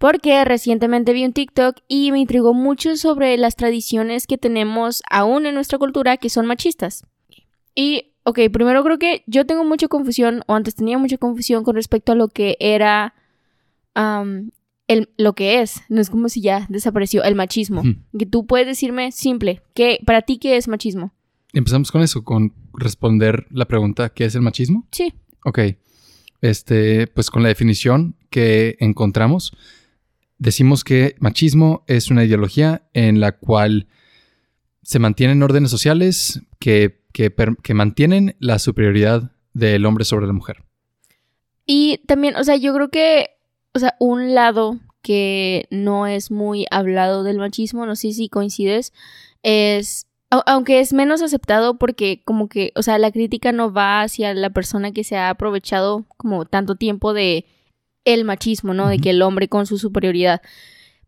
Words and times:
Porque 0.00 0.42
recientemente 0.46 1.12
vi 1.12 1.26
un 1.26 1.34
TikTok 1.34 1.76
y 1.86 2.10
me 2.10 2.20
intrigó 2.20 2.54
mucho 2.54 2.96
sobre 2.96 3.36
las 3.36 3.54
tradiciones 3.54 4.26
que 4.26 4.38
tenemos 4.38 5.02
aún 5.10 5.44
en 5.44 5.54
nuestra 5.54 5.76
cultura 5.76 6.16
que 6.16 6.30
son 6.30 6.46
machistas. 6.46 7.04
Y, 7.74 8.14
ok, 8.22 8.38
primero 8.50 8.82
creo 8.82 8.98
que 8.98 9.22
yo 9.26 9.44
tengo 9.44 9.62
mucha 9.62 9.88
confusión, 9.88 10.42
o 10.46 10.54
antes 10.54 10.74
tenía 10.74 10.96
mucha 10.96 11.18
confusión 11.18 11.64
con 11.64 11.74
respecto 11.74 12.12
a 12.12 12.14
lo 12.14 12.28
que 12.28 12.56
era 12.60 13.12
el, 13.94 15.10
lo 15.18 15.34
que 15.34 15.60
es. 15.60 15.82
No 15.90 16.00
es 16.00 16.08
como 16.08 16.30
si 16.30 16.40
ya 16.40 16.64
desapareció 16.70 17.22
el 17.22 17.34
machismo. 17.34 17.82
Que 18.18 18.24
tú 18.24 18.46
puedes 18.46 18.66
decirme 18.66 19.12
simple, 19.12 19.60
que 19.74 19.98
para 20.06 20.22
ti 20.22 20.38
qué 20.38 20.56
es 20.56 20.66
machismo. 20.66 21.12
Empezamos 21.52 21.92
con 21.92 22.00
eso, 22.00 22.24
con 22.24 22.54
responder 22.72 23.46
la 23.50 23.66
pregunta 23.66 24.08
¿qué 24.08 24.24
es 24.24 24.34
el 24.34 24.40
machismo? 24.40 24.86
Sí. 24.92 25.12
Ok. 25.44 25.58
Este, 26.40 27.06
pues 27.08 27.28
con 27.30 27.42
la 27.42 27.50
definición 27.50 28.16
que 28.30 28.78
encontramos, 28.80 29.52
decimos 30.40 30.82
que 30.82 31.14
machismo 31.20 31.84
es 31.86 32.10
una 32.10 32.24
ideología 32.24 32.82
en 32.94 33.20
la 33.20 33.32
cual 33.32 33.86
se 34.82 34.98
mantienen 34.98 35.42
órdenes 35.42 35.70
sociales 35.70 36.40
que, 36.58 37.04
que, 37.12 37.32
que 37.62 37.74
mantienen 37.74 38.34
la 38.40 38.58
superioridad 38.58 39.30
del 39.52 39.86
hombre 39.86 40.04
sobre 40.04 40.26
la 40.26 40.32
mujer. 40.32 40.64
Y 41.66 41.98
también, 42.06 42.34
o 42.36 42.42
sea, 42.42 42.56
yo 42.56 42.74
creo 42.74 42.88
que, 42.88 43.30
o 43.74 43.78
sea, 43.78 43.94
un 44.00 44.34
lado 44.34 44.80
que 45.02 45.68
no 45.70 46.06
es 46.06 46.30
muy 46.30 46.66
hablado 46.70 47.22
del 47.22 47.38
machismo, 47.38 47.86
no 47.86 47.94
sé 47.94 48.12
si 48.12 48.28
coincides, 48.28 48.92
es 49.42 50.06
aunque 50.46 50.78
es 50.78 50.92
menos 50.92 51.22
aceptado 51.22 51.76
porque 51.76 52.22
como 52.24 52.48
que, 52.48 52.72
o 52.76 52.82
sea, 52.82 52.98
la 52.98 53.10
crítica 53.10 53.50
no 53.50 53.72
va 53.72 54.02
hacia 54.02 54.32
la 54.32 54.50
persona 54.50 54.92
que 54.92 55.02
se 55.02 55.16
ha 55.16 55.28
aprovechado 55.28 56.04
como 56.16 56.44
tanto 56.44 56.76
tiempo 56.76 57.12
de 57.12 57.46
el 58.04 58.24
machismo, 58.24 58.74
¿no? 58.74 58.88
De 58.88 58.98
que 58.98 59.10
el 59.10 59.22
hombre 59.22 59.48
con 59.48 59.66
su 59.66 59.78
superioridad. 59.78 60.42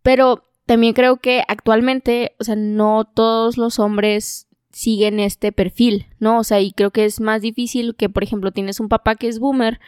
Pero 0.02 0.48
también 0.66 0.94
creo 0.94 1.18
que 1.18 1.42
actualmente, 1.48 2.34
o 2.38 2.44
sea, 2.44 2.56
no 2.56 3.04
todos 3.04 3.56
los 3.56 3.78
hombres 3.78 4.48
siguen 4.72 5.20
este 5.20 5.52
perfil, 5.52 6.06
¿no? 6.18 6.38
O 6.38 6.44
sea, 6.44 6.60
y 6.60 6.72
creo 6.72 6.90
que 6.90 7.04
es 7.04 7.20
más 7.20 7.42
difícil 7.42 7.94
que, 7.94 8.08
por 8.08 8.22
ejemplo, 8.22 8.52
tienes 8.52 8.80
un 8.80 8.88
papá 8.88 9.16
que 9.16 9.28
es 9.28 9.38
boomer 9.38 9.80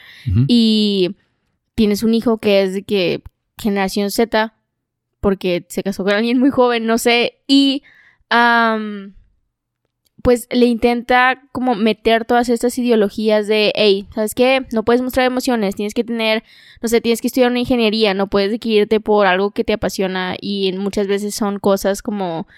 y 0.46 1.16
tienes 1.74 2.02
un 2.02 2.14
hijo 2.14 2.38
que 2.38 2.62
es 2.62 2.74
de 2.74 2.83
que 2.83 3.22
generación 3.56 4.11
Z, 4.11 4.55
porque 5.20 5.64
se 5.68 5.83
casó 5.83 6.05
con 6.05 6.12
alguien 6.12 6.39
muy 6.39 6.50
joven, 6.50 6.86
no 6.86 6.98
sé, 6.98 7.41
y 7.46 7.83
pues 10.25 10.48
le 10.50 10.64
intenta 10.64 11.42
como 11.53 11.75
meter 11.75 12.25
todas 12.25 12.48
estas 12.48 12.78
ideologías 12.78 13.47
de, 13.47 13.72
hey, 13.75 14.08
¿sabes 14.14 14.34
qué? 14.34 14.64
No 14.72 14.83
puedes 14.83 15.03
mostrar 15.03 15.27
emociones, 15.27 15.77
tienes 15.77 15.92
que 15.92 16.03
tener, 16.03 16.42
no 16.80 16.89
sé, 16.89 17.03
tienes 17.03 17.20
que 17.20 17.27
estudiar 17.27 17.50
una 17.50 17.61
ingeniería, 17.61 18.14
no 18.14 18.30
puedes 18.30 18.58
irte 18.64 19.00
por 19.00 19.27
algo 19.27 19.50
que 19.50 19.64
te 19.64 19.75
apasiona 19.75 20.34
y 20.41 20.72
muchas 20.78 21.08
veces 21.08 21.34
son 21.34 21.58
cosas 21.58 22.00
como 22.00 22.48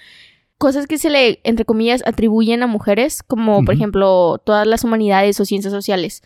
cosas 0.59 0.87
que 0.87 0.97
se 0.97 1.11
le, 1.11 1.41
entre 1.43 1.65
comillas, 1.65 2.05
atribuyen 2.07 2.63
a 2.63 2.69
mujeres, 2.69 3.25
como 3.25 3.65
por 3.65 3.75
ejemplo 3.75 4.41
todas 4.47 4.65
las 4.65 4.85
humanidades 4.85 5.41
o 5.41 5.45
ciencias 5.45 5.73
sociales. 5.73 6.23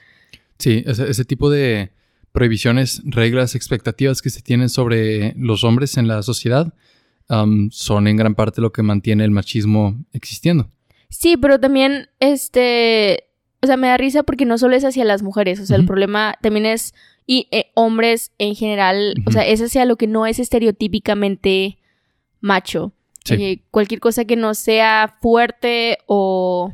Sí, 0.58 0.84
ese, 0.86 1.24
tipo 1.24 1.48
de 1.48 1.90
prohibiciones, 2.32 3.00
reglas, 3.06 3.54
expectativas 3.54 4.20
que 4.20 4.28
se 4.28 4.42
tienen 4.42 4.68
sobre 4.68 5.32
los 5.38 5.64
hombres 5.64 5.96
en 5.96 6.06
la 6.06 6.22
sociedad 6.22 6.74
son 7.70 8.08
en 8.08 8.16
gran 8.18 8.34
parte 8.34 8.60
lo 8.60 8.72
que 8.72 8.82
mantiene 8.82 9.24
el 9.24 9.30
machismo 9.30 10.04
existiendo. 10.12 10.70
Sí, 11.10 11.36
pero 11.36 11.60
también, 11.60 12.08
este, 12.20 13.24
o 13.60 13.66
sea, 13.66 13.76
me 13.76 13.88
da 13.88 13.96
risa 13.96 14.22
porque 14.22 14.46
no 14.46 14.56
solo 14.56 14.76
es 14.76 14.84
hacia 14.84 15.04
las 15.04 15.22
mujeres, 15.22 15.60
o 15.60 15.66
sea, 15.66 15.76
el 15.76 15.84
problema 15.84 16.38
también 16.40 16.66
es, 16.66 16.94
y 17.26 17.48
eh, 17.50 17.66
hombres 17.74 18.32
en 18.38 18.54
general, 18.54 19.14
o 19.26 19.32
sea, 19.32 19.46
es 19.46 19.60
hacia 19.60 19.84
lo 19.84 19.96
que 19.96 20.06
no 20.06 20.24
es 20.24 20.38
estereotípicamente 20.38 21.78
macho. 22.40 22.92
Eh, 23.28 23.62
cualquier 23.70 24.00
cosa 24.00 24.24
que 24.24 24.34
no 24.34 24.54
sea 24.54 25.16
fuerte 25.20 25.98
o... 26.06 26.72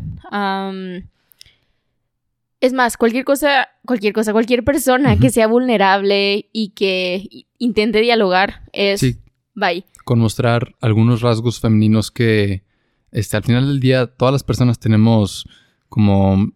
es 2.60 2.72
más, 2.72 2.96
cualquier 2.96 3.24
cosa, 3.24 3.68
cualquier 3.84 4.12
cosa, 4.12 4.32
cualquier 4.32 4.64
persona 4.64 5.18
que 5.18 5.30
sea 5.30 5.48
vulnerable 5.48 6.48
y 6.52 6.70
que 6.70 7.46
intente 7.58 8.00
dialogar 8.00 8.62
es... 8.72 9.00
Sí. 9.00 9.16
Bye. 9.54 9.84
Con 10.04 10.18
mostrar 10.18 10.74
algunos 10.80 11.22
rasgos 11.22 11.60
femeninos 11.60 12.10
que 12.10 12.65
este, 13.10 13.36
al 13.36 13.44
final 13.44 13.66
del 13.66 13.80
día 13.80 14.06
todas 14.06 14.32
las 14.32 14.42
personas 14.42 14.78
tenemos 14.78 15.46
como, 15.88 16.52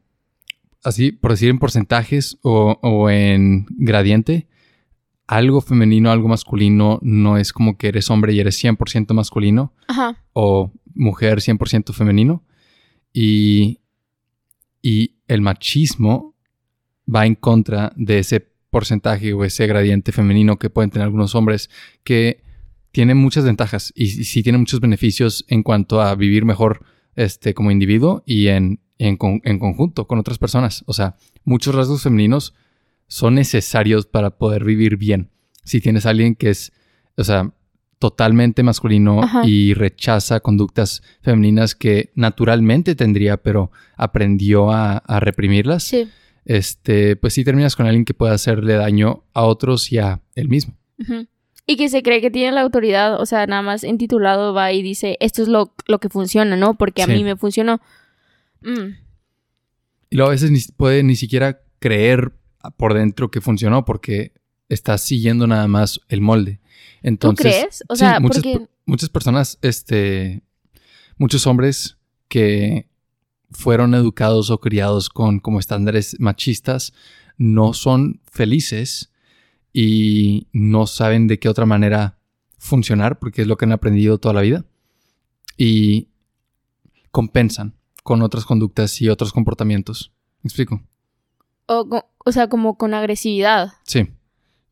así, 0.82 1.12
por 1.12 1.30
decir 1.30 1.50
en 1.50 1.58
porcentajes 1.58 2.38
o, 2.42 3.08
en 3.10 3.66
gradiente, 3.70 4.48
algo 5.26 5.60
femenino, 5.60 6.10
algo 6.10 6.28
masculino, 6.28 6.98
no 7.02 7.36
es 7.36 7.52
como 7.52 7.76
que 7.76 7.88
eres 7.88 8.10
hombre 8.10 8.32
y 8.32 8.40
eres 8.40 8.62
100% 8.62 9.14
masculino 9.14 9.72
o 10.32 10.72
mujer 10.94 11.38
100% 11.38 11.92
femenino. 11.92 12.44
Y, 13.12 13.80
y 14.82 15.16
el 15.28 15.40
machismo 15.40 16.34
va 17.12 17.26
en 17.26 17.36
contra 17.36 17.92
de 17.96 18.18
ese 18.18 18.40
porcentaje 18.70 19.32
o 19.32 19.44
ese 19.44 19.66
gradiente 19.66 20.12
femenino 20.12 20.58
que 20.58 20.70
pueden 20.70 20.90
tener 20.90 21.04
algunos 21.04 21.34
hombres 21.34 21.70
que 22.04 22.42
tiene 22.92 23.14
muchas 23.14 23.44
ventajas 23.44 23.92
y, 23.94 24.24
sí 24.24 24.42
tiene 24.42 24.58
muchos 24.58 24.80
beneficios 24.80 25.44
en 25.48 25.62
cuanto 25.62 26.00
a 26.00 26.14
vivir 26.14 26.44
mejor 26.44 26.84
este, 27.16 27.54
como 27.54 27.70
individuo 27.70 28.22
y 28.26 28.48
en, 28.48 28.80
en, 28.98 29.16
conjunto 29.16 30.06
con 30.06 30.18
otras 30.18 30.38
personas. 30.38 30.84
O 30.86 30.92
sea, 30.92 31.16
muchos 31.44 31.74
rasgos 31.74 32.02
femeninos 32.02 32.54
son 33.06 33.34
necesarios 33.34 34.06
para 34.06 34.38
poder 34.38 34.64
vivir 34.64 34.96
bien. 34.96 35.30
Si 35.64 35.80
tienes 35.80 36.06
a 36.06 36.10
alguien 36.10 36.34
que 36.34 36.50
es, 36.50 36.72
o 37.16 37.24
sea, 37.24 37.52
totalmente 37.98 38.62
masculino 38.62 39.20
y 39.44 39.74
rechaza 39.74 40.40
conductas 40.40 41.02
femeninas 41.20 41.74
que 41.74 42.12
naturalmente 42.14 42.94
tendría, 42.94 43.36
pero 43.36 43.70
aprendió 43.96 44.70
a, 44.72 45.02
reprimirlas, 45.20 45.94
este, 46.46 47.16
pues 47.16 47.34
sí 47.34 47.44
terminas 47.44 47.76
con 47.76 47.86
alguien 47.86 48.06
que 48.06 48.14
puede 48.14 48.32
hacerle 48.32 48.74
daño 48.74 49.24
a 49.34 49.42
otros 49.42 49.92
y 49.92 49.98
a 49.98 50.22
él 50.34 50.48
mismo. 50.48 50.78
Y 51.66 51.76
que 51.76 51.88
se 51.88 52.02
cree 52.02 52.20
que 52.20 52.30
tiene 52.30 52.52
la 52.52 52.62
autoridad, 52.62 53.20
o 53.20 53.26
sea, 53.26 53.46
nada 53.46 53.62
más 53.62 53.84
intitulado 53.84 54.52
va 54.54 54.72
y 54.72 54.82
dice, 54.82 55.16
esto 55.20 55.42
es 55.42 55.48
lo, 55.48 55.74
lo 55.86 56.00
que 56.00 56.08
funciona, 56.08 56.56
¿no? 56.56 56.74
Porque 56.74 57.02
a 57.02 57.06
mí 57.06 57.22
me 57.22 57.36
funcionó. 57.36 57.80
Mm. 58.62 58.96
Y 60.10 60.16
luego 60.16 60.30
a 60.30 60.32
veces 60.32 60.50
ni, 60.50 60.60
puede 60.76 61.02
ni 61.02 61.16
siquiera 61.16 61.62
creer 61.78 62.32
por 62.76 62.94
dentro 62.94 63.30
que 63.30 63.40
funcionó 63.40 63.84
porque 63.84 64.32
está 64.68 64.98
siguiendo 64.98 65.46
nada 65.46 65.68
más 65.68 66.00
el 66.08 66.20
molde. 66.20 66.60
Entonces, 67.02 67.44
¿Tú 67.44 67.60
crees? 67.60 67.84
O 67.88 67.96
sea, 67.96 68.20
muchas, 68.20 68.42
muchas 68.84 69.08
personas, 69.08 69.58
este, 69.62 70.42
muchos 71.16 71.46
hombres 71.46 71.98
que 72.28 72.88
fueron 73.50 73.94
educados 73.94 74.50
o 74.50 74.60
criados 74.60 75.08
con 75.08 75.40
como 75.40 75.58
estándares 75.58 76.16
machistas 76.20 76.92
no 77.36 77.72
son 77.72 78.20
felices 78.30 79.10
y 79.72 80.48
no 80.52 80.86
saben 80.86 81.26
de 81.26 81.38
qué 81.38 81.48
otra 81.48 81.66
manera 81.66 82.18
funcionar 82.58 83.18
porque 83.18 83.42
es 83.42 83.48
lo 83.48 83.56
que 83.56 83.64
han 83.64 83.72
aprendido 83.72 84.18
toda 84.18 84.34
la 84.34 84.42
vida 84.42 84.64
y 85.56 86.08
compensan 87.10 87.74
con 88.02 88.22
otras 88.22 88.44
conductas 88.44 89.00
y 89.00 89.08
otros 89.08 89.32
comportamientos. 89.32 90.12
¿Me 90.42 90.48
explico? 90.48 90.82
O, 91.66 91.86
o 92.24 92.32
sea, 92.32 92.48
como 92.48 92.76
con 92.76 92.94
agresividad. 92.94 93.72
Sí. 93.84 94.08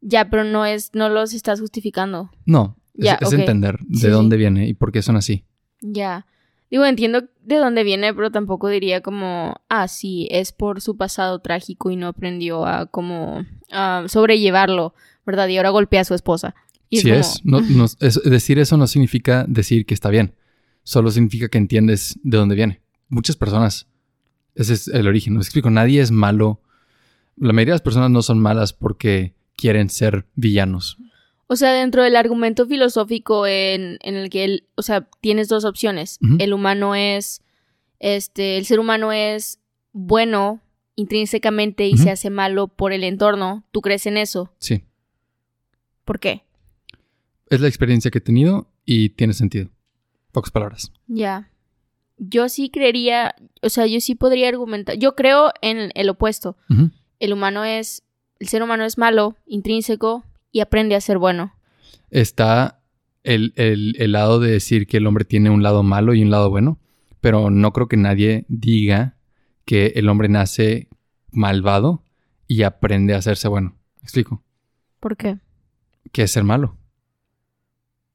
Ya, 0.01 0.31
pero 0.31 0.45
no 0.45 0.65
es, 0.65 0.91
no 0.95 1.09
los 1.09 1.33
estás 1.35 1.61
justificando. 1.61 2.31
No, 2.45 2.77
es, 2.95 3.33
entender 3.33 3.79
de 3.81 4.11
dónde 4.11 4.37
viene 4.37 4.69
y 4.69 4.75
por 4.75 4.93
qué 4.93 5.03
son 5.03 5.17
así. 5.17 5.45
Ya. 5.81 6.27
Digo, 6.71 6.85
entiendo 6.85 7.23
de 7.45 7.57
dónde 7.57 7.83
viene, 7.83 8.13
pero 8.13 8.31
tampoco 8.31 8.69
diría 8.69 9.01
como, 9.01 9.61
ah, 9.69 9.89
sí, 9.89 10.29
es 10.31 10.53
por 10.53 10.81
su 10.83 10.97
pasado 10.97 11.39
trágico 11.39 11.91
y 11.91 11.97
no 11.97 12.09
aprendió 12.09 12.67
a 12.67 12.87
como 12.87 13.45
sobrellevarlo, 14.07 14.95
¿verdad? 15.25 15.49
Y 15.49 15.57
ahora 15.57 15.71
golpea 15.71 16.03
a 16.03 16.05
su 16.05 16.15
esposa. 16.15 16.55
Y 16.91 17.01
sí 17.01 17.11
es, 17.11 17.41
no, 17.45 17.61
decir 18.25 18.59
eso 18.59 18.77
no 18.77 18.87
significa 18.87 19.45
decir 19.47 19.85
que 19.85 19.95
está 19.95 20.09
bien, 20.11 20.35
solo 20.83 21.11
significa 21.11 21.49
que 21.49 21.59
entiendes 21.59 22.19
de 22.23 22.37
dónde 22.37 22.55
viene. 22.55 22.81
Muchas 23.09 23.37
personas, 23.37 23.87
ese 24.55 24.75
es 24.75 24.89
el 24.89 25.07
origen, 25.07 25.35
no 25.35 25.41
explico, 25.41 25.71
nadie 25.71 26.01
es 26.01 26.11
malo. 26.11 26.61
La 27.37 27.53
mayoría 27.53 27.73
de 27.73 27.77
las 27.77 27.83
personas 27.83 28.11
no 28.11 28.23
son 28.23 28.41
malas 28.41 28.73
porque 28.73 29.35
quieren 29.57 29.91
ser 29.91 30.27
villanos. 30.35 30.99
O 31.51 31.57
sea, 31.57 31.73
dentro 31.73 32.03
del 32.03 32.15
argumento 32.15 32.67
filosófico 32.67 33.47
en, 33.47 33.99
en 34.03 34.17
el 34.17 34.29
que 34.29 34.45
él, 34.45 34.69
o 34.75 34.83
sea, 34.83 35.09
tienes 35.23 35.49
dos 35.49 35.65
opciones. 35.65 36.19
El 36.39 36.53
humano 36.53 36.95
es, 36.95 37.41
este, 38.01 38.59
el 38.59 38.67
ser 38.67 38.79
humano 38.79 39.13
es 39.13 39.59
bueno 39.93 40.61
intrínsecamente 40.95 41.87
y 41.87 41.97
se 41.97 42.11
hace 42.11 42.29
malo 42.29 42.69
por 42.69 42.93
el 42.93 43.03
entorno. 43.03 43.65
¿Tú 43.73 43.81
crees 43.81 44.05
en 44.05 44.19
eso? 44.19 44.53
Sí. 44.59 44.85
¿Por 46.05 46.21
qué? 46.21 46.45
Es 47.49 47.63
la 47.63 47.69
experiencia 47.69 48.11
que 48.11 48.19
he 48.19 48.23
tenido 48.23 48.71
y 48.85 49.09
tiene 49.11 49.33
sentido. 49.33 49.71
Pocas 50.33 50.51
palabras. 50.51 50.93
Ya. 51.07 51.51
Yo 52.19 52.51
sí 52.51 52.69
creería, 52.69 53.35
o 53.63 53.71
sea, 53.71 53.87
yo 53.87 54.01
sí 54.03 54.15
podría 54.15 54.49
argumentar. 54.49 54.99
Yo 54.99 55.15
creo 55.15 55.53
en 55.63 55.93
el 55.95 56.11
opuesto. 56.11 56.59
El 57.21 57.33
humano 57.33 57.65
es, 57.65 58.03
el 58.39 58.49
ser 58.49 58.63
humano 58.63 58.85
es 58.85 58.99
malo, 58.99 59.35
intrínseco 59.47 60.25
y 60.53 60.61
aprende 60.61 60.95
a 60.95 61.01
ser 61.01 61.19
bueno. 61.19 61.53
Está 62.11 62.81
el, 63.25 63.53
el- 63.57 63.97
el 63.99 64.13
lado 64.13 64.41
de 64.41 64.51
decir 64.51 64.87
que 64.87 64.97
el 64.99 65.07
hombre 65.07 65.25
tiene 65.25 65.51
un 65.51 65.63
lado 65.63 65.83
malo 65.83 66.15
y 66.15 66.23
un 66.23 66.31
lado 66.31 66.51
bueno, 66.51 66.79
pero 67.21 67.51
no 67.51 67.73
creo 67.73 67.89
que 67.89 67.97
nadie 67.97 68.45
diga 68.49 69.17
que 69.65 69.93
el 69.97 70.09
hombre 70.09 70.29
nace 70.29 70.89
malvado 71.31 72.03
y 72.47 72.63
aprende 72.63 73.15
a 73.15 73.19
hacerse 73.19 73.49
bueno. 73.49 73.77
¿Me 73.97 74.03
explico? 74.05 74.43
¿Por 75.01 75.17
qué? 75.17 75.39
Que 76.13 76.23
es 76.23 76.31
ser 76.31 76.45
malo. 76.45 76.77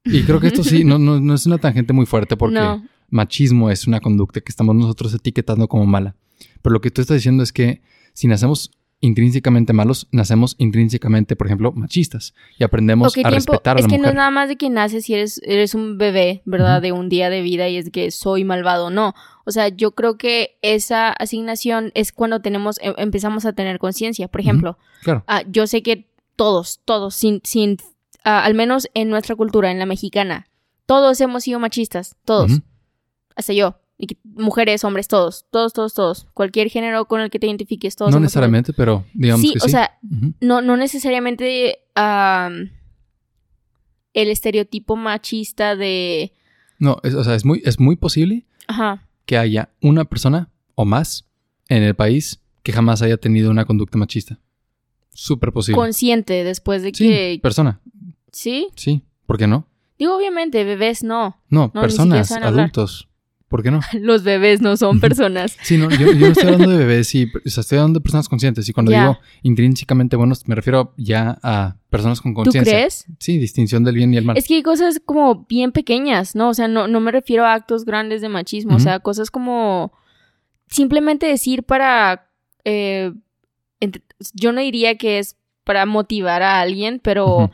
Y 0.04 0.22
creo 0.24 0.40
que 0.40 0.48
esto 0.48 0.62
sí, 0.64 0.84
no, 0.84 0.98
no, 0.98 1.20
no 1.20 1.34
es 1.34 1.46
una 1.46 1.58
tangente 1.58 1.92
muy 1.92 2.04
fuerte 2.06 2.36
porque 2.36 2.58
No. 2.58 2.84
machismo 3.08 3.70
es 3.70 3.86
una 3.86 4.00
conducta 4.00 4.40
que 4.40 4.50
estamos 4.50 4.74
nosotros 4.74 5.14
etiquetando 5.14 5.66
como 5.68 5.86
mala. 5.86 6.14
Pero 6.60 6.72
lo 6.74 6.80
que 6.80 6.90
tú 6.90 7.00
estás 7.00 7.16
diciendo 7.16 7.42
es 7.42 7.52
que 7.52 7.80
si 8.12 8.26
nacemos 8.26 8.70
intrínsecamente 9.04 9.72
malos, 9.72 10.08
nacemos 10.10 10.54
intrínsecamente, 10.58 11.36
por 11.36 11.46
ejemplo, 11.46 11.72
machistas 11.72 12.34
y 12.58 12.64
aprendemos 12.64 13.08
Ok, 13.08 13.18
a 13.18 13.28
tiempo. 13.28 13.34
respetar 13.34 13.76
a 13.76 13.80
es 13.80 13.84
la 13.86 13.88
que 13.90 13.96
no 13.98 14.02
mujer. 14.02 14.10
es 14.12 14.16
nada 14.16 14.30
más 14.30 14.48
de 14.48 14.56
que 14.56 14.70
naces 14.70 15.08
y 15.10 15.14
eres, 15.14 15.40
eres 15.44 15.74
un 15.74 15.98
bebé, 15.98 16.42
¿verdad? 16.44 16.80
De 16.82 16.92
un 16.92 17.08
día 17.08 17.30
de 17.30 17.42
vida 17.42 17.68
y 17.68 17.76
es 17.76 17.90
que 17.90 18.10
soy 18.10 18.44
malvado. 18.44 18.90
No. 18.90 19.14
O 19.44 19.50
sea, 19.50 19.68
yo 19.68 19.92
creo 19.92 20.16
que 20.16 20.58
esa 20.62 21.10
asignación 21.10 21.92
es 21.94 22.12
cuando 22.12 22.40
tenemos, 22.40 22.78
em- 22.80 22.94
empezamos 22.96 23.44
a 23.44 23.52
tener 23.52 23.78
conciencia. 23.78 24.28
Por 24.28 24.40
ejemplo, 24.40 24.78
Claro. 25.02 25.22
ah, 25.26 25.42
yo 25.48 25.66
sé 25.66 25.82
que 25.82 26.08
todos, 26.36 26.80
todos, 26.84 27.14
sin, 27.14 27.40
sin, 27.44 27.76
ah, 28.24 28.42
al 28.44 28.54
menos 28.54 28.88
en 28.94 29.10
nuestra 29.10 29.36
cultura, 29.36 29.70
en 29.70 29.78
la 29.78 29.86
mexicana, 29.86 30.46
todos 30.86 31.20
hemos 31.20 31.44
sido 31.44 31.58
machistas. 31.60 32.16
Todos. 32.24 32.52
Ujú. 32.52 32.62
Hasta 33.36 33.52
yo. 33.52 33.76
Y 33.96 34.18
mujeres, 34.24 34.82
hombres, 34.84 35.06
todos. 35.08 35.46
Todos, 35.50 35.72
todos, 35.72 35.94
todos. 35.94 36.26
Cualquier 36.34 36.68
género 36.68 37.04
con 37.06 37.20
el 37.20 37.30
que 37.30 37.38
te 37.38 37.46
identifiques, 37.46 37.94
todos. 37.96 38.12
No 38.12 38.18
necesariamente, 38.20 38.72
pero 38.72 39.04
digamos 39.14 39.40
Sí, 39.42 39.52
que 39.52 39.58
o 39.58 39.62
sí. 39.62 39.70
sea, 39.70 39.98
Ujú. 40.02 40.34
no, 40.40 40.60
no 40.62 40.76
necesariamente 40.76 41.78
am, 41.94 42.70
el 44.12 44.28
estereotipo 44.28 44.96
machista 44.96 45.76
de. 45.76 46.32
No, 46.78 46.98
es, 47.02 47.14
o 47.14 47.22
sea, 47.24 47.34
es 47.34 47.44
muy, 47.44 47.62
es 47.64 47.78
muy 47.78 47.96
posible 47.96 48.46
Ajá. 48.66 49.06
que 49.26 49.38
haya 49.38 49.70
una 49.80 50.04
persona 50.04 50.50
o 50.74 50.84
más 50.84 51.28
en 51.68 51.82
el 51.82 51.94
país 51.94 52.40
que 52.62 52.72
jamás 52.72 53.00
haya 53.02 53.16
tenido 53.16 53.50
una 53.50 53.64
conducta 53.64 53.96
machista. 53.98 54.40
Súper 55.12 55.52
posible. 55.52 55.76
Consciente 55.76 56.42
después 56.42 56.82
de 56.82 56.88
sí, 56.88 57.08
que. 57.08 57.38
persona. 57.42 57.80
Sí. 58.32 58.68
Sí. 58.74 59.02
¿Por 59.26 59.38
qué 59.38 59.46
no? 59.46 59.68
Digo, 59.98 60.16
obviamente, 60.16 60.64
bebés 60.64 61.04
no. 61.04 61.40
No, 61.48 61.72
personas, 61.72 62.32
adultos. 62.32 63.08
¿Por 63.48 63.62
qué 63.62 63.70
no? 63.70 63.80
Los 64.00 64.24
bebés 64.24 64.60
no 64.60 64.76
son 64.76 65.00
personas. 65.00 65.56
Sí, 65.62 65.76
no, 65.76 65.88
yo, 65.90 66.12
yo 66.12 66.14
no 66.14 66.26
estoy 66.28 66.44
hablando 66.44 66.70
de 66.70 66.78
bebés, 66.84 67.08
sí, 67.08 67.30
o 67.34 67.48
sea, 67.48 67.60
estoy 67.60 67.78
hablando 67.78 68.00
de 68.00 68.02
personas 68.02 68.28
conscientes. 68.28 68.68
Y 68.68 68.72
cuando 68.72 68.92
digo 68.92 69.18
intrínsecamente 69.42 70.16
buenos, 70.16 70.46
me 70.48 70.54
refiero 70.54 70.94
ya 70.96 71.38
a 71.42 71.76
personas 71.90 72.20
con 72.20 72.32
¿Tú 72.32 72.42
conciencia. 72.42 72.72
crees? 72.72 73.06
Sí, 73.18 73.38
distinción 73.38 73.84
del 73.84 73.94
bien 73.94 74.12
y 74.12 74.16
el 74.16 74.24
mal. 74.24 74.36
Es 74.36 74.46
que 74.48 74.56
hay 74.56 74.62
cosas 74.62 75.00
como 75.04 75.44
bien 75.48 75.72
pequeñas, 75.72 76.34
¿no? 76.34 76.48
O 76.48 76.54
sea, 76.54 76.68
no, 76.68 76.88
no 76.88 77.00
me 77.00 77.12
refiero 77.12 77.44
a 77.44 77.54
actos 77.54 77.84
grandes 77.84 78.20
de 78.20 78.28
machismo. 78.28 78.76
O 78.76 78.80
sea, 78.80 78.98
cosas 79.00 79.30
como 79.30 79.92
simplemente 80.68 81.26
decir 81.26 81.62
para. 81.62 82.28
eh, 82.64 83.12
yo 84.32 84.52
no 84.52 84.60
diría 84.60 84.96
que 84.96 85.18
es 85.18 85.36
para 85.64 85.86
motivar 85.86 86.42
a 86.42 86.60
alguien, 86.60 87.00
pero. 87.02 87.50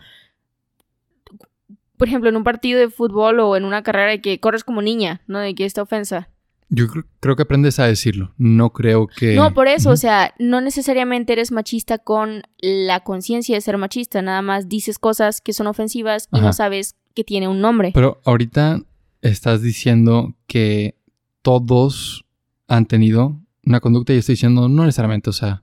Por 2.00 2.08
ejemplo, 2.08 2.28
en 2.28 2.34
un 2.36 2.42
partido 2.42 2.80
de 2.80 2.90
fútbol 2.90 3.38
o 3.38 3.56
en 3.56 3.64
una 3.64 3.82
carrera 3.84 4.10
de 4.10 4.20
que 4.20 4.40
corres 4.40 4.64
como 4.64 4.82
niña, 4.82 5.20
¿no? 5.28 5.38
De 5.38 5.54
que 5.54 5.64
esta 5.64 5.82
ofensa. 5.82 6.28
Yo 6.70 6.86
cre- 6.86 7.04
creo 7.20 7.36
que 7.36 7.42
aprendes 7.42 7.78
a 7.78 7.86
decirlo. 7.86 8.32
No 8.38 8.70
creo 8.72 9.06
que. 9.06 9.34
No, 9.36 9.54
por 9.54 9.68
eso, 9.68 9.90
o 9.90 9.96
sea, 9.96 10.34
no 10.38 10.60
necesariamente 10.60 11.32
eres 11.32 11.52
machista 11.52 11.98
con 11.98 12.42
la 12.60 13.00
conciencia 13.00 13.54
de 13.54 13.60
ser 13.60 13.76
machista, 13.78 14.22
nada 14.22 14.40
más 14.42 14.68
dices 14.68 14.98
cosas 14.98 15.40
que 15.40 15.52
son 15.52 15.66
ofensivas 15.68 16.28
y 16.32 16.38
Ajá. 16.38 16.46
no 16.46 16.52
sabes 16.52 16.96
que 17.14 17.22
tiene 17.22 17.46
un 17.48 17.60
nombre. 17.60 17.90
Pero 17.94 18.20
ahorita 18.24 18.80
estás 19.22 19.62
diciendo 19.62 20.34
que 20.46 20.96
todos 21.42 22.24
han 22.68 22.86
tenido 22.86 23.40
una 23.64 23.80
conducta 23.80 24.14
y 24.14 24.16
estoy 24.18 24.34
diciendo 24.34 24.68
no 24.68 24.84
necesariamente, 24.84 25.28
o 25.30 25.32
sea, 25.34 25.62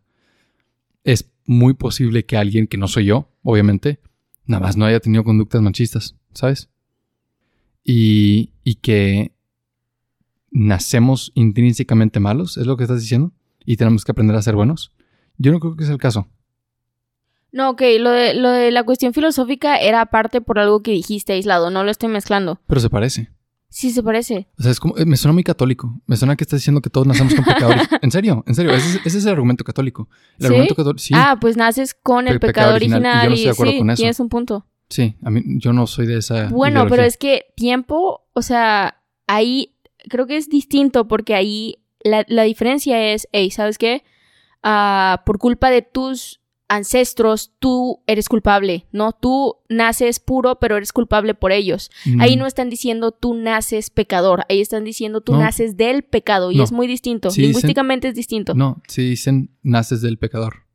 es 1.04 1.30
muy 1.46 1.74
posible 1.74 2.26
que 2.26 2.38
alguien 2.38 2.68
que 2.68 2.78
no 2.78 2.88
soy 2.88 3.06
yo, 3.06 3.30
obviamente, 3.44 4.00
nada 4.46 4.62
más 4.62 4.78
no 4.78 4.86
haya 4.86 5.00
tenido 5.00 5.24
conductas 5.24 5.62
machistas, 5.62 6.16
¿sabes? 6.34 6.70
Y, 7.84 8.52
y 8.64 8.76
que 8.76 9.32
nacemos 10.52 11.32
intrínsecamente 11.36 12.20
malos, 12.20 12.58
¿es 12.58 12.66
lo 12.66 12.78
que 12.78 12.84
estás 12.84 13.02
diciendo? 13.02 13.32
Y 13.66 13.78
tenemos 13.78 14.04
que 14.06 14.12
aprender 14.12 14.36
a 14.36 14.42
ser 14.42 14.56
buenos. 14.56 14.92
Yo 15.38 15.52
no 15.52 15.60
creo 15.60 15.76
que 15.76 15.84
sea 15.84 15.94
el 15.94 16.00
caso. 16.00 16.28
No, 17.52 17.70
ok, 17.72 17.82
lo 18.00 18.12
de, 18.12 18.34
lo 18.34 18.50
de 18.50 18.72
la 18.72 18.84
cuestión 18.84 19.14
filosófica 19.14 19.78
era 19.78 20.02
aparte 20.02 20.42
por 20.42 20.60
algo 20.60 20.82
que 20.84 20.92
dijiste 20.92 21.34
aislado, 21.34 21.70
no 21.70 21.84
lo 21.84 21.92
estoy 21.92 22.10
mezclando. 22.10 22.60
Pero 22.68 22.82
se 22.82 22.90
parece. 22.90 23.30
Sí, 23.70 23.92
se 23.92 24.02
parece. 24.02 24.48
O 24.58 24.64
sea, 24.64 24.72
es 24.72 24.80
como, 24.80 24.98
eh, 24.98 25.06
me 25.06 25.18
suena 25.18 25.34
muy 25.34 25.44
católico. 25.44 26.02
Me 26.08 26.16
suena 26.16 26.36
que 26.36 26.44
estás 26.46 26.60
diciendo 26.62 26.82
que 26.82 26.90
todos 26.90 27.06
nacemos 27.06 27.36
con 27.36 27.44
pecado. 27.44 27.74
en 28.02 28.12
serio, 28.12 28.44
en 28.48 28.56
serio. 28.56 28.72
Ese 28.72 28.98
es, 28.98 29.06
ese 29.06 29.18
es 29.20 29.26
el 29.26 29.32
argumento 29.34 29.64
católico. 29.64 30.08
El 30.38 30.40
¿Sí? 30.40 30.46
argumento 30.48 30.76
católico. 30.76 31.00
Sí, 31.00 31.14
Ah, 31.16 31.38
pues 31.40 31.58
naces 31.58 31.94
con 31.94 32.28
el 32.28 32.40
Pe- 32.40 32.48
pecado 32.48 32.68
pecado 32.74 32.76
original, 32.76 33.02
y 33.02 33.24
yo 33.26 33.30
no 33.30 33.36
y, 33.36 33.40
estoy 33.40 33.46
de 33.46 33.52
acuerdo 33.52 33.72
sí, 33.74 33.78
con 33.80 33.90
eso. 33.92 33.98
tienes 33.98 34.20
un 34.22 34.30
punto. 34.30 34.66
Sí. 34.90 35.16
A 35.24 35.30
mí, 35.30 35.42
yo 35.58 35.74
no 35.74 35.88
soy 35.88 36.06
de 36.08 36.18
esa. 36.20 36.48
Bueno, 36.50 36.88
pero 36.90 37.04
es 37.04 37.18
que 37.18 37.46
tiempo, 37.56 38.28
o 38.34 38.42
sea, 38.42 39.02
ahí 39.28 39.76
creo 40.10 40.28
que 40.28 40.38
es 40.38 40.50
distinto 40.50 41.08
porque 41.08 41.36
ahí 41.36 41.80
la, 42.04 42.26
la 42.28 42.44
diferencia 42.44 43.12
es, 43.14 43.28
hey, 43.32 43.52
¿sabes 43.52 43.78
qué? 43.78 44.04
Ah, 44.64 45.24
por 45.26 45.38
culpa 45.40 45.70
de 45.70 45.82
tus 45.82 46.40
ancestros, 46.70 47.54
tú 47.60 48.02
eres 48.08 48.28
culpable, 48.28 48.88
¿no? 48.92 49.14
Tú 49.14 49.56
naces 49.70 50.20
puro, 50.20 50.60
pero 50.60 50.76
eres 50.76 50.92
culpable 50.92 51.34
por 51.34 51.54
ellos. 51.54 51.90
Mm, 52.06 52.20
Ahí 52.22 52.36
no 52.36 52.46
están 52.46 52.70
diciendo 52.70 53.12
tú 53.14 53.36
naces 53.36 53.90
pecador, 53.90 54.44
ahí 54.50 54.60
están 54.60 54.84
diciendo 54.84 55.22
tú 55.22 55.32
No. 55.34 55.40
naces 55.40 55.78
del 55.78 56.04
pecado 56.04 56.52
y 56.52 56.58
No. 56.58 56.64
es 56.66 56.74
muy 56.74 56.86
distinto. 56.88 57.30
Sí 57.30 57.40
dicen- 57.42 57.48
Lingüísticamente 57.54 58.10
es 58.10 58.16
distinto. 58.16 58.54
No, 58.54 58.82
sí 58.90 59.02
dicen 59.12 59.50
naces 59.64 60.02
del 60.02 60.18
pecador. 60.18 60.66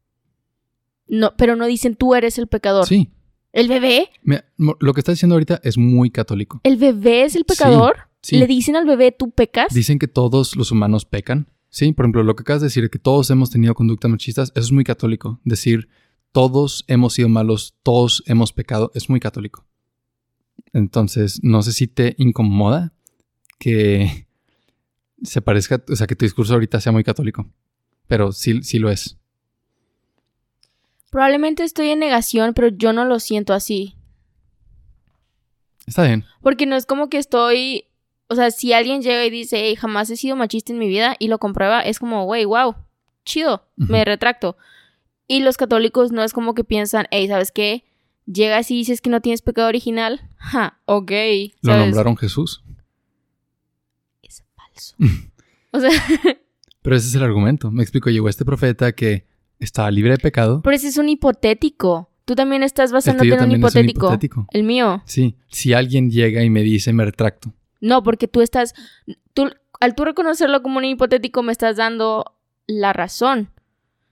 No, 1.08 1.34
pero 1.37 1.56
no 1.56 1.66
dicen 1.66 1.94
tú 1.94 2.14
eres 2.14 2.38
el 2.38 2.46
pecador. 2.46 2.87
Sí. 2.87 3.10
¿El 3.52 3.68
bebé? 3.68 4.11
Mira, 4.23 4.44
lo 4.56 4.94
que 4.94 5.00
estás 5.00 5.16
diciendo 5.16 5.35
ahorita 5.35 5.61
es 5.62 5.76
muy 5.76 6.11
católico. 6.11 6.61
¿El 6.64 6.76
bebé 6.78 7.25
es 7.25 7.37
el 7.37 7.44
pecador? 7.44 8.09
Sí. 8.23 8.38
¿Le 8.38 8.47
dicen 8.47 8.76
al 8.76 8.87
bebé 8.87 9.12
tú 9.12 9.30
pecas? 9.30 9.75
Dicen 9.75 9.99
que 9.99 10.09
todos 10.09 10.56
los 10.56 10.71
humanos 10.73 11.04
pecan. 11.04 11.49
Sí, 11.68 11.92
por 11.92 12.04
ejemplo, 12.04 12.23
lo 12.23 12.37
que 12.37 12.42
acabas 12.42 12.62
de 12.62 12.66
decir, 12.66 12.88
que 12.90 12.99
todos 12.99 13.30
hemos 13.30 13.50
tenido 13.50 13.75
conductas 13.75 14.11
machistas, 14.11 14.52
eso 14.54 14.66
es 14.66 14.73
muy 14.73 14.85
católico. 14.85 15.40
Decir 15.44 15.88
todos 16.32 16.85
hemos 16.88 17.14
sido 17.14 17.28
malos, 17.28 17.75
todos 17.82 18.23
hemos 18.26 18.52
pecado, 18.52 18.90
es 18.94 19.09
muy 19.11 19.21
católico. 19.21 19.66
Entonces, 20.73 21.40
no 21.42 21.62
sé 21.62 21.73
si 21.73 21.87
te 21.87 22.14
incomoda 22.18 22.94
que 23.59 24.26
se 25.23 25.42
parezca, 25.42 25.82
o 25.88 25.97
sea, 25.97 26.06
que 26.06 26.16
tu 26.16 26.25
discurso 26.25 26.54
ahorita 26.54 26.80
sea 26.80 26.92
muy 26.92 27.04
católico, 27.04 27.47
pero 28.06 28.32
sí, 28.32 28.62
sí 28.62 28.78
lo 28.78 28.90
es. 28.90 29.18
Probablemente 31.12 31.62
estoy 31.62 31.90
en 31.90 31.99
negación, 31.99 32.54
pero 32.54 32.69
yo 32.69 32.95
no 32.95 33.04
lo 33.04 33.21
siento 33.21 33.52
así. 33.52 33.97
Está 35.87 36.04
bien. 36.04 36.25
Porque 36.40 36.64
no 36.64 36.75
es 36.75 36.87
como 36.87 37.11
que 37.11 37.19
estoy. 37.19 37.85
O 38.28 38.35
sea, 38.35 38.50
si 38.50 38.73
alguien 38.73 39.02
llega 39.02 39.23
y 39.26 39.28
dice, 39.28 39.59
hey, 39.59 39.76
jamás 39.76 40.09
he 40.09 40.16
sido 40.16 40.37
machista 40.37 40.73
en 40.73 40.78
mi 40.78 40.88
vida 40.88 41.14
y 41.19 41.28
lo 41.28 41.38
comprueba, 41.38 41.83
es 41.83 41.99
como, 41.99 42.25
wey, 42.25 42.47
wow, 42.47 42.76
chido, 43.26 43.69
me 43.76 44.07
retracto. 44.07 44.57
Y 45.28 45.40
los 45.40 45.59
católicos 45.59 46.12
no 46.12 46.23
es 46.23 46.33
como 46.33 46.54
que 46.54 46.64
piensan, 46.64 47.04
hey, 47.11 47.28
¿sabes 47.28 47.52
qué? 47.52 47.85
Llegas 48.25 48.71
y 48.71 48.76
dices 48.76 49.02
que 49.02 49.11
no 49.11 49.21
tienes 49.21 49.42
pecado 49.42 49.69
original. 49.69 50.31
Ja, 50.38 50.81
ok. 50.87 51.12
Lo 51.61 51.76
nombraron 51.76 52.16
Jesús. 52.16 52.62
Es 54.23 54.42
falso. 54.57 54.97
o 55.73 55.78
sea, 55.78 55.90
Pero 56.81 56.97
ese 56.97 57.09
es 57.09 57.14
el 57.16 57.23
argumento. 57.23 57.71
Me 57.71 57.83
explico, 57.83 58.09
llegó 58.09 58.31
este 58.31 58.47
profeta 58.47 58.92
que 58.92 59.26
estaba 59.62 59.90
libre 59.90 60.12
de 60.12 60.19
pecado. 60.19 60.61
pero 60.62 60.76
ese 60.76 60.88
es 60.88 60.97
un 60.99 61.09
hipotético. 61.09 62.09
Tú 62.25 62.35
también 62.35 62.62
estás 62.62 62.92
basándote 62.92 63.28
en 63.28 63.35
un 63.35 63.40
es 63.40 63.47
un 63.47 63.52
hipotético. 63.59 64.07
hipotético. 64.07 64.47
El 64.52 64.62
mío. 64.62 65.02
Sí, 65.07 65.37
si 65.49 65.73
alguien 65.73 66.11
llega 66.11 66.42
y 66.42 66.50
me 66.50 66.62
dice 66.62 66.92
me 66.92 67.04
retracto. 67.04 67.52
No, 67.81 68.02
porque 68.02 68.28
tú 68.28 68.42
estás. 68.42 68.75
Tú, 69.35 69.50
al 69.81 69.95
tú 69.95 70.04
reconocerlo 70.04 70.62
como 70.62 70.78
un 70.78 70.85
hipotético, 70.85 71.42
me 71.42 71.50
estás 71.52 71.76
dando 71.76 72.37
la 72.66 72.92
razón. 72.92 73.50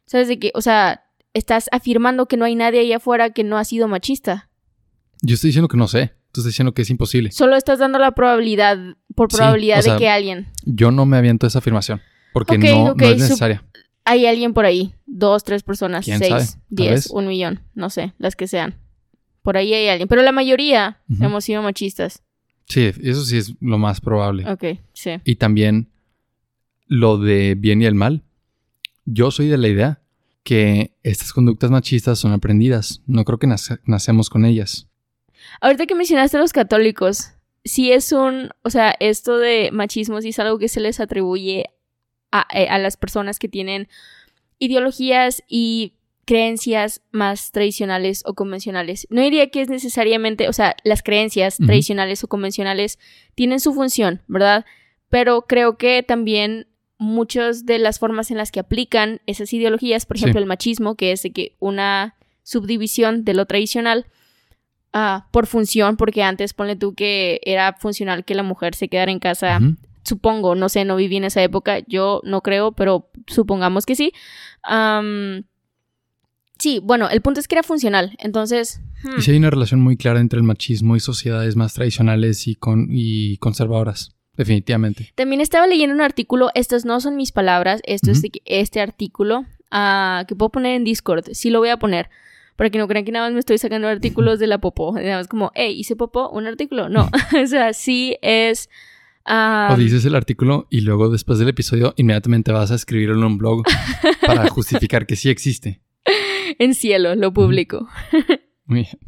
¿Sabes 0.06 0.26
de 0.26 0.40
qué? 0.40 0.50
O 0.54 0.60
sea, 0.60 1.04
estás 1.34 1.68
afirmando 1.70 2.26
que 2.26 2.36
no 2.36 2.44
hay 2.44 2.56
nadie 2.56 2.80
allá 2.80 2.96
afuera 2.96 3.30
que 3.30 3.44
no 3.44 3.58
ha 3.58 3.64
sido 3.64 3.86
machista. 3.86 4.48
Yo 5.22 5.34
estoy 5.34 5.48
diciendo 5.48 5.68
que 5.68 5.76
no 5.76 5.86
sé. 5.86 6.14
Tú 6.32 6.40
estás 6.40 6.52
diciendo 6.52 6.72
que 6.74 6.82
es 6.82 6.90
imposible. 6.90 7.30
Solo 7.32 7.56
estás 7.56 7.78
dando 7.78 7.98
la 7.98 8.12
probabilidad, 8.12 8.76
por 9.14 9.30
Sí, 9.30 9.36
probabilidad 9.36 9.80
o 9.80 9.82
sea, 9.82 9.92
de 9.94 9.98
que 9.98 10.08
alguien. 10.08 10.48
Yo 10.64 10.90
no 10.90 11.04
me 11.06 11.16
aviento 11.16 11.46
esa 11.46 11.58
afirmación. 11.58 12.00
Porque 12.32 12.56
Ok, 12.56 12.64
no, 12.64 12.84
ok, 12.92 13.00
no 13.00 13.06
es 13.08 13.18
necesaria. 13.18 13.64
Hay 14.04 14.26
alguien 14.26 14.54
por 14.54 14.64
ahí. 14.64 14.94
Dos, 15.06 15.44
tres 15.44 15.62
personas, 15.62 16.04
¿Quién 16.04 16.18
seis, 16.18 16.30
sabe? 16.30 16.46
Diez, 16.68 17.06
un 17.10 17.26
millón. 17.26 17.60
No 17.74 17.90
sé, 17.90 18.12
las 18.18 18.34
que 18.36 18.46
sean. 18.46 18.74
Por 19.42 19.56
ahí 19.56 19.72
hay 19.74 19.88
alguien. 19.88 20.08
Pero 20.08 20.22
la 20.22 20.32
mayoría 20.32 21.00
hemos 21.20 21.44
sido 21.44 21.62
machistas. 21.62 22.22
Sí, 22.66 22.92
eso 23.02 23.24
sí 23.24 23.38
es 23.38 23.54
lo 23.60 23.78
más 23.78 24.00
probable. 24.00 24.48
Ok, 24.50 24.64
sí. 24.92 25.10
Y 25.24 25.36
también 25.36 25.90
lo 26.86 27.18
de 27.18 27.54
bien 27.56 27.82
y 27.82 27.86
el 27.86 27.94
mal. 27.94 28.22
Yo 29.04 29.30
soy 29.30 29.48
de 29.48 29.58
la 29.58 29.68
idea 29.68 30.02
que 30.42 30.94
estas 31.02 31.32
conductas 31.32 31.70
machistas 31.70 32.18
son 32.18 32.32
aprendidas. 32.32 33.02
No 33.06 33.24
creo 33.24 33.38
que 33.38 33.46
nace- 33.46 33.80
nacemos 33.84 34.30
con 34.30 34.44
ellas. 34.44 34.88
Ahorita 35.60 35.86
que 35.86 35.94
mencionaste 35.94 36.36
a 36.36 36.40
los 36.40 36.52
católicos, 36.52 37.32
sí 37.64 37.92
es 37.92 38.12
un, 38.12 38.50
o 38.62 38.70
sea, 38.70 38.94
esto 39.00 39.38
de 39.38 39.70
machismo 39.72 40.20
sí 40.20 40.28
es 40.30 40.38
algo 40.38 40.58
que 40.58 40.68
se 40.68 40.80
les 40.80 41.00
atribuye 41.00 41.66
a, 42.32 42.46
eh, 42.54 42.68
a 42.68 42.78
las 42.78 42.96
personas 42.96 43.38
que 43.38 43.48
tienen 43.48 43.88
ideologías 44.58 45.42
y 45.48 45.94
creencias 46.26 47.02
más 47.10 47.50
tradicionales 47.50 48.22
o 48.24 48.34
convencionales. 48.34 49.06
No 49.10 49.20
diría 49.22 49.50
que 49.50 49.62
es 49.62 49.68
necesariamente, 49.68 50.48
o 50.48 50.52
sea, 50.52 50.76
las 50.84 51.02
creencias 51.02 51.56
tradicionales 51.56 52.22
o 52.22 52.28
convencionales 52.28 52.98
tienen 53.34 53.58
su 53.58 53.72
función, 53.74 54.22
¿verdad? 54.28 54.64
Pero 55.08 55.42
creo 55.48 55.76
que 55.76 56.04
también 56.04 56.68
muchas 56.98 57.66
de 57.66 57.78
las 57.80 57.98
formas 57.98 58.30
en 58.30 58.36
las 58.36 58.52
que 58.52 58.60
aplican 58.60 59.20
esas 59.26 59.52
ideologías, 59.52 60.06
por 60.06 60.18
Sí. 60.18 60.24
ejemplo, 60.24 60.40
el 60.40 60.46
machismo, 60.46 60.94
que 60.94 61.10
es 61.12 61.22
de 61.22 61.32
que 61.32 61.56
una 61.58 62.14
subdivisión 62.44 63.24
de 63.24 63.34
lo 63.34 63.46
tradicional, 63.46 64.06
ah, 64.92 65.26
por 65.32 65.46
función, 65.46 65.96
porque 65.96 66.22
antes 66.22 66.52
ponle 66.54 66.76
tú 66.76 66.94
que 66.94 67.40
era 67.44 67.72
funcional 67.80 68.24
que 68.24 68.34
la 68.36 68.42
mujer 68.44 68.74
se 68.76 68.88
quedara 68.88 69.10
en 69.10 69.18
casa. 69.18 69.58
Supongo, 70.02 70.54
no 70.54 70.68
sé, 70.68 70.84
no 70.84 70.96
viví 70.96 71.16
en 71.16 71.24
esa 71.24 71.42
época, 71.42 71.80
yo 71.86 72.20
no 72.24 72.42
creo, 72.42 72.72
pero 72.72 73.10
supongamos 73.26 73.86
que 73.86 73.94
sí. 73.96 74.12
Sí, 76.60 76.78
bueno, 76.82 77.08
el 77.08 77.22
punto 77.22 77.40
es 77.40 77.48
que 77.48 77.54
era 77.54 77.62
funcional, 77.62 78.16
entonces... 78.18 78.82
hmm, 79.02 79.18
Y 79.18 79.22
sí 79.22 79.30
hay 79.30 79.38
una 79.38 79.48
relación 79.48 79.80
muy 79.80 79.96
clara 79.96 80.20
entre 80.20 80.36
el 80.36 80.42
machismo 80.42 80.94
y 80.94 81.00
sociedades 81.00 81.56
más 81.56 81.72
tradicionales 81.72 82.46
y, 82.46 82.54
con, 82.54 82.88
y 82.90 83.38
conservadoras. 83.38 84.14
Definitivamente. 84.36 85.12
También 85.16 85.40
estaba 85.40 85.66
leyendo 85.66 85.94
un 85.94 86.02
artículo, 86.02 86.50
estas 86.54 86.84
no 86.84 87.00
son 87.00 87.16
mis 87.16 87.32
palabras, 87.32 87.80
esto 87.84 88.10
es 88.10 88.20
de 88.20 88.30
este 88.44 88.80
artículo 88.80 89.46
ah, 89.70 90.24
que 90.28 90.36
puedo 90.36 90.50
poner 90.50 90.76
en 90.76 90.84
Discord, 90.84 91.24
sí 91.32 91.48
lo 91.48 91.60
voy 91.60 91.70
a 91.70 91.78
poner. 91.78 92.10
Para 92.56 92.68
que 92.68 92.76
no 92.76 92.88
crean 92.88 93.06
que 93.06 93.12
nada 93.12 93.26
más 93.26 93.32
me 93.32 93.40
estoy 93.40 93.56
sacando 93.56 93.88
artículos 93.88 94.38
de 94.38 94.46
la 94.46 94.58
popó. 94.58 94.92
Nada 94.92 95.16
más 95.16 95.28
como, 95.28 95.50
hey, 95.54 95.74
hice 95.78 95.96
popó, 95.96 96.28
un 96.28 96.46
artículo. 96.46 96.90
No, 96.90 97.08
o 97.42 97.46
sea, 97.46 97.72
sí 97.72 98.18
es... 98.20 98.68
ah, 99.30 99.70
o 99.72 99.76
dices 99.78 100.04
el 100.04 100.14
artículo 100.14 100.66
y 100.70 100.80
luego 100.82 101.08
después 101.08 101.38
del 101.38 101.48
episodio 101.48 101.94
inmediatamente 101.96 102.52
vas 102.52 102.70
a 102.70 102.74
escribirlo 102.74 103.14
en 103.16 103.24
un 103.24 103.38
blog 103.38 103.62
para 104.26 104.48
justificar 104.48 105.06
que 105.06 105.16
sí 105.16 105.30
existe. 105.30 105.80
en 106.58 106.74
cielo, 106.74 107.14
lo 107.14 107.32
publico. 107.32 107.88
Muy 108.66 108.80
bien. 108.82 108.98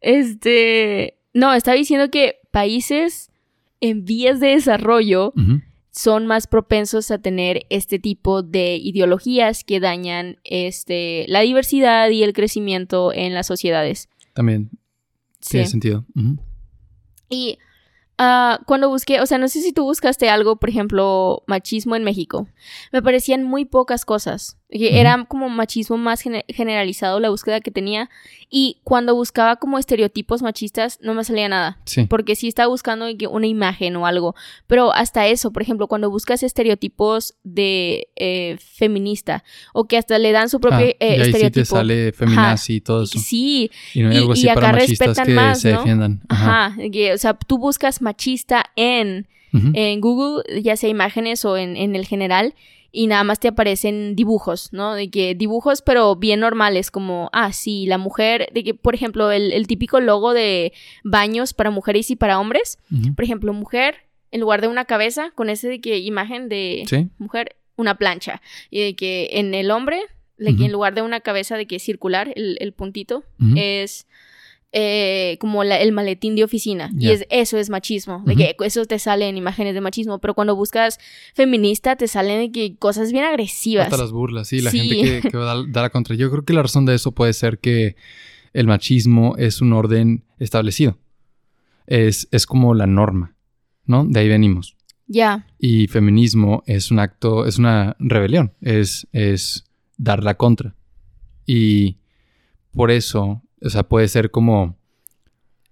Este, 0.00 1.18
no, 1.34 1.54
estaba 1.54 1.76
diciendo 1.76 2.10
que 2.10 2.36
países 2.50 3.30
en 3.80 4.04
vías 4.04 4.40
de 4.40 4.48
desarrollo 4.48 5.32
son 5.90 6.26
más 6.26 6.46
propensos 6.46 7.10
a 7.10 7.18
tener 7.18 7.66
este 7.70 7.98
tipo 7.98 8.42
de 8.42 8.76
ideologías 8.76 9.64
que 9.64 9.80
dañan 9.80 10.38
este, 10.44 11.24
la 11.28 11.40
diversidad 11.40 12.08
y 12.10 12.22
el 12.22 12.32
crecimiento 12.32 13.12
en 13.12 13.34
las 13.34 13.46
sociedades. 13.46 14.08
También 14.34 14.70
Sí. 15.40 15.52
tiene 15.52 15.66
sentido. 15.66 16.06
Y 17.28 17.58
ah, 18.18 18.60
cuando 18.66 18.88
busqué, 18.88 19.20
o 19.20 19.26
sea, 19.26 19.38
no 19.38 19.48
sé 19.48 19.60
si 19.60 19.72
tú 19.72 19.84
buscaste 19.84 20.30
algo, 20.30 20.56
por 20.56 20.68
ejemplo, 20.68 21.42
machismo 21.46 21.96
en 21.96 22.04
México, 22.04 22.46
me 22.92 23.02
parecían 23.02 23.44
muy 23.44 23.64
pocas 23.64 24.04
cosas. 24.04 24.58
Que. 24.72 25.00
Era 25.00 25.24
como 25.28 25.48
machismo 25.48 25.96
más 25.98 26.22
gene- 26.22 26.44
generalizado 26.48 27.20
la 27.20 27.28
búsqueda 27.30 27.60
que 27.60 27.70
tenía. 27.70 28.08
Y 28.50 28.78
cuando 28.84 29.14
buscaba 29.14 29.56
como 29.56 29.78
estereotipos 29.78 30.42
machistas, 30.42 30.98
no 31.02 31.14
me 31.14 31.24
salía 31.24 31.48
nada. 31.48 31.78
Sí. 31.84 32.06
porque 32.08 32.34
sí 32.36 32.48
estaba 32.48 32.68
buscando 32.68 33.06
una 33.30 33.46
imagen 33.46 33.96
o 33.96 34.06
algo. 34.06 34.34
Pero 34.66 34.92
hasta 34.94 35.26
eso, 35.26 35.52
por 35.52 35.62
ejemplo, 35.62 35.86
cuando 35.88 36.10
buscas 36.10 36.42
estereotipos 36.42 37.34
de 37.44 38.08
eh, 38.16 38.56
feminista 38.60 39.44
o 39.72 39.84
que 39.84 39.96
hasta 39.96 40.18
le 40.18 40.32
dan 40.32 40.48
su 40.48 40.60
propio 40.60 40.86
Ah, 40.86 40.90
eh, 40.90 40.96
y 41.00 41.04
ahí 41.04 41.16
sí 41.16 41.22
estereotipo. 41.30 41.60
te 41.60 41.64
sale 41.66 42.12
feminazi 42.12 42.74
y 42.76 42.80
todo 42.80 43.02
eso. 43.04 43.18
Sí, 43.18 43.70
Y 43.94 44.02
no 44.02 44.08
hay 44.10 44.14
y- 44.16 44.18
algo 44.18 44.32
así 44.32 44.42
y 44.42 44.46
para 44.54 44.68
acá 44.68 44.72
machistas 44.78 45.08
respetan 45.08 45.26
que 45.26 45.34
más, 45.34 45.60
se 45.60 45.72
¿no? 45.72 45.78
defiendan. 45.78 46.20
Ajá. 46.28 46.76
o 47.14 47.18
sea, 47.18 47.34
tú 47.34 47.58
buscas 47.58 48.02
machista 48.02 48.64
en, 48.76 49.28
en 49.52 50.00
Google, 50.00 50.42
ya 50.62 50.76
sea 50.76 50.88
imágenes 50.88 51.44
o 51.44 51.56
en, 51.56 51.76
en 51.76 51.94
el 51.96 52.06
general, 52.06 52.54
y 52.92 53.06
nada 53.06 53.24
más 53.24 53.40
te 53.40 53.48
aparecen 53.48 54.14
dibujos, 54.14 54.72
¿no? 54.72 54.94
De 54.94 55.10
que 55.10 55.34
dibujos, 55.34 55.80
pero 55.82 56.14
bien 56.14 56.40
normales, 56.40 56.90
como, 56.90 57.30
ah, 57.32 57.52
sí, 57.52 57.86
la 57.86 57.96
mujer, 57.98 58.48
de 58.52 58.62
que, 58.62 58.74
por 58.74 58.94
ejemplo, 58.94 59.30
el, 59.32 59.52
el 59.52 59.66
típico 59.66 59.98
logo 60.00 60.34
de 60.34 60.72
baños 61.02 61.54
para 61.54 61.70
mujeres 61.70 62.10
y 62.10 62.16
para 62.16 62.38
hombres, 62.38 62.78
por 63.16 63.24
ejemplo, 63.24 63.52
mujer, 63.54 63.96
en 64.30 64.40
lugar 64.40 64.60
de 64.60 64.68
una 64.68 64.84
cabeza, 64.84 65.30
con 65.34 65.48
ese 65.50 65.68
de 65.68 65.80
que 65.80 65.98
imagen 65.98 66.48
de 66.50 66.84
Sí. 66.86 67.08
mujer, 67.18 67.56
una 67.76 67.96
plancha. 67.96 68.42
Y 68.70 68.80
de 68.82 68.94
que 68.94 69.30
en 69.32 69.54
el 69.54 69.70
hombre, 69.70 70.00
de 70.36 70.54
que 70.56 70.66
en 70.66 70.72
lugar 70.72 70.94
de 70.94 71.02
una 71.02 71.20
cabeza 71.20 71.56
de 71.56 71.66
que 71.66 71.78
circular, 71.78 72.32
el, 72.36 72.56
el 72.60 72.72
puntito, 72.72 73.24
es 73.56 74.06
eh, 74.72 75.36
como 75.38 75.64
la- 75.64 75.78
el 75.80 75.92
maletín 75.92 76.34
de 76.34 76.44
oficina. 76.44 76.90
Y 76.98 77.06
Ya. 77.06 77.12
es, 77.12 77.26
eso 77.30 77.58
es 77.58 77.68
machismo. 77.70 78.22
De 78.24 78.32
Ujú. 78.32 78.42
que 78.42 78.56
eso 78.66 78.84
te 78.86 78.98
sale 78.98 79.28
en 79.28 79.36
imágenes 79.36 79.74
de 79.74 79.80
machismo. 79.82 80.18
Pero 80.18 80.34
cuando 80.34 80.56
buscas 80.56 80.98
feminista, 81.34 81.96
te 81.96 82.08
salen 82.08 82.40
de 82.40 82.52
que 82.52 82.76
cosas 82.76 83.12
bien 83.12 83.24
agresivas. 83.24 83.86
Hasta 83.86 83.98
las 84.02 84.12
burlas, 84.12 84.48
sí, 84.48 84.60
la 84.60 84.70
Sí. 84.70 84.78
gente 84.80 85.20
que, 85.22 85.28
que 85.30 85.36
va 85.36 85.52
a 85.52 85.56
dar- 85.66 85.82
la 85.82 85.90
contra. 85.90 86.16
Yo 86.16 86.30
creo 86.30 86.44
que 86.44 86.52
la 86.54 86.62
razón 86.62 86.86
de 86.86 86.94
eso 86.94 87.12
puede 87.12 87.32
ser 87.34 87.58
que 87.58 87.96
el 88.54 88.66
machismo 88.66 89.36
es 89.36 89.60
un 89.60 89.72
orden 89.74 90.24
establecido. 90.38 90.98
Es, 91.86 92.28
es 92.30 92.46
como 92.46 92.74
la 92.74 92.86
norma, 92.86 93.34
¿no? 93.84 94.04
De 94.06 94.20
ahí 94.20 94.28
venimos. 94.28 94.76
Ya. 95.06 95.46
Y 95.58 95.88
feminismo 95.88 96.62
es 96.66 96.90
un 96.90 96.98
acto, 96.98 97.44
es 97.46 97.58
una 97.58 97.96
rebelión, 97.98 98.54
es, 98.62 99.06
es 99.12 99.64
dar 99.98 100.22
la 100.24 100.34
contra. 100.36 100.74
Y 101.44 101.98
por 102.72 102.90
eso, 102.90 103.41
o 103.64 103.70
sea, 103.70 103.82
puede 103.84 104.08
ser 104.08 104.30
como... 104.30 104.76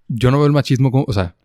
Yo 0.08 0.30
no 0.30 0.38
veo 0.38 0.46
el 0.46 0.52
machismo 0.52 0.90
como, 0.90 1.04
o 1.06 1.12
sea, 1.12 1.36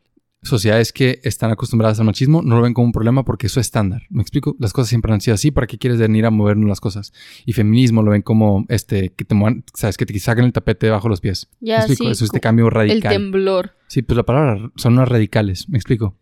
sociedades 0.41 0.91
que 0.93 1.19
están 1.23 1.51
acostumbradas 1.51 1.99
al 1.99 2.05
machismo 2.05 2.41
no 2.41 2.55
lo 2.55 2.61
ven 2.63 2.73
como 2.73 2.85
un 2.85 2.91
problema 2.91 3.23
porque 3.25 3.47
eso 3.47 3.59
es 3.59 3.67
estándar. 3.67 4.03
¿Me 4.09 4.21
explico? 4.21 4.55
Las 4.59 4.73
cosas 4.73 4.89
siempre 4.89 5.11
han 5.13 5.21
sido 5.21 5.35
así. 5.35 5.51
¿Para 5.51 5.67
qué 5.67 5.77
quieres 5.77 5.99
venir 5.99 6.25
a 6.25 6.31
movernos 6.31 6.67
las 6.67 6.79
cosas? 6.79 7.13
Y 7.45 7.53
feminismo 7.53 8.01
lo 8.03 8.11
ven 8.11 8.21
como, 8.23 8.65
este, 8.69 9.09
que 9.13 9.23
te 9.25 9.35
muevan, 9.35 9.63
sabes, 9.73 9.97
que 9.97 10.05
te 10.05 10.17
saquen 10.19 10.45
el 10.45 10.53
tapete 10.53 10.87
debajo 10.87 11.07
de 11.07 11.09
los 11.11 11.21
pies. 11.21 11.47
Ya, 11.59 11.77
¿Me 11.77 11.83
explico? 11.85 12.03
sí, 12.05 12.11
Eso 12.11 12.23
es 12.25 12.29
este 12.29 12.39
cambio 12.39 12.65
El 12.65 12.71
radical. 12.71 13.13
temblor. 13.13 13.71
Sí, 13.87 14.01
pues 14.01 14.17
la 14.17 14.23
palabra 14.23 14.71
son 14.75 14.93
unas 14.93 15.09
radicales, 15.09 15.69
me 15.69 15.77
explico. 15.77 16.15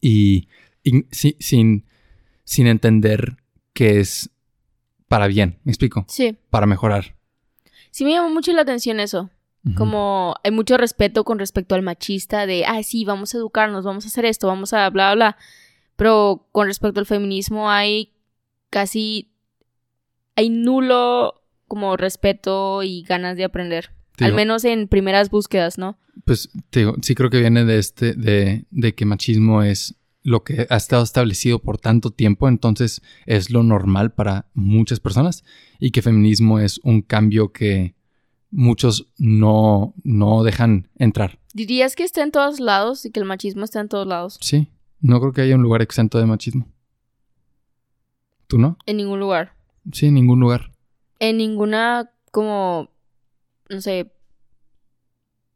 Y, 0.00 0.48
y 0.82 1.04
si- 1.10 1.36
sin, 1.40 1.84
sin 2.44 2.66
entender 2.66 3.36
que 3.72 4.00
es 4.00 4.30
para 5.08 5.26
bien, 5.26 5.58
me 5.64 5.72
explico, 5.72 6.04
Sí. 6.08 6.36
para 6.50 6.66
mejorar. 6.66 7.16
Sí 7.90 8.04
me 8.04 8.12
llamó 8.12 8.30
mucho 8.30 8.52
la 8.52 8.62
atención 8.62 9.00
eso. 9.00 9.30
Como 9.76 10.36
hay 10.42 10.52
mucho 10.52 10.78
respeto 10.78 11.22
con 11.22 11.38
respecto 11.38 11.74
al 11.74 11.82
machista 11.82 12.46
de, 12.46 12.64
ah, 12.64 12.82
sí, 12.82 13.04
vamos 13.04 13.34
a 13.34 13.38
educarnos, 13.38 13.84
vamos 13.84 14.06
a 14.06 14.08
hacer 14.08 14.24
esto, 14.24 14.46
vamos 14.46 14.72
a 14.72 14.88
bla, 14.88 15.12
bla, 15.12 15.14
bla. 15.14 15.36
Pero 15.96 16.48
con 16.50 16.66
respecto 16.66 16.98
al 16.98 17.04
feminismo 17.04 17.70
hay 17.70 18.14
casi, 18.70 19.34
hay 20.34 20.48
nulo 20.48 21.42
como 21.68 21.98
respeto 21.98 22.82
y 22.82 23.02
ganas 23.02 23.36
de 23.36 23.44
aprender. 23.44 23.90
Al 24.18 24.32
menos 24.32 24.64
en 24.64 24.88
primeras 24.88 25.28
búsquedas, 25.30 25.76
¿no? 25.76 25.98
Pues 26.24 26.48
digo, 26.72 26.94
sí 27.02 27.14
creo 27.14 27.28
que 27.28 27.40
viene 27.40 27.64
de 27.64 27.78
este, 27.78 28.14
de, 28.14 28.64
de 28.70 28.94
que 28.94 29.04
machismo 29.04 29.62
es 29.62 29.94
lo 30.30 30.44
que 30.44 30.66
ha 30.70 30.76
estado 30.76 31.02
establecido 31.02 31.58
por 31.58 31.78
tanto 31.78 32.10
tiempo, 32.10 32.48
entonces 32.48 33.02
es 33.26 33.50
lo 33.50 33.62
normal 33.62 34.12
para 34.12 34.46
muchas 34.54 35.00
personas 35.00 35.44
y 35.78 35.90
que 35.90 36.02
feminismo 36.02 36.58
es 36.58 36.80
un 36.84 37.02
cambio 37.02 37.52
que 37.52 37.94
muchos 38.50 39.08
no, 39.18 39.94
no 40.02 40.42
dejan 40.42 40.88
entrar. 40.96 41.38
¿Dirías 41.52 41.96
que 41.96 42.04
está 42.04 42.22
en 42.22 42.30
todos 42.30 42.60
lados 42.60 43.04
y 43.04 43.10
que 43.10 43.20
el 43.20 43.26
machismo 43.26 43.64
está 43.64 43.80
en 43.80 43.88
todos 43.88 44.06
lados? 44.06 44.38
Sí, 44.40 44.68
no 45.00 45.20
creo 45.20 45.32
que 45.32 45.42
haya 45.42 45.56
un 45.56 45.62
lugar 45.62 45.82
exento 45.82 46.18
de 46.18 46.26
machismo. 46.26 46.68
¿Tú 48.46 48.58
no? 48.58 48.78
En 48.86 48.96
ningún 48.96 49.20
lugar. 49.20 49.54
Sí, 49.92 50.06
en 50.06 50.14
ningún 50.14 50.40
lugar. 50.40 50.72
En 51.18 51.36
ninguna, 51.36 52.10
como, 52.30 52.90
no 53.68 53.80
sé, 53.80 54.12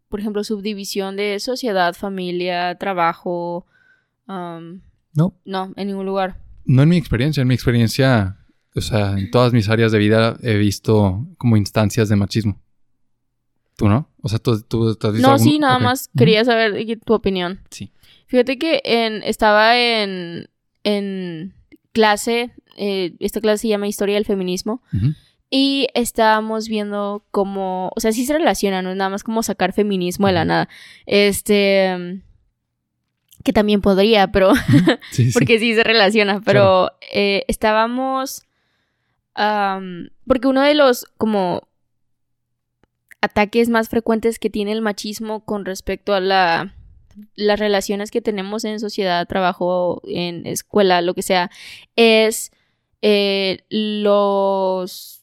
por 0.08 0.20
ejemplo, 0.20 0.44
subdivisión 0.44 1.16
de 1.16 1.40
sociedad, 1.40 1.94
familia, 1.94 2.76
trabajo. 2.78 3.66
Am, 4.26 4.82
No. 5.14 5.34
no, 5.44 5.72
en 5.76 5.86
ningún 5.88 6.06
lugar. 6.06 6.38
No 6.64 6.82
en 6.82 6.88
mi 6.88 6.96
experiencia. 6.96 7.40
En 7.42 7.48
mi 7.48 7.54
experiencia, 7.54 8.38
o 8.74 8.80
sea, 8.80 9.12
en 9.18 9.30
todas 9.30 9.52
mis 9.52 9.68
áreas 9.68 9.92
de 9.92 9.98
vida 9.98 10.36
he 10.42 10.56
visto 10.56 11.26
como 11.38 11.56
instancias 11.56 12.08
de 12.08 12.16
machismo. 12.16 12.60
¿Tú 13.76 13.88
no? 13.88 14.08
O 14.22 14.28
sea, 14.28 14.38
tú, 14.38 14.60
tú, 14.62 14.94
tú 14.94 15.06
has 15.08 15.12
visto 15.14 15.28
No, 15.28 15.34
algún- 15.34 15.46
sí, 15.48 15.58
nada 15.58 15.78
más 15.78 16.08
quería 16.16 16.44
saber 16.44 16.74
tu 17.04 17.12
opinión. 17.12 17.60
Sí. 17.70 17.90
Fíjate 18.26 18.56
que 18.58 18.80
en, 18.84 19.22
estaba 19.24 19.76
en, 19.78 20.48
en 20.84 21.54
clase, 21.92 22.52
eh, 22.76 23.14
esta 23.20 23.40
clase 23.40 23.62
se 23.62 23.68
llama 23.68 23.88
Historia 23.88 24.14
del 24.14 24.24
Feminismo, 24.24 24.80
y 25.50 25.86
estábamos 25.94 26.66
viendo 26.68 27.24
cómo, 27.30 27.92
o 27.94 28.00
sea, 28.00 28.10
sí 28.12 28.24
se 28.26 28.32
relaciona, 28.32 28.80
no 28.82 28.90
es 28.90 28.96
nada 28.96 29.10
más 29.10 29.22
como 29.22 29.42
sacar 29.42 29.72
feminismo 29.72 30.26
de 30.28 30.32
la 30.32 30.44
nada. 30.44 30.68
Este, 31.06 32.22
que 33.44 33.52
también 33.52 33.80
podría, 33.80 34.32
pero 34.32 34.52
Sí, 35.12 35.30
sí. 35.30 35.32
porque 35.32 35.58
sí 35.60 35.74
se 35.74 35.84
relaciona, 35.84 36.40
pero 36.44 36.90
eh, 37.12 37.44
estábamos, 37.46 38.42
am, 39.34 40.08
porque 40.26 40.48
uno 40.48 40.62
de 40.62 40.74
los 40.74 41.06
como 41.18 41.62
ataques 43.20 43.68
más 43.68 43.88
frecuentes 43.88 44.38
que 44.38 44.50
tiene 44.50 44.72
el 44.72 44.82
machismo 44.82 45.44
con 45.44 45.64
respecto 45.64 46.14
a 46.14 46.20
la 46.20 46.74
las 47.36 47.60
relaciones 47.60 48.10
que 48.10 48.20
tenemos 48.20 48.64
en 48.64 48.80
sociedad, 48.80 49.26
trabajo, 49.28 50.02
en 50.04 50.46
escuela, 50.46 51.00
lo 51.00 51.14
que 51.14 51.22
sea, 51.22 51.48
es 51.94 52.50
eh, 53.02 53.58
los 53.70 55.22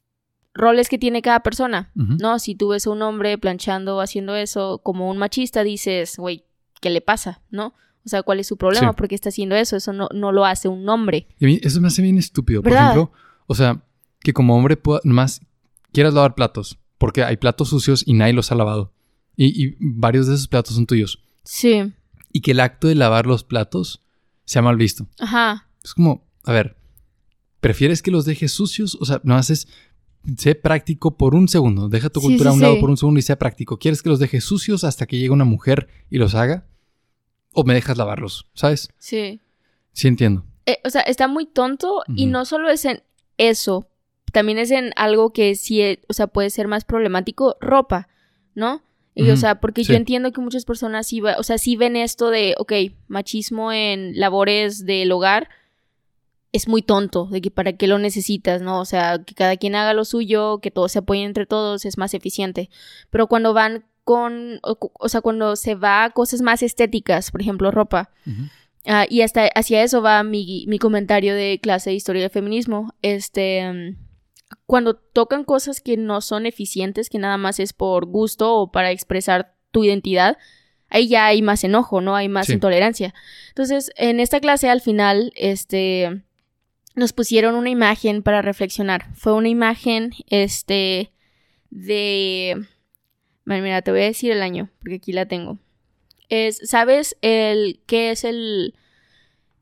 roles 0.54 0.88
que 0.88 0.98
tiene 0.98 1.22
cada 1.22 1.42
persona. 1.42 1.92
¿no? 1.96 2.40
Si 2.40 2.56
tú 2.56 2.70
ves 2.70 2.88
a 2.88 2.92
un 2.92 3.01
hombre 3.01 3.38
planchando 3.38 4.00
haciendo 4.00 4.36
eso 4.38 4.80
como 4.84 5.10
un 5.10 5.18
machista, 5.18 5.63
dices, 5.63 6.16
güey, 6.18 6.46
¿qué 6.80 6.90
le 6.90 7.01
pasa? 7.01 7.42
¿No? 7.50 7.74
O 8.05 8.10
sea, 8.10 8.24
¿cuál 8.24 8.39
es 8.39 8.48
su 8.48 8.58
problema? 8.58 8.89
Sí. 8.89 8.96
¿Por 8.98 9.08
qué 9.08 9.15
está 9.15 9.29
haciendo 9.29 9.55
eso? 9.55 9.75
Eso 9.75 9.93
no, 9.93 10.10
no 10.13 10.31
lo 10.31 10.46
hace 10.46 10.67
un 10.67 10.88
hombre. 10.89 11.27
Y 11.39 11.46
a 11.46 11.48
mí 11.48 11.60
eso 11.62 11.79
me 11.81 11.88
hace 11.88 12.01
bien 12.01 12.17
estúpido. 12.17 12.63
Por 12.63 12.74
ejemplo, 12.74 13.12
o 13.48 13.55
sea, 13.55 13.84
que 14.22 14.34
como 14.34 14.55
hombre 14.55 14.77
pueda, 14.77 15.01
más 15.03 15.41
quieras 15.91 16.13
lavar 16.13 16.36
platos, 16.36 16.79
porque 16.98 17.24
hay 17.24 17.38
platos 17.38 17.70
sucios 17.70 18.03
y 18.05 18.13
nadie 18.13 18.34
los 18.34 18.51
ha 18.51 18.55
lavado. 18.55 18.93
Y, 19.36 19.65
y 19.65 19.75
varios 19.79 20.27
de 20.27 20.36
esos 20.36 20.48
platos 20.48 20.75
son 20.75 20.86
tuyos. 20.86 21.24
Sí. 21.43 21.93
Y 22.31 22.41
que 22.41 22.51
el 22.51 22.60
acto 22.60 22.88
de 22.88 22.96
lavar 22.96 23.25
los 23.25 23.43
platos 23.43 24.03
sea 24.46 24.62
mal 24.62 24.77
visto. 24.77 25.08
Ajá. 25.20 25.67
Es 25.84 25.93
como, 25.93 26.27
a 26.43 26.51
ver, 26.51 26.77
¿prefieres 27.60 28.01
que 28.01 28.12
los 28.12 28.25
dejes 28.25 28.51
sucios? 28.51 28.98
O 29.00 29.05
sea, 29.05 29.22
no 29.24 29.36
haces, 29.36 29.67
sé 30.38 30.55
práctico 30.55 31.17
por 31.17 31.36
un 31.36 31.48
segundo. 31.48 31.89
Deja 31.89 32.10
tu 32.10 32.22
cultura 32.22 32.51
sí, 32.51 32.53
a 32.53 32.58
un 32.58 32.62
lado 32.62 32.79
por 32.79 32.89
un 32.89 32.98
segundo 32.98 33.20
y 33.20 33.24
sea 33.24 33.39
práctico. 33.39 33.77
¿Quieres 33.77 34.01
que 34.01 34.10
los 34.10 34.20
dejes 34.20 34.43
sucios 34.43 34.84
hasta 34.84 35.05
que 35.05 35.17
llegue 35.17 35.29
una 35.29 35.46
mujer 35.46 35.88
y 36.10 36.17
los 36.17 36.36
haga? 36.36 36.67
¿O 37.53 37.63
me 37.63 37.74
dejas 37.74 37.98
lavarlos? 37.98 38.48
¿Sabes? 38.53 38.89
Sí. 38.98 39.41
Sí 39.93 40.08
entiendo. 40.08 40.46
Eh, 40.65 40.77
o 40.86 40.89
sea, 40.89 41.01
está 41.01 41.27
muy 41.27 41.46
tonto 41.46 42.03
y 42.15 42.27
no 42.27 42.46
solo 42.46 42.70
es 42.70 42.86
en 42.86 43.03
eso, 43.38 43.88
también 44.31 44.58
es 44.60 44.72
en 44.72 44.91
algo 44.96 45.34
que 45.34 45.55
sí, 45.55 45.81
eh, 45.81 46.01
o 46.08 46.13
sea, 46.13 46.27
puede 46.27 46.50
ser 46.50 46.67
más 46.67 46.86
problemático, 46.86 47.58
ropa, 47.60 48.08
¿no? 48.55 48.84
Y 49.15 49.24
o 49.29 49.34
Ujú, 49.34 49.41
sea, 49.41 49.60
porque 49.60 49.84
sí. 49.84 49.91
yo 49.91 49.98
entiendo 49.98 50.31
que 50.31 50.39
muchas 50.39 50.63
personas 50.63 51.08
sí, 51.08 51.20
va- 51.20 51.36
o 51.38 51.43
sea, 51.43 51.58
sí 51.58 51.75
ven 51.75 51.96
esto 51.98 52.29
de, 52.29 52.55
ok, 52.58 52.72
machismo 53.08 53.74
en 53.74 54.17
labores 54.17 54.86
del 54.86 55.12
hogar 55.12 55.50
es 56.53 56.67
muy 56.67 56.81
tonto, 56.81 57.25
de 57.27 57.41
que 57.41 57.50
para 57.51 57.74
qué 57.74 57.88
lo 57.88 57.98
necesitas, 57.98 58.62
¿no? 58.62 58.79
O 58.81 58.86
sea, 58.86 59.24
que 59.25 59.34
cada 59.36 59.55
quien 59.58 59.75
haga 59.75 59.93
lo 59.93 60.03
suyo, 60.05 60.60
que 60.62 60.70
todos 60.72 60.91
se 60.91 61.00
apoyen 61.00 61.25
entre 61.25 61.46
todos, 61.46 61.86
es 61.86 61.98
más 61.98 62.13
eficiente. 62.13 62.70
Pero 63.10 63.27
cuando 63.27 63.53
van 63.53 63.86
con, 64.12 64.60
o, 64.62 65.08
sea, 65.08 65.22
cuando 65.22 65.56
se 65.56 65.75
va 65.75 66.03
a 66.03 66.10
cosas 66.10 66.41
más 66.41 66.62
estéticas, 66.63 67.32
por 67.32 67.39
ejemplo, 67.39 67.72
ropa. 67.72 68.10
Ah, 68.86 69.06
y 69.10 69.22
hasta 69.22 69.48
hacia 69.56 69.84
eso 69.84 70.01
va 70.01 70.22
mi, 70.24 70.65
mi 70.68 70.80
comentario 70.80 71.34
de 71.34 71.60
clase 71.63 71.91
de 71.91 71.96
historia 71.96 72.24
del 72.24 72.30
feminismo. 72.30 72.94
Este, 73.01 73.96
cuando 74.65 74.96
tocan 74.96 75.46
cosas 75.46 75.80
que 75.80 75.96
no 75.96 76.20
son 76.20 76.46
eficientes, 76.46 77.10
que 77.10 77.20
nada 77.20 77.38
más 77.38 77.62
es 77.62 77.72
por 77.72 78.06
gusto 78.06 78.53
o 78.56 78.70
para 78.70 78.91
expresar 78.91 79.56
tu 79.72 79.86
identidad, 79.86 80.38
ahí 80.89 81.08
ya 81.08 81.27
hay 81.27 81.41
más 81.41 81.63
enojo, 81.63 82.01
¿no? 82.01 82.18
Hay 82.18 82.27
más 82.27 82.48
Sí. 82.48 82.53
intolerancia. 82.53 83.13
Entonces, 83.48 83.91
en 83.96 84.20
esta 84.20 84.41
clase 84.41 84.70
al 84.70 84.82
final, 84.82 85.32
este, 85.38 86.24
nos 86.96 87.14
pusieron 87.14 87.55
una 87.55 87.70
imagen 87.70 88.24
para 88.24 88.42
reflexionar. 88.42 89.05
Fue 89.16 89.31
una 89.31 89.48
imagen, 89.48 90.12
este, 90.27 91.14
de... 91.70 92.68
Bueno, 93.46 93.64
Mira, 93.64 93.82
te 93.82 93.92
voy 93.92 94.01
a 94.01 94.06
decir 94.06 94.32
el 94.32 94.42
año, 94.42 94.70
porque 94.80 94.96
aquí 94.96 95.14
la 95.14 95.25
tengo. 95.27 95.58
Es, 96.30 96.60
¿sabes 96.64 97.18
el 97.22 97.80
qué 97.86 98.12
es 98.12 98.24
el 98.24 98.75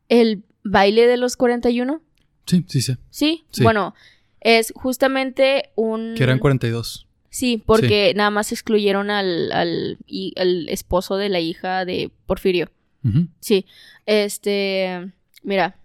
el 0.10 0.44
baile 0.64 1.08
de 1.08 1.18
los 1.18 1.38
41? 1.38 2.02
Sí, 2.46 2.66
sí, 2.68 2.82
sí. 2.82 2.98
Sí, 3.10 3.46
Sí. 3.52 3.64
bueno, 3.64 3.94
es 4.42 4.74
justamente 4.76 5.72
un 5.76 6.16
Que 6.16 6.24
eran 6.24 6.40
42. 6.40 7.08
Sí, 7.30 7.62
porque 7.64 8.14
nada 8.16 8.32
más 8.32 8.52
excluyeron 8.52 9.12
al, 9.12 9.52
al, 9.52 9.98
esposo 10.68 11.16
de 11.16 11.30
la 11.30 11.40
hija 11.40 11.86
de 11.86 12.12
Porfirio. 12.26 12.72
Sí. 13.40 13.66
Este, 14.08 15.12
mira, 15.44 15.79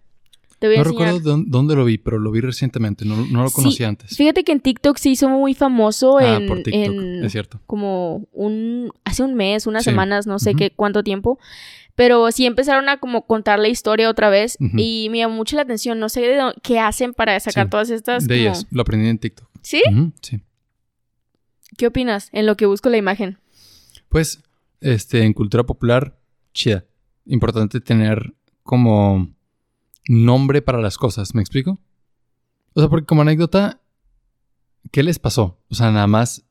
te 0.65 0.69
voy 0.69 0.77
a 0.77 0.79
No 0.79 0.85
enseñar. 0.91 1.09
recuerdo 1.09 1.31
dónde, 1.31 1.51
dónde 1.51 1.75
lo 1.77 1.85
vi, 1.85 1.99
pero 1.99 2.19
lo 2.19 2.31
vi 2.31 2.41
recientemente. 2.41 3.05
No, 3.05 3.17
no 3.27 3.43
lo 3.43 3.49
Sí, 3.51 3.55
conocía 3.55 3.89
antes. 3.89 4.17
Fíjate 4.17 4.45
que 4.45 4.53
en 4.53 4.61
TikTok 4.61 4.97
se 4.97 5.11
hizo 5.11 5.29
muy 5.29 5.53
famoso 5.53 6.17
ah, 6.17 6.37
en, 6.37 6.47
por 6.47 6.63
TikTok. 6.63 6.75
en 6.75 7.23
Es 7.25 7.33
cierto. 7.33 7.61
como 7.67 8.27
un 8.33 8.91
hace 9.05 9.23
un 9.23 9.35
mes, 9.35 9.67
unas 9.67 9.85
Sí. 9.85 9.91
semanas, 9.91 10.27
no 10.27 10.39
sé 10.39 10.55
qué 10.55 10.71
cuánto 10.71 11.03
tiempo, 11.03 11.39
pero 11.95 12.31
sí 12.33 12.47
empezaron 12.47 12.89
a 12.89 12.97
como 12.97 13.27
contar 13.27 13.59
la 13.59 13.69
historia 13.69 14.09
otra 14.09 14.31
vez 14.31 14.57
y 14.59 15.09
me 15.11 15.19
llamó 15.19 15.35
mucho 15.35 15.55
la 15.57 15.63
atención, 15.63 15.99
no 15.99 16.09
sé 16.09 16.23
de 16.23 16.39
dó- 16.39 16.55
qué 16.63 16.79
hacen 16.81 17.13
para 17.13 17.39
sacar 17.41 17.67
Sí. 17.67 17.71
todas 17.71 17.91
estas 17.91 18.27
De 18.27 18.35
como- 18.37 18.41
ellas. 18.41 18.67
Lo 18.71 18.81
aprendí 18.83 19.09
en 19.09 19.19
TikTok. 19.19 19.49
¿Sí? 19.61 19.83
Sí. 20.23 20.41
¿Qué 21.77 21.87
opinas 21.89 22.31
en 22.33 22.47
lo 22.47 22.57
que 22.57 22.67
busco 22.67 22.89
la 22.89 22.97
imagen? 22.97 23.39
Pues, 24.09 24.43
este, 24.81 25.23
en 25.25 25.33
cultura 25.35 25.65
popular, 25.65 26.17
chida. 26.53 26.85
Importante 27.27 27.81
tener 27.81 28.33
como 28.63 29.29
nombre 30.07 30.63
para 30.63 30.81
las 30.81 30.99
cosas, 30.99 31.35
¿me 31.35 31.41
explico? 31.41 31.79
O 32.75 32.81
sea, 32.81 32.89
porque 32.89 33.07
como 33.07 33.23
anécdota, 33.23 33.81
¿qué 34.91 35.03
les 35.03 35.19
pasó? 35.19 35.59
O 35.71 35.75
sea, 35.75 35.91
nada 35.91 36.07
más 36.07 36.45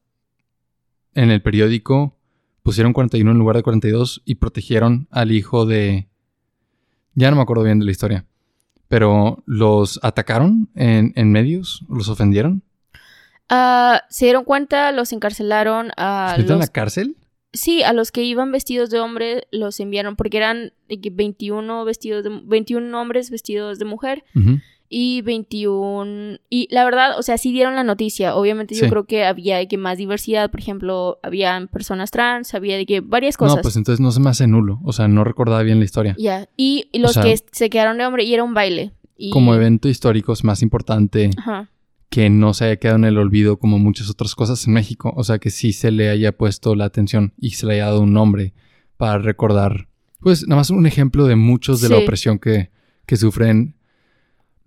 en 1.13 1.32
el 1.32 1.42
periódico 1.42 2.18
pusieron 2.63 2.94
41 2.94 3.32
en 3.32 3.38
lugar 3.38 3.58
de 3.58 3.63
42 3.63 4.22
y 4.26 4.36
protegieron 4.36 5.08
al 5.12 5.32
hijo 5.32 5.66
de... 5.66 6.08
Ya 7.13 7.30
no 7.30 7.36
me 7.36 7.44
acuerdo 7.44 7.63
bien 7.63 7.80
de 7.80 7.86
la 7.86 7.92
historia. 7.92 8.26
Pero 8.88 9.44
los 9.46 10.00
atacaron 10.02 10.70
en, 10.76 11.13
en 11.16 11.32
medios, 11.32 11.86
los 11.89 12.10
ofendieron. 12.10 12.63
Ah, 13.50 14.04
se 14.10 14.26
dieron 14.26 14.46
cuenta, 14.46 14.92
los 14.92 15.12
encarcelaron 15.13 15.92
a 15.98 16.32
¿Se 16.32 16.38
metieron 16.39 16.60
los 16.60 16.68
a 16.68 16.70
la 16.70 16.74
cárcel? 16.74 17.18
Sí, 17.54 17.84
a 17.84 17.94
los 17.94 18.12
que 18.12 18.24
iban 18.24 18.52
vestidos 18.52 18.89
de 18.89 19.00
hombre 19.00 19.48
los 19.52 19.80
enviaron 19.80 20.16
porque 20.16 20.38
eran 20.38 20.74
de 20.89 21.00
que 21.00 21.10
21 21.12 21.86
vestidos 21.86 22.24
de 22.24 22.42
21 22.44 23.00
hombres 23.00 23.30
vestidos 23.30 23.78
de 23.80 23.86
mujer 23.86 24.24
y 24.89 25.22
21 25.22 26.38
y 26.50 26.68
la 26.72 26.86
verdad, 26.86 27.18
o 27.18 27.24
sea, 27.24 27.38
sí 27.38 27.52
dieron 27.52 27.76
la 27.76 27.84
noticia. 27.84 28.36
Obviamente 28.36 28.76
yo 28.76 28.89
creo 28.89 29.06
que 29.06 29.26
había 29.26 29.58
de 29.58 29.68
que 29.68 29.78
más 29.78 29.98
diversidad, 29.98 30.52
por 30.52 30.60
ejemplo, 30.60 31.20
habían 31.24 31.68
personas 31.68 32.12
trans, 32.12 32.54
había 32.54 32.78
de 32.78 32.86
que 32.86 33.02
varias 33.02 33.38
cosas. 33.38 33.58
No, 33.58 33.62
pues 33.62 33.76
entonces 33.76 34.00
no 34.00 34.12
se 34.12 34.20
me 34.20 34.30
hace 34.30 34.46
nulo. 34.48 34.80
O 34.84 34.94
sea, 34.94 35.08
no 35.08 35.24
recordaba 35.24 35.63
bien 35.63 35.80
la 35.80 35.86
historia. 35.86 36.16
Ya, 36.20 36.48
y, 36.58 36.89
y 36.92 37.00
los 37.00 37.13
sea- 37.13 37.24
que 37.24 37.38
se 37.52 37.70
quedaron 37.70 37.98
de 37.98 38.06
hombre 38.06 38.24
y 38.24 38.34
era 38.34 38.44
un 38.44 38.54
baile. 38.54 38.94
Y... 39.18 39.30
Como 39.30 39.56
evento 39.56 39.88
histórico 39.89 40.34
es 40.34 40.44
más 40.44 40.62
importante 40.62 41.30
Ajá. 41.38 41.70
Que 42.13 42.30
no 42.30 42.54
se 42.54 42.65
haya 42.65 42.76
quedado 42.76 42.97
en 42.97 43.06
el 43.06 43.17
olvido 43.17 43.58
como 43.58 43.80
muchas 43.80 44.08
otras 44.08 44.36
cosas 44.36 44.67
en 44.67 44.73
México. 44.73 45.12
O 45.15 45.23
sea, 45.23 45.39
que 45.39 45.49
sí 45.49 45.73
se 45.73 45.89
le 45.89 46.12
haya 46.12 46.32
puesto 46.32 46.76
la 46.76 46.86
atención 46.86 47.34
y 47.39 47.56
se 47.56 47.65
le 47.65 47.73
haya 47.73 47.86
dado 47.86 48.02
un 48.02 48.13
nombre 48.13 48.54
para 48.97 49.17
recordar. 49.17 49.88
Pues 50.19 50.47
nada 50.47 50.60
más 50.60 50.69
un 50.69 50.86
ejemplo 50.86 51.26
de 51.26 51.36
muchos 51.36 51.82
de 51.82 51.89
la 51.89 51.97
opresión 51.97 52.38
que, 52.38 52.69
que 53.08 53.15
sufren 53.15 53.73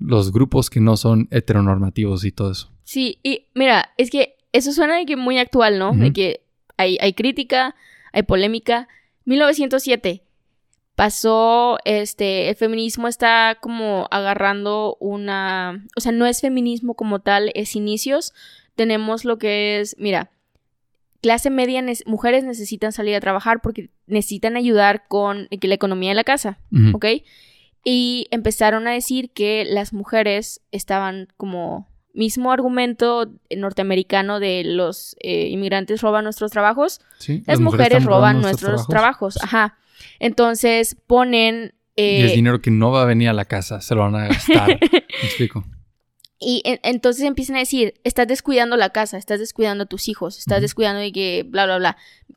los 0.01 0.33
grupos 0.33 0.71
que 0.71 0.81
no 0.81 0.97
son 0.97 1.29
heteronormativos 1.31 2.25
y 2.25 2.33
todo 2.33 2.51
eso. 2.51 2.73
Sí, 2.83 3.21
y 3.23 3.47
mira, 3.55 3.91
es 3.97 4.11
que 4.11 4.35
eso 4.51 4.73
suena 4.73 4.97
de 4.97 5.07
que 5.07 5.15
muy 5.15 5.39
actual, 5.39 5.79
¿no? 5.79 5.93
De 5.93 6.13
que 6.13 6.41
hay, 6.77 6.99
hay 7.01 7.13
crítica, 7.13 7.77
hay 8.13 8.25
polémica. 8.25 8.89
1907 9.25 10.25
pasó, 10.97 11.79
este, 11.85 12.49
el 12.49 12.57
feminismo 12.57 13.07
está 13.07 13.59
como 13.61 14.09
agarrando 14.11 14.97
una, 14.99 15.85
o 15.95 16.01
sea, 16.01 16.11
no 16.11 16.27
es 16.27 16.41
feminismo 16.41 16.95
como 16.95 17.21
tal, 17.21 17.53
es 17.55 17.77
inicios. 17.77 18.33
Tenemos 18.75 19.25
lo 19.25 19.39
que 19.39 19.79
es, 19.81 19.95
mira, 19.99 20.31
clase 21.21 21.51
media, 21.51 21.85
mujeres 22.07 22.45
necesitan 22.45 22.93
salir 22.93 23.15
a 23.15 23.21
trabajar 23.21 23.61
porque 23.61 23.91
necesitan 24.07 24.57
ayudar 24.57 25.07
con 25.07 25.49
que 25.49 25.69
la 25.69 25.75
economía 25.75 26.11
de 26.11 26.17
la 26.17 26.25
casa. 26.25 26.59
¿ok? 26.95 27.07
Y 27.85 28.27
empezaron 28.31 28.89
a 28.89 28.93
decir 28.93 29.31
que 29.31 29.67
las 29.67 29.93
mujeres 29.93 30.63
estaban 30.73 31.29
como 31.37 31.89
mismo 32.15 32.51
argumento 32.51 33.31
norteamericano 33.55 34.41
de 34.41 34.65
los 34.65 35.15
eh, 35.21 35.49
inmigrantes 35.49 36.01
roban 36.01 36.25
nuestros 36.25 36.51
trabajos, 36.51 37.03
Sí, 37.19 37.45
las, 37.47 37.61
mujeres, 37.61 38.03
roban 38.05 38.41
nuestros 38.41 38.89
trabajos. 38.89 39.37
Ajá. 39.43 39.77
Entonces 40.19 40.97
ponen... 41.07 41.75
Y 41.99 42.23
es 42.23 42.33
eh, 42.33 42.35
dinero 42.37 42.61
que 42.61 42.71
no 42.71 42.91
va 42.91 43.03
a 43.03 43.07
venir 43.07 43.29
a 43.29 43.33
la 43.33 43.45
casa, 43.47 43.81
se 43.81 43.95
lo 43.95 44.03
van 44.03 44.15
a 44.17 44.29
gastar. 44.29 44.79
¿Me 44.93 44.99
explico? 45.27 45.65
Y 46.39 46.61
en- 46.67 46.81
entonces 46.83 47.25
empiezan 47.25 47.57
a 47.57 47.61
decir, 47.61 47.95
estás 48.05 48.29
descuidando 48.29 48.77
la 48.77 48.91
casa, 48.91 49.17
estás 49.17 49.41
descuidando 49.41 49.85
a 49.85 49.87
tus 49.87 50.09
hijos, 50.09 50.39
estás 50.39 50.61
descuidando 50.61 51.01
de 51.01 51.11
que 51.13 51.45
bla, 51.49 51.65
bla, 51.65 51.79
bla, 51.79 51.97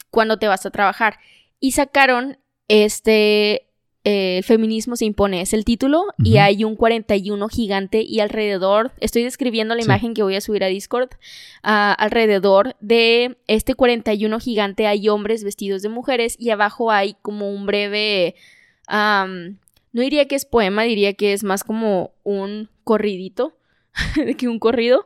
cuando 0.09 0.39
te 0.39 0.47
vas 0.47 0.65
a 0.65 0.71
trabajar. 0.71 1.19
Y 1.59 1.71
sacaron 1.73 2.37
este, 2.69 3.68
eh, 4.03 4.37
el 4.37 4.43
feminismo 4.43 4.95
se 4.95 5.05
impone, 5.05 5.41
es 5.41 5.53
el 5.53 5.65
título, 5.65 6.05
y 6.23 6.37
hay 6.37 6.63
un 6.63 6.75
41 6.75 7.49
gigante 7.49 8.01
y 8.01 8.19
alrededor, 8.21 8.91
estoy 9.01 9.23
describiendo 9.23 9.75
la 9.75 9.81
Sí. 9.81 9.87
imagen 9.87 10.13
que 10.13 10.23
voy 10.23 10.35
a 10.35 10.41
subir 10.41 10.63
a 10.63 10.67
Discord, 10.67 11.09
ah, 11.63 11.93
alrededor 11.99 12.75
de 12.79 13.37
este 13.47 13.75
41 13.75 14.39
gigante 14.39 14.87
hay 14.87 15.09
hombres 15.09 15.43
vestidos 15.43 15.81
de 15.81 15.89
mujeres 15.89 16.35
y 16.39 16.49
abajo 16.51 16.91
hay 16.91 17.15
como 17.21 17.51
un 17.51 17.65
breve, 17.65 18.35
no 18.89 20.01
diría 20.01 20.27
que 20.27 20.35
es 20.35 20.45
poema, 20.45 20.83
diría 20.83 21.13
que 21.13 21.33
es 21.33 21.43
más 21.43 21.63
como 21.63 22.11
un 22.23 22.69
corridito, 22.83 23.53
de 24.15 24.35
que 24.35 24.47
un 24.47 24.59
corrido 24.59 25.05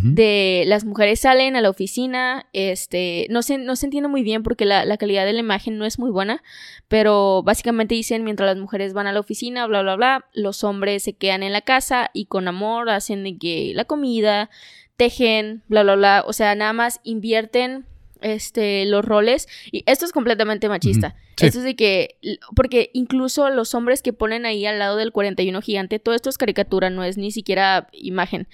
De 0.00 0.64
las 0.66 0.84
mujeres 0.84 1.20
salen 1.20 1.54
a 1.54 1.60
la 1.60 1.68
oficina, 1.68 2.46
este, 2.52 3.26
no 3.30 3.42
se, 3.42 3.58
no 3.58 3.76
se 3.76 3.86
entiende 3.86 4.08
muy 4.08 4.22
bien 4.22 4.42
porque 4.42 4.64
la, 4.64 4.84
la 4.84 4.96
calidad 4.96 5.26
de 5.26 5.34
la 5.34 5.40
imagen 5.40 5.76
no 5.76 5.84
es 5.84 5.98
muy 5.98 6.10
buena, 6.10 6.42
pero 6.88 7.42
básicamente 7.42 7.94
dicen 7.94 8.24
mientras 8.24 8.46
las 8.46 8.58
mujeres 8.58 8.94
van 8.94 9.06
a 9.06 9.12
la 9.12 9.20
oficina, 9.20 9.66
bla, 9.66 9.82
bla, 9.82 9.96
bla, 9.96 10.24
los 10.32 10.64
hombres 10.64 11.02
se 11.02 11.12
quedan 11.12 11.42
en 11.42 11.52
la 11.52 11.60
casa 11.60 12.10
y 12.14 12.26
con 12.26 12.48
amor 12.48 12.88
hacen 12.90 13.22
de 13.22 13.36
que 13.36 13.72
la 13.74 13.84
comida, 13.84 14.50
tejen, 14.96 15.62
bla, 15.68 15.82
bla, 15.82 15.96
bla, 15.96 16.24
o 16.26 16.32
sea, 16.32 16.54
nada 16.54 16.72
más 16.72 17.00
invierten 17.02 17.84
este, 18.22 18.86
los 18.86 19.04
roles 19.04 19.48
y 19.70 19.82
esto 19.86 20.04
es 20.04 20.12
completamente 20.12 20.68
machista. 20.68 21.16
Sí. 21.36 21.46
Esto 21.46 21.58
es 21.58 21.64
de 21.64 21.76
que, 21.76 22.18
porque 22.54 22.90
incluso 22.92 23.50
los 23.50 23.74
hombres 23.74 24.02
que 24.02 24.12
ponen 24.12 24.46
ahí 24.46 24.64
al 24.64 24.78
lado 24.78 24.96
del 24.96 25.12
41 25.12 25.60
gigante, 25.60 25.98
todo 25.98 26.14
esto 26.14 26.30
es 26.30 26.38
caricatura, 26.38 26.88
no 26.90 27.04
es 27.04 27.16
ni 27.18 27.30
siquiera 27.30 27.88
imagen 27.92 28.48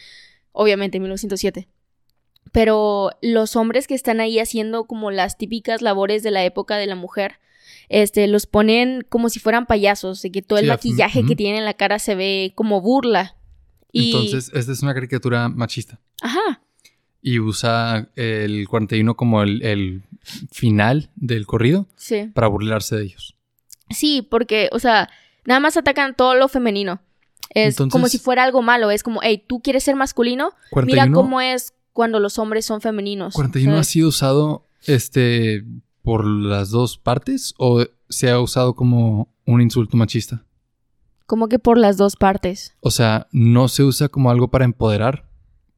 obviamente 0.59 0.99
1907. 1.01 1.68
Pero 2.53 3.11
los 3.23 3.57
hombres 3.57 3.87
que 3.87 3.94
están 3.94 4.21
ahí 4.21 4.38
haciendo 4.38 4.85
como 4.85 5.11
las 5.11 5.38
típicas 5.38 5.83
labores 5.83 6.23
de 6.23 6.31
la 6.31 6.44
época 6.44 6.77
de 6.77 6.87
la 6.87 6.94
mujer, 6.94 7.38
este, 7.88 8.27
los 8.27 8.47
ponen 8.47 9.05
como 9.09 9.29
si 9.29 9.38
fueran 9.38 9.66
payasos, 9.66 10.21
de 10.23 10.33
que 10.33 10.42
todo 10.42 10.59
el 10.59 10.64
Sí, 10.64 10.71
maquillaje 10.71 11.25
que 11.25 11.37
tienen 11.37 11.61
en 11.61 11.64
la 11.64 11.75
cara 11.75 11.99
se 11.99 12.14
ve 12.14 12.53
como 12.55 12.81
burla. 12.81 13.37
Y, 13.92 14.12
Entonces, 14.12 14.51
esta 14.55 14.73
es 14.73 14.83
una 14.83 14.94
caricatura 14.94 15.49
machista. 15.49 16.01
ajá, 16.21 16.61
Y 17.23 17.38
usa 17.38 18.09
el 18.16 18.66
41 18.68 19.14
como 19.16 19.42
el, 19.42 19.62
el 19.62 20.03
final 20.51 21.11
del 21.16 21.47
corrido 21.47 21.87
sí. 21.97 22.31
para 22.35 22.49
burlarse 22.49 22.97
de 22.97 23.05
ellos. 23.05 23.37
Sí, 23.90 24.27
porque, 24.29 24.68
o 24.73 24.79
sea, 24.79 25.09
nada 25.44 25.61
más 25.61 25.77
atacan 25.77 26.14
todo 26.14 26.35
lo 26.35 26.49
femenino. 26.49 27.01
Es 27.51 27.75
Entonces- 27.75 27.93
como 27.93 28.09
si 28.09 28.19
fuera 28.19 28.45
algo 28.45 28.63
malo, 28.63 28.91
es 28.91 29.03
como, 29.03 29.21
hey, 29.23 29.43
tú 29.47 29.61
quieres 29.61 29.85
ser 29.85 29.97
masculino, 29.97 30.51
41, 30.71 31.07
mira 31.07 31.15
cómo 31.15 31.41
es 31.41 31.73
cuando 31.93 32.21
los 32.21 32.39
hombres 32.39 32.65
son 32.67 32.81
femeninos. 32.81 33.35
41 33.35 33.73
ha 33.73 33.75
¿sabes? 33.77 33.89
sido 33.89 34.09
usado 34.09 34.67
este 34.87 35.65
por 36.03 36.25
las 36.27 36.71
dos 36.71 36.97
partes 36.99 37.55
o 37.59 37.85
se 38.09 38.31
ha 38.31 38.39
usado 38.41 38.75
como 38.75 39.29
un 39.47 39.61
insulto 39.61 39.97
machista. 39.97 40.45
Como 41.27 41.49
que 41.49 41.59
por 41.59 41.77
las 41.77 41.97
dos 41.99 42.17
partes. 42.17 42.75
O 42.81 42.91
sea, 42.91 43.27
no 43.33 43.69
se 43.69 43.83
usa 43.83 44.09
como 44.09 44.31
algo 44.31 44.49
para 44.49 44.65
empoderar, 44.65 45.29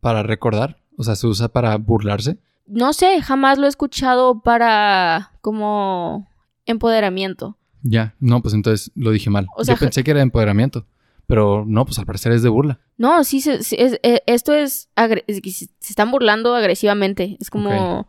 para 0.01 0.23
recordar. 0.23 0.79
O 0.97 1.03
sea, 1.03 1.17
se 1.17 1.27
usa 1.27 1.49
para 1.49 1.77
burlarse. 1.77 2.39
No 2.67 2.93
sé, 2.93 3.21
jamás 3.23 3.59
lo 3.59 3.67
he 3.67 3.69
escuchado 3.69 4.43
para 4.43 5.33
como 5.41 6.29
empoderamiento. 6.67 7.57
Ya, 7.83 8.15
no, 8.21 8.43
pues 8.43 8.55
entonces 8.55 8.93
lo 8.95 9.11
dije 9.11 9.31
mal. 9.31 9.47
O 9.57 9.65
sea, 9.65 9.75
Yo 9.75 9.81
pensé 9.81 10.05
que 10.05 10.11
era 10.13 10.19
de 10.19 10.25
empoderamiento, 10.25 10.87
pero 11.31 11.65
no, 11.67 11.85
pues 11.87 11.99
al 11.99 12.05
parecer 12.07 12.33
es 12.33 12.43
de 12.43 12.49
burla. 12.51 12.81
No, 12.99 13.25
sí, 13.25 13.41
se- 13.41 13.63
se- 13.63 13.83
es- 13.83 14.01
eh, 14.03 14.21
esto 14.27 14.53
es, 14.53 14.91
se 14.99 15.61
están 15.89 16.11
burlando 16.11 16.55
agresivamente. 16.55 17.37
Es 17.41 17.49
como, 17.49 18.09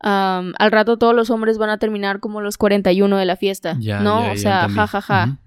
al 0.00 0.70
rato 0.72 0.96
todos 0.98 1.14
los 1.14 1.30
hombres 1.30 1.58
van 1.58 1.70
a 1.70 1.78
terminar 1.78 2.20
como 2.20 2.40
los 2.40 2.58
41 2.58 3.16
de 3.16 3.24
la 3.24 3.36
fiesta. 3.36 3.76
Ya, 3.78 4.00
¿No? 4.00 4.26
ya, 4.26 4.32
o 4.32 4.36
sea, 4.36 4.60
entendí. 4.62 4.74
ja, 4.88 5.00
ja. 5.00 5.38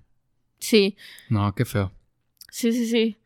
Sí, 0.59 0.95
No, 1.29 1.53
qué 1.53 1.65
feo. 1.65 1.91
sí, 2.49 2.71
sí, 2.71 2.87
sí. 2.87 3.17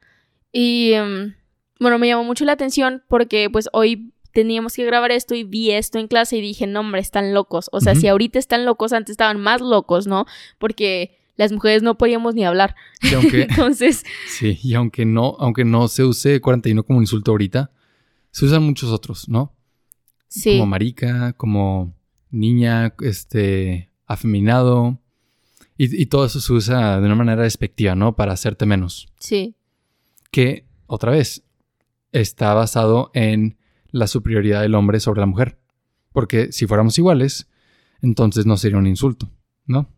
Y 0.52 0.92
em, 0.94 1.36
bueno, 1.80 1.98
me 2.00 2.08
llamó 2.08 2.24
mucho 2.26 2.44
la 2.44 2.52
atención 2.54 3.04
porque 3.08 3.50
pues 3.50 3.70
hoy 3.72 4.14
teníamos 4.34 4.74
que 4.76 4.86
grabar 4.86 5.12
esto 5.12 5.36
y 5.36 5.44
vi 5.44 5.72
esto 5.72 6.00
en 6.00 6.08
clase 6.08 6.38
y 6.38 6.42
dije, 6.42 6.68
no, 6.68 6.82
hombre, 6.82 7.02
están 7.02 7.34
locos. 7.34 7.70
O 7.72 7.80
sea, 7.82 7.96
si 7.96 8.08
ahorita 8.08 8.40
están 8.40 8.66
locos, 8.66 8.92
antes 8.94 9.12
estaban 9.12 9.40
más 9.40 9.62
locos, 9.62 10.08
¿no? 10.08 10.26
Porque 10.58 11.18
las 11.42 11.52
mujeres 11.52 11.82
no 11.82 11.98
podíamos 11.98 12.36
ni 12.36 12.46
hablar. 12.46 12.76
Y 13.02 13.16
aunque, 13.16 13.42
Entonces, 13.50 14.04
sí, 14.28 14.60
y 14.62 14.76
aunque 14.76 15.06
no, 15.06 15.36
aunque 15.40 15.66
no 15.66 15.88
se 15.88 16.04
use 16.04 16.40
41 16.40 16.84
como 16.84 17.02
insulto 17.02 17.32
ahorita, 17.32 17.72
se 18.30 18.46
usan 18.46 18.62
muchos 18.62 18.92
otros, 18.92 19.28
¿no? 19.28 19.52
sí. 20.28 20.52
Como 20.52 20.68
marica, 20.68 21.34
como 21.34 21.96
niña, 22.30 22.94
este, 23.02 23.90
afeminado. 24.06 25.00
Y, 25.78 26.04
y 26.04 26.06
todo 26.06 26.26
eso 26.26 26.40
se 26.40 26.54
usa 26.54 27.00
de 27.00 27.06
una 27.08 27.16
manera 27.16 27.42
despectiva, 27.42 27.96
¿no? 27.96 28.16
Para 28.16 28.34
hacerte 28.34 28.68
menos. 28.68 29.12
Sí, 29.18 29.56
Que, 30.30 30.68
otra 30.86 31.12
vez, 31.12 31.44
está 32.12 32.54
basado 32.54 33.10
en 33.16 33.58
la 33.90 34.06
superioridad 34.06 34.62
del 34.62 34.76
hombre 34.76 35.00
sobre 35.00 35.22
la 35.22 35.26
mujer. 35.26 35.58
Porque 36.14 36.52
si 36.52 36.68
fuéramos 36.68 37.00
iguales, 37.00 37.50
entonces 38.04 38.46
no 38.46 38.58
sería 38.58 38.78
un 38.78 38.86
insulto, 38.86 39.28
¿no? 39.66 39.90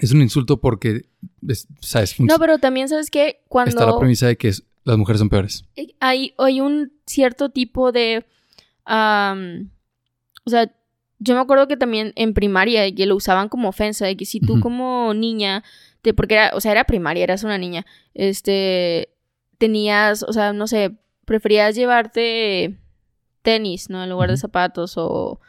Es 0.00 0.12
un 0.12 0.22
insulto 0.22 0.60
porque, 0.60 1.02
es- 1.46 1.68
¿sabes? 1.80 2.18
No, 2.20 2.38
pero 2.38 2.58
también 2.58 2.88
sabes 2.88 3.10
que 3.10 3.42
cuando 3.48 3.70
Está 3.70 3.86
la 3.86 3.98
premisa 3.98 4.26
de 4.26 4.36
que 4.36 4.48
es- 4.48 4.64
las 4.84 4.96
mujeres 4.96 5.18
son 5.20 5.28
peores. 5.28 5.64
hay, 6.00 6.34
hay 6.38 6.60
un 6.60 6.92
cierto 7.06 7.50
tipo 7.50 7.92
de... 7.92 8.24
o 8.86 10.50
sea, 10.50 10.72
yo 11.18 11.34
me 11.34 11.40
acuerdo 11.40 11.68
que 11.68 11.76
también 11.76 12.12
en 12.16 12.32
primaria 12.34 12.92
que 12.94 13.06
lo 13.06 13.14
usaban 13.16 13.48
como 13.48 13.68
ofensa, 13.68 14.06
de 14.06 14.16
que 14.16 14.24
si 14.24 14.40
tú 14.40 14.58
como 14.60 15.12
niña, 15.14 15.62
te, 16.02 16.14
porque 16.14 16.34
era, 16.34 16.50
o 16.54 16.60
sea, 16.60 16.72
era 16.72 16.84
primaria, 16.84 17.24
eras 17.24 17.44
una 17.44 17.58
niña, 17.58 17.84
este, 18.14 19.10
tenías, 19.58 20.22
o 20.22 20.32
sea, 20.32 20.52
no 20.54 20.66
sé, 20.66 20.96
preferías 21.26 21.74
llevarte 21.76 22.78
tenis, 23.42 23.90
¿no? 23.90 24.02
En 24.02 24.08
lugar 24.10 24.30
de 24.30 24.36
zapatos 24.38 24.94
o 24.96 25.40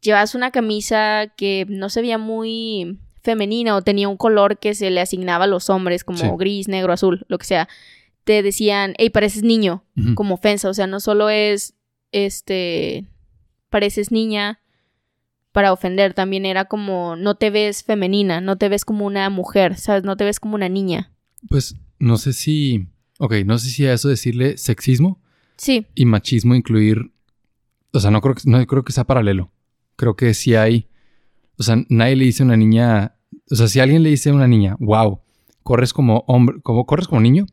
llevas 0.00 0.34
una 0.34 0.50
camisa 0.50 1.32
que 1.36 1.64
no 1.68 1.88
se 1.90 2.00
veía 2.02 2.18
muy 2.18 2.98
femenina 3.22 3.76
o 3.76 3.82
tenía 3.82 4.08
un 4.08 4.16
color 4.16 4.58
que 4.58 4.74
se 4.74 4.90
le 4.90 5.00
asignaba 5.00 5.44
a 5.44 5.48
los 5.48 5.70
hombres 5.70 6.04
como 6.04 6.18
Sí. 6.18 6.26
gris, 6.38 6.68
negro, 6.68 6.92
azul, 6.92 7.24
lo 7.28 7.38
que 7.38 7.46
sea. 7.46 7.68
Te 8.24 8.42
decían, 8.42 8.94
hey, 8.98 9.10
pareces 9.10 9.42
niño, 9.42 9.84
como 10.14 10.34
ofensa, 10.34 10.68
o 10.68 10.74
sea, 10.74 10.86
no 10.86 11.00
solo 11.00 11.30
es, 11.30 11.74
este, 12.12 13.06
pareces 13.70 14.10
niña 14.12 14.60
para 15.52 15.72
ofender, 15.72 16.14
también 16.14 16.46
era 16.46 16.66
como, 16.66 17.16
no 17.16 17.34
te 17.34 17.50
ves 17.50 17.82
femenina, 17.82 18.40
no 18.40 18.56
te 18.56 18.68
ves 18.68 18.84
como 18.84 19.04
una 19.06 19.28
mujer, 19.30 19.76
¿sabes? 19.78 20.04
No 20.04 20.16
te 20.16 20.24
ves 20.24 20.38
como 20.38 20.54
una 20.54 20.68
niña. 20.68 21.12
Pues 21.48 21.74
no 21.98 22.18
sé 22.18 22.32
si. 22.32 22.86
Ok, 23.18 23.34
no 23.44 23.58
sé 23.58 23.70
si 23.70 23.86
a 23.86 23.92
eso 23.92 24.08
decirle 24.08 24.56
sexismo 24.56 25.20
Sí, 25.56 25.86
y 25.94 26.04
machismo 26.06 26.54
incluir. 26.54 27.10
O 27.92 28.00
sea, 28.00 28.10
no 28.10 28.20
creo 28.20 28.34
que, 28.34 28.42
no 28.46 28.64
creo 28.66 28.84
que 28.84 28.92
sea 28.92 29.04
paralelo. 29.04 29.50
Creo 29.96 30.14
que 30.14 30.32
sí 30.34 30.54
hay. 30.54 30.86
O 31.60 31.62
sea, 31.62 31.76
nadie 31.90 32.16
le 32.16 32.24
dice 32.24 32.42
a 32.42 32.46
una 32.46 32.56
niña. 32.56 33.14
O 33.50 33.54
sea, 33.54 33.68
si 33.68 33.78
alguien 33.80 34.02
le 34.02 34.08
dice 34.08 34.30
a 34.30 34.34
una 34.34 34.48
niña, 34.48 34.76
wow, 34.80 35.20
corres 35.62 35.92
como 35.92 36.24
hombre, 36.26 36.56
como 36.62 36.86
corres 36.86 37.06
como 37.06 37.20
niño, 37.20 37.44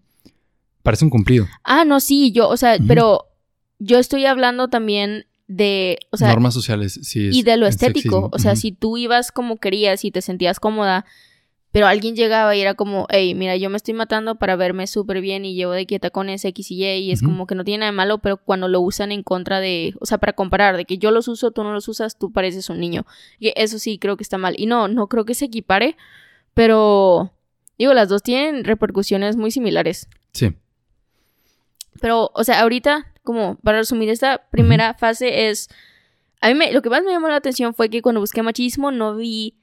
parece 0.81 1.03
un 1.03 1.11
cumplido. 1.11 1.45
Ah, 1.65 1.83
no, 1.85 1.99
sí, 1.99 2.31
yo, 2.31 2.47
o 2.47 2.55
sea, 2.57 2.77
pero 2.87 3.25
yo 3.79 3.99
estoy 3.99 4.25
hablando 4.25 4.69
también 4.69 5.25
de, 5.47 5.99
o 6.11 6.17
sea, 6.17 6.29
Normas 6.29 6.53
sociales, 6.53 6.99
sí. 7.03 7.27
es- 7.27 7.35
y 7.35 7.43
de 7.43 7.57
lo 7.57 7.67
es 7.67 7.75
estético. 7.75 7.99
sexismo. 7.99 8.29
O 8.31 8.39
sea, 8.39 8.55
si 8.55 8.71
tú 8.71 8.97
ibas 8.97 9.31
como 9.33 9.57
querías 9.57 10.03
y 10.05 10.11
te 10.11 10.21
sentías 10.21 10.59
cómoda, 10.61 11.05
pero 11.77 11.85
alguien 11.85 12.15
llegaba 12.15 12.55
y 12.55 12.61
era 12.61 12.73
como, 12.73 13.05
hey, 13.11 13.35
mira, 13.35 13.55
yo 13.55 13.69
me 13.69 13.77
estoy 13.77 13.93
matando 13.93 14.33
para 14.33 14.55
verme 14.55 14.87
súper 14.87 15.21
bien 15.21 15.45
y 15.45 15.53
llevo 15.53 15.73
de 15.73 15.85
que 15.85 15.99
tacones 15.99 16.43
X 16.43 16.71
y 16.71 16.83
Y 16.83 16.87
y 17.01 17.11
es 17.11 17.21
como 17.21 17.45
que 17.45 17.53
no 17.53 17.63
tiene 17.63 17.81
nada 17.81 17.91
de 17.91 17.95
malo, 17.95 18.17
pero 18.17 18.37
cuando 18.37 18.67
lo 18.67 18.81
usan 18.81 19.11
en 19.11 19.21
contra 19.21 19.59
de, 19.59 19.93
o 19.99 20.07
sea, 20.07 20.17
para 20.17 20.33
comparar, 20.33 20.75
de 20.75 20.85
que 20.85 20.97
yo 20.97 21.11
los 21.11 21.27
uso, 21.27 21.51
tú 21.51 21.63
no 21.63 21.73
los 21.73 21.87
usas, 21.87 22.17
tú 22.17 22.31
pareces 22.31 22.71
un 22.71 22.79
niño. 22.79 23.05
Y 23.37 23.53
eso 23.55 23.77
sí 23.77 23.99
creo 23.99 24.17
que 24.17 24.23
está 24.23 24.39
mal. 24.39 24.55
Y 24.57 24.65
no, 24.65 24.87
no 24.87 25.05
creo 25.05 25.23
que 25.23 25.35
se 25.35 25.45
equipare, 25.45 25.95
pero 26.55 27.31
digo, 27.77 27.93
las 27.93 28.09
dos 28.09 28.23
tienen 28.23 28.63
repercusiones 28.63 29.35
muy 29.35 29.51
similares. 29.51 30.09
Sí. 30.31 30.55
Pero, 32.01 32.31
o 32.33 32.43
sea, 32.43 32.61
ahorita, 32.61 33.13
como 33.21 33.57
para 33.57 33.77
resumir 33.77 34.09
esta 34.09 34.47
primera 34.49 34.95
fase 34.95 35.49
es... 35.49 35.69
A 36.41 36.47
mí 36.47 36.55
me, 36.55 36.71
lo 36.71 36.81
que 36.81 36.89
más 36.89 37.03
me 37.03 37.11
llamó 37.11 37.27
la 37.27 37.35
atención 37.35 37.75
fue 37.75 37.91
que 37.91 38.01
cuando 38.01 38.19
busqué 38.19 38.41
machismo 38.41 38.89
no 38.89 39.15
vi 39.15 39.53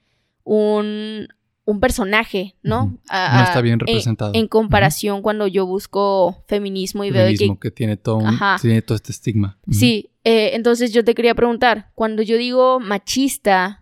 un, 0.45 1.27
un 1.65 1.79
personaje, 1.79 2.55
¿no? 2.63 2.97
A- 3.09 3.37
No 3.39 3.43
está 3.43 3.61
bien 3.61 3.73
en- 3.73 3.79
representado. 3.79 4.31
En, 4.35 4.47
comparación 4.47 5.21
cuando 5.23 5.47
yo 5.47 5.65
busco 5.65 6.43
feminismo 6.47 7.03
y 7.03 7.11
veo 7.11 7.27
que... 7.37 7.57
Que 7.59 7.71
tiene 7.71 7.97
todo, 7.97 8.17
un- 8.17 8.39
tiene 8.61 8.81
todo 8.83 8.95
este 8.95 9.11
estigma. 9.11 9.57
Sí, 9.71 10.11
eh, 10.23 10.51
entonces 10.53 10.93
yo 10.93 11.03
te 11.03 11.15
quería 11.15 11.33
preguntar, 11.35 11.91
cuando 11.95 12.21
yo 12.21 12.37
digo 12.37 12.79
machista. 12.79 13.81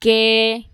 ¿qué 0.00 0.66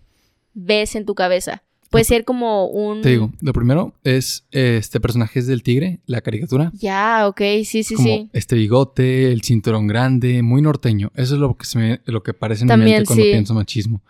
ves 0.55 0.95
en 0.97 1.05
tu 1.05 1.15
cabeza? 1.15 1.63
Puede 1.91 2.05
ser 2.05 2.25
como 2.25 2.67
un... 2.67 3.01
Te 3.03 3.11
digo, 3.11 3.33
lo 3.41 3.53
primero 3.55 3.95
es, 4.05 4.47
este 4.51 5.01
personaje 5.01 5.39
es 5.39 5.47
del 5.47 5.63
tigre, 5.63 6.01
la 6.07 6.21
caricatura. 6.21 6.71
Ya, 6.75 7.27
ok, 7.29 7.41
sí, 7.65 7.83
sí, 7.83 7.95
como 7.95 8.07
sí. 8.09 8.31
este 8.35 8.57
bigote, 8.57 9.33
el 9.33 9.43
cinturón 9.43 9.87
grande, 9.87 10.43
muy 10.43 10.61
norteño. 10.61 11.11
Eso 11.15 11.35
es 11.35 11.41
lo 11.41 11.57
que, 11.57 11.65
se 11.67 11.79
me- 11.79 12.01
lo 12.05 12.23
que 12.23 12.35
parece 12.35 12.65
en 12.65 12.69
mi 12.79 12.85
mente 12.85 13.05
cuando 13.07 13.25
sí. 13.25 13.31
pienso 13.31 13.55
machismo. 13.55 14.03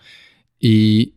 Y 0.59 1.15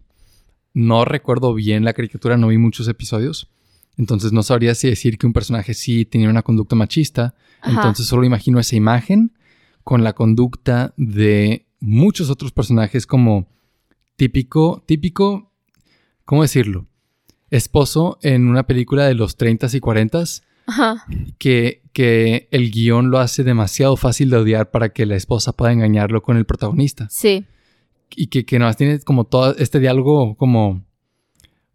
no 0.74 1.06
recuerdo 1.06 1.54
bien 1.54 1.84
la 1.84 1.94
caricatura, 1.94 2.38
no 2.38 2.48
vi 2.48 2.58
muchos 2.58 2.88
episodios. 2.88 3.50
Entonces 3.98 4.32
no 4.32 4.42
sabría 4.42 4.74
si 4.74 4.88
decir 4.88 5.18
que 5.18 5.28
un 5.28 5.34
personaje 5.34 5.74
sí 5.74 6.06
tenía 6.06 6.30
una 6.30 6.44
conducta 6.44 6.76
machista. 6.76 7.36
Ajá. 7.62 7.72
Entonces 7.72 8.08
solo 8.08 8.24
imagino 8.24 8.60
esa 8.60 8.76
imagen 8.76 9.34
con 9.84 10.04
la 10.04 10.14
conducta 10.14 10.94
de 10.98 11.68
muchos 11.80 12.30
otros 12.30 12.52
personajes 12.52 13.06
como 13.06 13.48
típico, 14.16 14.84
típico, 14.86 15.52
¿cómo 16.26 16.44
decirlo? 16.44 16.88
Esposo 17.50 18.18
en 18.22 18.48
una 18.48 18.64
película 18.64 19.06
de 19.06 19.16
los 19.16 19.38
30s 19.38 19.74
y 19.76 19.80
40s 19.82 20.44
Ajá. 20.68 21.06
que, 21.38 21.82
que 21.92 22.48
el 22.52 22.72
guion 22.72 23.10
lo 23.10 23.20
hace 23.20 23.44
demasiado 23.44 23.98
fácil 23.98 24.30
de 24.30 24.38
odiar 24.38 24.72
para 24.72 24.90
que 24.90 25.06
la 25.06 25.16
esposa 25.16 25.52
pueda 25.54 25.74
engañarlo 25.74 26.22
con 26.22 26.38
el 26.38 26.46
protagonista. 26.46 27.08
Sí. 27.10 27.46
Y 28.16 28.28
que, 28.28 28.46
que 28.46 28.60
nada 28.60 28.70
más 28.70 28.78
tiene 28.78 29.00
como 29.00 29.26
todo 29.26 29.56
este 29.58 29.80
diálogo 29.80 30.36
como 30.36 30.84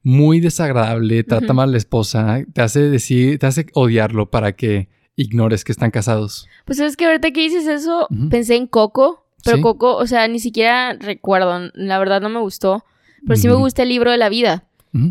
muy 0.03 0.41
desagradable, 0.41 1.25
trata 1.25 1.47
Ujú. 1.47 1.55
mal 1.55 1.69
a 1.69 1.73
la 1.73 1.79
esposa, 1.79 2.41
te 2.53 2.63
hace 2.63 2.81
decir, 2.81 3.39
te 3.39 3.47
hace 3.47 3.67
odiarlo 3.75 4.31
para 4.31 4.53
que 4.55 4.89
ignores 5.17 5.65
que 5.65 5.73
están 5.73 5.91
casados. 5.91 6.47
Pues 6.65 6.79
es 6.79 6.97
que 6.97 7.07
ahorita 7.07 7.31
que 7.33 7.41
dices 7.41 7.67
eso, 7.67 8.07
Ujú. 8.11 8.29
pensé 8.29 8.55
en 8.57 8.67
Coco, 8.67 9.27
pero 9.45 9.57
Sí. 9.57 9.63
Coco, 9.63 9.97
o 9.97 10.07
sea, 10.07 10.29
ni 10.29 10.39
siquiera 10.39 10.93
recuerdo, 10.95 11.71
la 11.75 11.99
verdad 11.99 12.21
no 12.21 12.29
me 12.29 12.41
gustó, 12.41 12.85
pero 13.27 13.37
sí 13.37 13.49
me 13.49 13.55
gusta 13.55 13.83
el 13.83 13.89
libro 13.89 14.11
de 14.11 14.19
la 14.19 14.29
vida. 14.29 14.65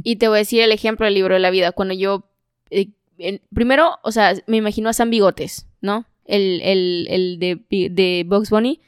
Y 0.03 0.15
te 0.15 0.27
voy 0.27 0.37
a 0.37 0.39
decir 0.39 0.61
el 0.61 0.71
ejemplo 0.71 1.05
del 1.05 1.13
libro 1.13 1.35
de 1.35 1.39
la 1.39 1.51
vida. 1.51 1.71
Cuando 1.71 1.93
yo, 1.93 2.27
eh, 2.71 2.89
primero, 3.53 3.99
o 4.03 4.11
sea, 4.11 4.33
me 4.47 4.57
imagino 4.57 4.89
a 4.89 4.93
Sam 4.93 5.11
Bigotes, 5.11 5.67
¿no? 5.79 6.05
El, 6.25 6.59
el, 6.63 7.07
el 7.09 7.37
de, 7.39 7.59
de 7.91 8.25
Bugs 8.27 8.49
Bunny, 8.49 8.81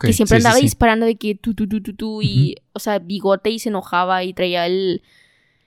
Que 0.00 0.12
siempre 0.12 0.38
sí, 0.38 0.40
andaba 0.46 0.56
sí. 0.56 0.62
disparando 0.62 1.06
de 1.06 1.16
que 1.16 1.34
tú, 1.34 1.54
tú, 1.54 1.68
tú, 1.68 1.82
tú, 1.82 1.94
tú, 1.94 2.22
y, 2.22 2.54
o 2.72 2.78
sea, 2.78 2.98
bigote 3.00 3.50
y 3.50 3.58
se 3.58 3.68
enojaba 3.68 4.22
y 4.24 4.32
traía 4.32 4.66
el, 4.66 5.02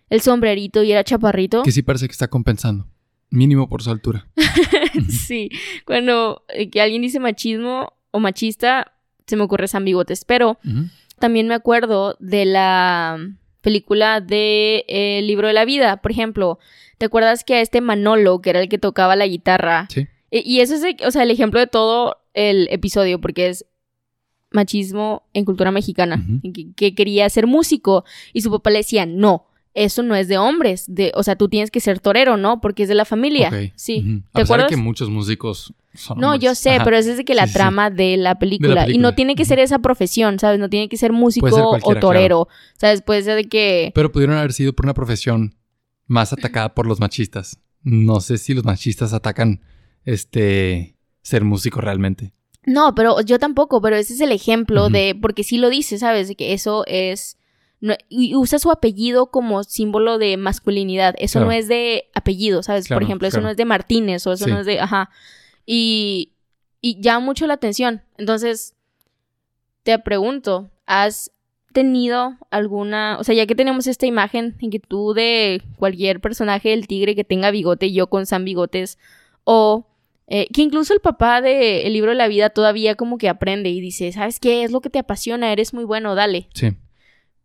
el 0.10 0.22
sombrerito 0.22 0.84
y 0.84 0.92
era 0.92 1.04
chaparrito. 1.04 1.64
Que 1.64 1.72
sí 1.72 1.82
parece 1.82 2.08
que 2.08 2.14
está 2.14 2.28
compensando. 2.30 2.88
Mínimo 3.30 3.68
por 3.68 3.84
su 3.84 3.90
altura. 3.92 4.28
sí, 5.10 5.50
cuando 5.86 6.44
eh, 6.50 6.70
que 6.70 6.82
alguien 6.82 7.02
dice 7.02 7.20
machismo 7.20 7.94
o 8.12 8.20
machista, 8.20 8.94
se 9.28 9.36
me 9.36 9.44
ocurre 9.44 9.68
Sam 9.68 9.84
Bigotes. 9.86 10.24
Pero 10.26 10.58
también 11.20 11.48
me 11.48 11.54
acuerdo 11.56 12.16
de 12.20 12.46
la 12.46 13.18
película 13.62 14.22
de 14.22 14.86
eh, 14.88 15.20
El 15.20 15.28
libro 15.28 15.48
de 15.48 15.54
la 15.54 15.66
vida. 15.66 15.98
Por 15.98 16.12
ejemplo, 16.12 16.60
¿te 16.98 17.06
acuerdas 17.08 17.44
que 17.44 17.56
a 17.56 17.62
este 17.62 17.82
Manolo, 17.82 18.42
que 18.42 18.52
era 18.52 18.62
el 18.62 18.70
que 18.70 18.78
tocaba 18.78 19.16
la 19.16 19.28
guitarra? 19.28 19.88
Sí. 19.92 20.08
E- 20.32 20.44
Y 20.46 20.62
eso 20.62 20.76
es, 20.76 20.84
o 21.06 21.12
sea, 21.12 21.24
el 21.24 21.32
ejemplo 21.32 21.60
de 21.60 21.68
todo 21.68 22.18
el 22.34 22.68
episodio, 22.72 23.20
porque 23.20 23.48
es 23.50 23.66
machismo 24.56 25.24
en 25.34 25.46
cultura 25.46 25.70
mexicana, 25.72 26.26
que, 26.54 26.72
que 26.76 26.96
quería 26.96 27.30
ser 27.30 27.46
músico 27.46 28.04
y 28.34 28.42
su 28.42 28.50
papá 28.50 28.72
le 28.72 28.78
decía, 28.80 29.06
no, 29.06 29.46
eso 29.76 30.02
no 30.04 30.16
es 30.16 30.28
de 30.30 30.38
hombres, 30.38 30.86
de, 30.88 31.12
o 31.16 31.22
sea, 31.24 31.36
tú 31.36 31.50
tienes 31.50 31.70
que 31.70 31.80
ser 31.82 32.00
torero, 32.00 32.38
¿no? 32.38 32.62
Porque 32.62 32.84
es 32.84 32.90
de 32.90 32.96
la 32.96 33.04
familia. 33.06 33.52
Sí. 33.76 34.00
Ujú. 34.00 34.08
¿Te 34.08 34.16
A 34.16 34.22
pesar 34.24 34.34
de 34.34 34.42
acuerdas? 34.44 34.70
que 34.70 34.78
muchos 34.78 35.10
músicos 35.10 35.74
son 35.94 36.18
No, 36.20 36.32
hombres. 36.32 36.44
yo 36.50 36.56
sé, 36.56 36.72
Ajá. 36.76 36.86
pero 36.86 36.96
es 36.98 37.06
desde 37.06 37.26
que 37.26 37.36
la 37.36 37.44
Sí, 37.44 37.48
sí, 37.50 37.54
sí. 37.54 37.58
trama 37.60 37.90
de 37.90 38.16
la 38.16 38.40
película. 38.40 38.90
Y 38.90 38.98
no 39.00 39.16
tiene 39.16 39.36
que 39.36 39.44
ser 39.44 39.60
esa 39.60 39.80
profesión, 39.80 40.40
¿sabes? 40.40 40.60
No 40.60 40.70
tiene 40.70 40.88
que 40.88 40.96
ser 40.96 41.12
músico 41.12 41.50
ser 41.52 41.62
o 41.84 41.96
torero. 42.00 42.48
¿Sabes? 42.78 43.02
Puede 43.02 43.24
ser 43.24 43.36
de 43.36 43.46
que. 43.50 43.92
Pero 43.94 44.12
pudieron 44.14 44.38
haber 44.38 44.54
sido 44.54 44.72
por 44.74 44.86
una 44.86 44.94
profesión 44.94 45.56
más 46.08 46.32
atacada 46.32 46.74
por 46.74 46.88
los 46.88 47.00
machistas. 47.02 47.60
No 47.84 48.20
sé 48.22 48.38
si 48.38 48.54
los 48.54 48.64
machistas 48.64 49.12
atacan 49.14 49.62
este 50.06 50.96
ser 51.22 51.44
músico 51.44 51.82
realmente. 51.82 52.34
No, 52.66 52.96
pero 52.96 53.22
yo 53.22 53.38
tampoco, 53.40 53.82
pero 53.82 53.96
ese 53.96 54.14
es 54.14 54.22
el 54.22 54.32
ejemplo 54.32 54.90
de. 54.90 55.16
Porque 55.20 55.44
sí 55.44 55.58
lo 55.58 55.70
dice, 55.70 55.98
¿sabes? 55.98 56.28
De 56.28 56.36
que 56.36 56.54
eso 56.54 56.84
es. 56.88 57.38
no- 57.82 57.94
y 58.10 58.34
usa 58.36 58.58
su 58.58 58.72
apellido 58.72 59.28
como 59.28 59.64
símbolo 59.64 60.18
de 60.18 60.38
masculinidad. 60.38 61.14
Eso 61.20 61.34
Claro. 61.40 61.48
no 61.48 61.52
es 61.52 61.68
de 61.68 62.06
apellido, 62.16 62.64
¿sabes? 62.64 62.88
Por 62.88 63.04
ejemplo, 63.04 63.28
eso 63.28 63.36
claro. 63.36 63.44
no 63.48 63.52
es 63.52 63.58
de 63.58 63.66
Martínez 63.66 64.26
o 64.26 64.34
eso 64.34 64.46
Sí. 64.46 64.52
no 64.52 64.60
es 64.62 64.66
de. 64.66 64.80
Ajá. 64.80 65.10
Y. 65.66 66.32
Y 66.82 67.02
llama 67.02 67.26
mucho 67.26 67.46
la 67.48 67.56
atención. 67.56 68.02
Entonces, 68.18 68.76
te 69.84 69.98
pregunto, 70.00 70.70
¿has 70.86 71.32
tenido 71.74 72.38
alguna, 72.52 73.18
o 73.20 73.24
sea, 73.24 73.36
ya 73.36 73.46
que 73.46 73.56
tenemos 73.56 73.86
esta 73.88 74.06
imagen 74.06 74.56
en 74.62 74.70
que 74.72 74.80
tú 74.80 75.14
de 75.14 75.62
cualquier 75.78 76.22
personaje 76.22 76.70
del 76.70 76.88
tigre 76.88 77.16
que 77.16 77.24
tenga 77.24 77.52
bigote, 77.52 77.92
yo 77.92 78.08
con 78.08 78.26
San 78.26 78.46
Bigotes, 78.46 78.98
o 79.44 79.86
eh, 80.28 80.48
que 80.54 80.62
incluso 80.62 80.94
el 80.94 81.02
papá 81.02 81.42
de 81.42 81.86
El 81.86 81.94
libro 81.94 82.12
de 82.12 82.18
la 82.18 82.28
vida 82.28 82.50
todavía 82.50 82.96
como 82.96 83.18
que 83.18 83.30
aprende 83.30 83.70
y 83.70 83.80
dice, 83.80 84.12
¿sabes 84.12 84.40
qué? 84.40 84.64
Es 84.64 84.72
lo 84.72 84.82
que 84.82 84.90
te 84.90 85.00
apasiona, 85.00 85.52
eres 85.52 85.74
muy 85.74 85.84
bueno, 85.84 86.16
dale. 86.16 86.48
Sí. 86.54 86.74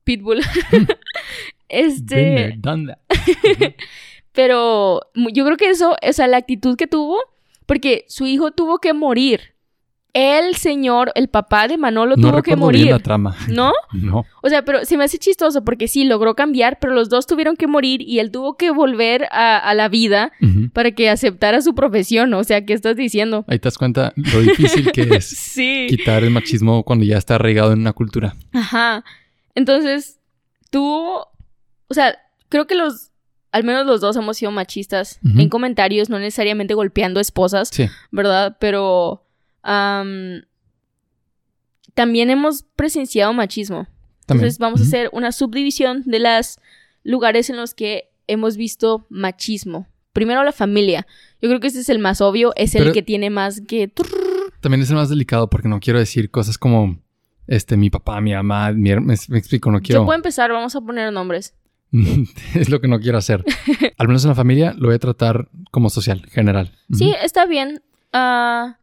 Pitbull. 0.04 0.40
Este, 1.72 2.16
there, 2.16 2.54
done 2.58 2.88
that. 2.88 2.98
Ujú. 3.44 3.74
pero 4.32 5.00
yo 5.14 5.44
creo 5.44 5.56
que 5.56 5.70
eso, 5.70 5.96
o 6.02 6.12
sea, 6.12 6.26
la 6.26 6.38
actitud 6.38 6.76
que 6.76 6.88
tuvo, 6.88 7.18
porque 7.66 8.04
su 8.08 8.26
hijo 8.26 8.50
tuvo 8.50 8.78
que 8.78 8.92
morir. 8.92 9.54
El 10.12 10.57
señor, 10.57 11.12
el 11.14 11.29
papá 11.29 11.68
de 11.68 11.79
Manolo 11.79 12.16
no 12.16 12.23
tuvo 12.31 12.42
que 12.42 12.51
recuerdo 12.53 12.68
bien 12.73 12.83
morir. 12.83 12.90
la 12.92 12.99
trama. 12.99 13.37
¿No? 13.49 13.73
No. 13.92 14.25
O 14.42 14.49
sea, 14.49 14.64
pero 14.64 14.85
se 14.85 14.96
me 14.96 15.05
hace 15.05 15.18
chistoso 15.18 15.62
porque 15.64 15.87
sí, 15.88 16.05
logró 16.05 16.35
cambiar, 16.35 16.79
pero 16.81 16.92
los 16.94 17.09
dos 17.09 17.27
tuvieron 17.27 17.57
que 17.57 17.66
morir 17.66 18.03
y 18.03 18.18
él 18.18 18.31
tuvo 18.31 18.57
que 18.57 18.70
volver 18.70 19.27
a, 19.31 19.59
a 19.59 19.75
la 19.75 19.88
vida 19.88 20.33
para 20.73 20.90
que 20.92 21.09
aceptara 21.11 21.61
su 21.62 21.75
profesión. 21.75 22.33
O 22.35 22.42
sea, 22.44 22.64
¿qué 22.64 22.73
estás 22.73 22.96
diciendo? 22.96 23.44
Ahí 23.49 23.59
te 23.59 23.66
das 23.68 23.79
cuenta 23.79 24.12
lo 24.16 24.40
difícil 24.40 24.90
que 24.92 25.03
es 25.03 25.27
Sí. 25.29 25.87
quitar 25.88 26.25
el 26.25 26.31
machismo 26.31 26.83
cuando 26.83 27.05
ya 27.05 27.18
está 27.18 27.37
arraigado 27.37 27.73
en 27.73 27.81
una 27.81 27.92
cultura. 27.92 28.35
Ajá. 28.53 29.05
Entonces, 29.55 30.18
tú, 30.70 30.85
o 31.05 31.94
sea, 31.94 32.16
creo 32.49 32.66
que 32.66 32.75
los, 32.75 33.11
al 33.53 33.64
menos 33.64 33.87
los 33.87 34.01
dos 34.01 34.16
hemos 34.16 34.37
sido 34.38 34.51
machistas 34.51 35.18
en 35.37 35.49
comentarios, 35.49 36.09
no 36.09 36.18
necesariamente 36.18 36.75
golpeando 36.75 37.20
esposas, 37.20 37.68
Sí. 37.68 37.87
¿verdad? 38.11 38.57
Pero 38.61 39.27
am, 39.62 40.42
también 41.94 42.31
hemos 42.31 42.64
presenciado 42.77 43.33
machismo. 43.33 43.87
También. 44.27 44.46
Entonces 44.46 44.59
vamos 44.59 44.81
a 44.81 44.85
hacer 44.85 45.11
una 45.12 45.33
subdivisión 45.33 46.03
de 46.07 46.20
los 46.20 46.59
lugares 47.03 47.51
en 47.51 47.57
los 47.57 47.75
que 47.75 48.11
hemos 48.27 48.57
visto 48.57 49.07
machismo. 49.09 49.87
Primero 50.12 50.42
la 50.44 50.53
familia. 50.53 51.07
Yo 51.40 51.49
creo 51.49 51.61
que 51.61 51.68
ese 51.68 51.81
es 51.81 51.88
el 51.88 51.99
más 51.99 52.20
obvio, 52.20 52.53
es 52.57 52.75
el 52.75 52.92
que 52.92 53.03
tiene 53.03 53.31
más 53.31 53.61
que... 53.61 53.92
También 54.61 54.83
es 54.83 54.90
el 54.90 54.96
más 54.96 55.09
delicado 55.09 55.49
porque 55.49 55.68
no 55.68 55.81
quiero 55.81 55.99
decir 55.99 56.31
cosas 56.31 56.59
como 56.59 56.99
este 57.46 57.77
mi 57.77 57.90
papá, 57.90 58.20
mi 58.20 58.33
mamá, 58.33 58.73
mi 58.73 58.94
me, 58.94 59.16
me 59.29 59.38
explico, 59.38 59.70
no 59.70 59.81
quiero. 59.81 60.03
Yo 60.03 60.07
puedo 60.07 60.16
empezar, 60.16 60.53
vamos 60.53 60.77
a 60.77 60.81
poner 60.81 61.12
nombres. 61.12 61.55
es 62.55 62.68
lo 62.68 62.81
que 62.81 62.88
no 62.88 63.01
quiero 63.01 63.18
hacer. 63.18 63.44
Al 63.99 64.07
menos 64.07 64.25
en 64.25 64.29
la 64.31 64.35
familia 64.35 64.75
lo 64.77 64.87
voy 64.88 64.96
a 64.96 64.99
tratar 64.99 65.49
como 65.70 65.90
social, 65.90 66.25
general. 66.31 66.73
Sí, 66.92 67.14
está 67.23 67.46
bien. 67.46 67.83
Ah, 68.12 68.79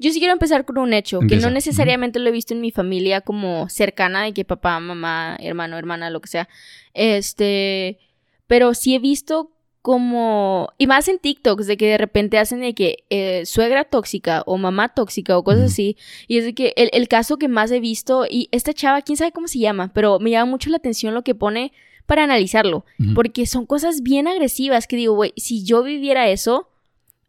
yo 0.00 0.10
sí 0.12 0.18
quiero 0.18 0.32
empezar 0.32 0.64
con 0.64 0.78
un 0.78 0.94
hecho, 0.94 1.20
que 1.20 1.36
no 1.36 1.50
necesariamente 1.50 2.18
lo 2.18 2.30
he 2.30 2.32
visto 2.32 2.54
en 2.54 2.62
mi 2.62 2.70
familia 2.70 3.20
como 3.20 3.68
cercana, 3.68 4.24
de 4.24 4.32
que 4.32 4.46
papá, 4.46 4.80
mamá, 4.80 5.36
hermano, 5.40 5.76
hermana, 5.76 6.08
lo 6.08 6.22
que 6.22 6.28
sea. 6.28 6.48
Este, 6.94 7.98
pero 8.46 8.72
sí 8.72 8.94
he 8.94 8.98
visto 8.98 9.52
como, 9.82 10.72
y 10.78 10.86
más 10.86 11.06
en 11.08 11.18
TikToks, 11.18 11.66
de 11.66 11.76
que 11.76 11.86
de 11.86 11.98
repente 11.98 12.38
hacen 12.38 12.60
de 12.60 12.74
que 12.74 13.04
eh, 13.10 13.44
suegra 13.44 13.84
tóxica 13.84 14.42
o 14.46 14.56
mamá 14.56 14.88
tóxica 14.88 15.36
o 15.36 15.44
cosas 15.44 15.72
así. 15.72 15.98
Y 16.26 16.38
es 16.38 16.44
de 16.44 16.54
que 16.54 16.72
el, 16.76 16.88
el 16.94 17.06
caso 17.06 17.36
que 17.36 17.48
más 17.48 17.70
he 17.70 17.78
visto, 17.78 18.24
y 18.28 18.48
esta 18.52 18.72
chava, 18.72 19.02
quién 19.02 19.18
sabe 19.18 19.32
cómo 19.32 19.48
se 19.48 19.58
llama, 19.58 19.92
pero 19.92 20.18
me 20.18 20.30
llama 20.30 20.50
mucho 20.50 20.70
la 20.70 20.78
atención 20.78 21.12
lo 21.12 21.24
que 21.24 21.34
pone 21.34 21.72
para 22.06 22.24
analizarlo. 22.24 22.86
Ujú. 22.98 23.12
Porque 23.12 23.44
son 23.44 23.66
cosas 23.66 24.02
bien 24.02 24.28
agresivas 24.28 24.86
que 24.86 24.96
digo, 24.96 25.12
güey, 25.12 25.34
si 25.36 25.62
yo 25.62 25.82
viviera 25.82 26.30
eso, 26.30 26.69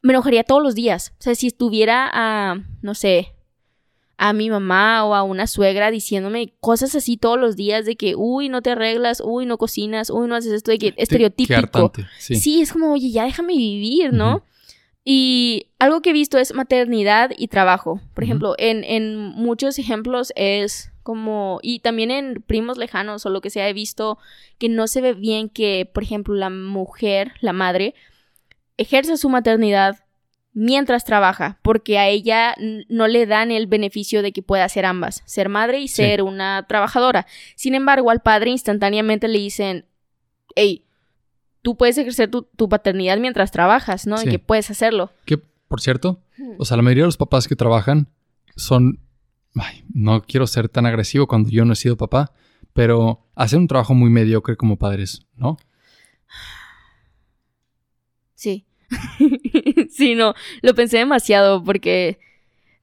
me 0.01 0.13
enojaría 0.13 0.43
todos 0.43 0.63
los 0.63 0.75
días. 0.75 1.13
O 1.19 1.21
sea, 1.23 1.35
si 1.35 1.47
estuviera 1.47 2.09
a, 2.11 2.59
no 2.81 2.93
sé, 2.95 3.33
a 4.17 4.33
mi 4.33 4.49
mamá 4.49 5.03
o 5.05 5.15
a 5.15 5.23
una 5.23 5.47
suegra 5.47 5.89
diciéndome 5.89 6.53
cosas 6.59 6.93
así 6.93 7.17
todos 7.17 7.39
los 7.39 7.55
días 7.55 7.85
de 7.85 7.95
que, 7.95 8.15
uy, 8.15 8.49
no 8.49 8.61
te 8.61 8.71
arreglas, 8.71 9.21
uy, 9.25 9.45
no 9.45 9.57
cocinas, 9.57 10.09
uy, 10.11 10.27
no 10.27 10.35
haces 10.35 10.53
esto, 10.53 10.71
de 10.71 10.77
que 10.77 10.91
qué 10.93 11.01
estereotípico. 11.01 11.57
hartante, 11.59 12.05
Sí. 12.19 12.35
Sí. 12.35 12.61
es 12.61 12.71
como, 12.71 12.93
oye, 12.93 13.09
ya 13.09 13.23
déjame 13.25 13.55
vivir, 13.55 14.13
¿no? 14.13 14.43
Y 15.03 15.67
algo 15.79 16.01
que 16.01 16.11
he 16.11 16.13
visto 16.13 16.37
es 16.37 16.53
maternidad 16.53 17.31
y 17.35 17.47
trabajo. 17.47 17.99
Por 18.13 18.23
ejemplo, 18.23 18.53
en, 18.59 18.83
en 18.83 19.17
muchos 19.17 19.79
ejemplos 19.79 20.31
es 20.35 20.91
como, 21.01 21.59
y 21.63 21.79
también 21.79 22.11
en 22.11 22.43
primos 22.45 22.77
lejanos 22.77 23.25
o 23.25 23.31
lo 23.31 23.41
que 23.41 23.49
sea, 23.49 23.67
he 23.67 23.73
visto 23.73 24.19
que 24.59 24.69
no 24.69 24.85
se 24.85 25.01
ve 25.01 25.13
bien 25.13 25.49
que, 25.49 25.89
por 25.91 26.03
ejemplo, 26.03 26.35
la 26.35 26.51
mujer, 26.51 27.31
la 27.41 27.53
madre, 27.53 27.95
ejerza 28.81 29.17
su 29.17 29.29
maternidad 29.29 30.03
mientras 30.53 31.05
trabaja, 31.05 31.59
porque 31.61 31.97
a 31.97 32.07
ella 32.09 32.55
no 32.89 33.07
le 33.07 33.25
dan 33.25 33.51
el 33.51 33.67
beneficio 33.67 34.21
de 34.21 34.33
que 34.33 34.41
pueda 34.43 34.65
hacer 34.65 34.85
ambas, 34.85 35.23
ser 35.25 35.47
madre 35.47 35.79
y 35.79 35.87
Sí. 35.87 35.95
ser 35.95 36.23
una 36.23 36.65
trabajadora. 36.67 37.25
Sin 37.55 37.73
embargo, 37.73 38.09
al 38.11 38.21
padre 38.21 38.49
instantáneamente 38.51 39.27
le 39.29 39.39
dicen, 39.39 39.85
hey, 40.55 40.85
tú 41.61 41.77
puedes 41.77 41.97
ejercer 41.97 42.29
tu, 42.29 42.43
tu 42.43 42.67
paternidad 42.67 43.17
mientras 43.17 43.51
trabajas, 43.51 44.07
¿no? 44.07 44.17
Sí. 44.17 44.27
Y 44.27 44.31
que 44.31 44.39
puedes 44.39 44.69
hacerlo. 44.69 45.11
Que, 45.25 45.37
por 45.37 45.79
cierto, 45.79 46.21
o 46.57 46.65
sea, 46.65 46.75
la 46.75 46.83
mayoría 46.83 47.03
de 47.03 47.07
los 47.07 47.17
papás 47.17 47.47
que 47.47 47.55
trabajan 47.55 48.09
son... 48.57 48.99
Ay, 49.55 49.83
no 49.93 50.21
quiero 50.21 50.47
ser 50.47 50.69
tan 50.69 50.85
agresivo 50.85 51.27
cuando 51.27 51.49
yo 51.49 51.63
no 51.65 51.73
he 51.73 51.75
sido 51.77 51.97
papá, 51.97 52.31
pero 52.73 53.25
hacen 53.35 53.59
un 53.59 53.67
trabajo 53.67 53.93
muy 53.93 54.09
mediocre 54.09 54.55
como 54.57 54.77
padres, 54.77 55.27
¿no? 55.35 55.57
Sí. 59.89 60.15
no, 60.15 60.33
lo 60.61 60.75
pensé 60.75 60.97
demasiado 60.97 61.63
porque 61.63 62.19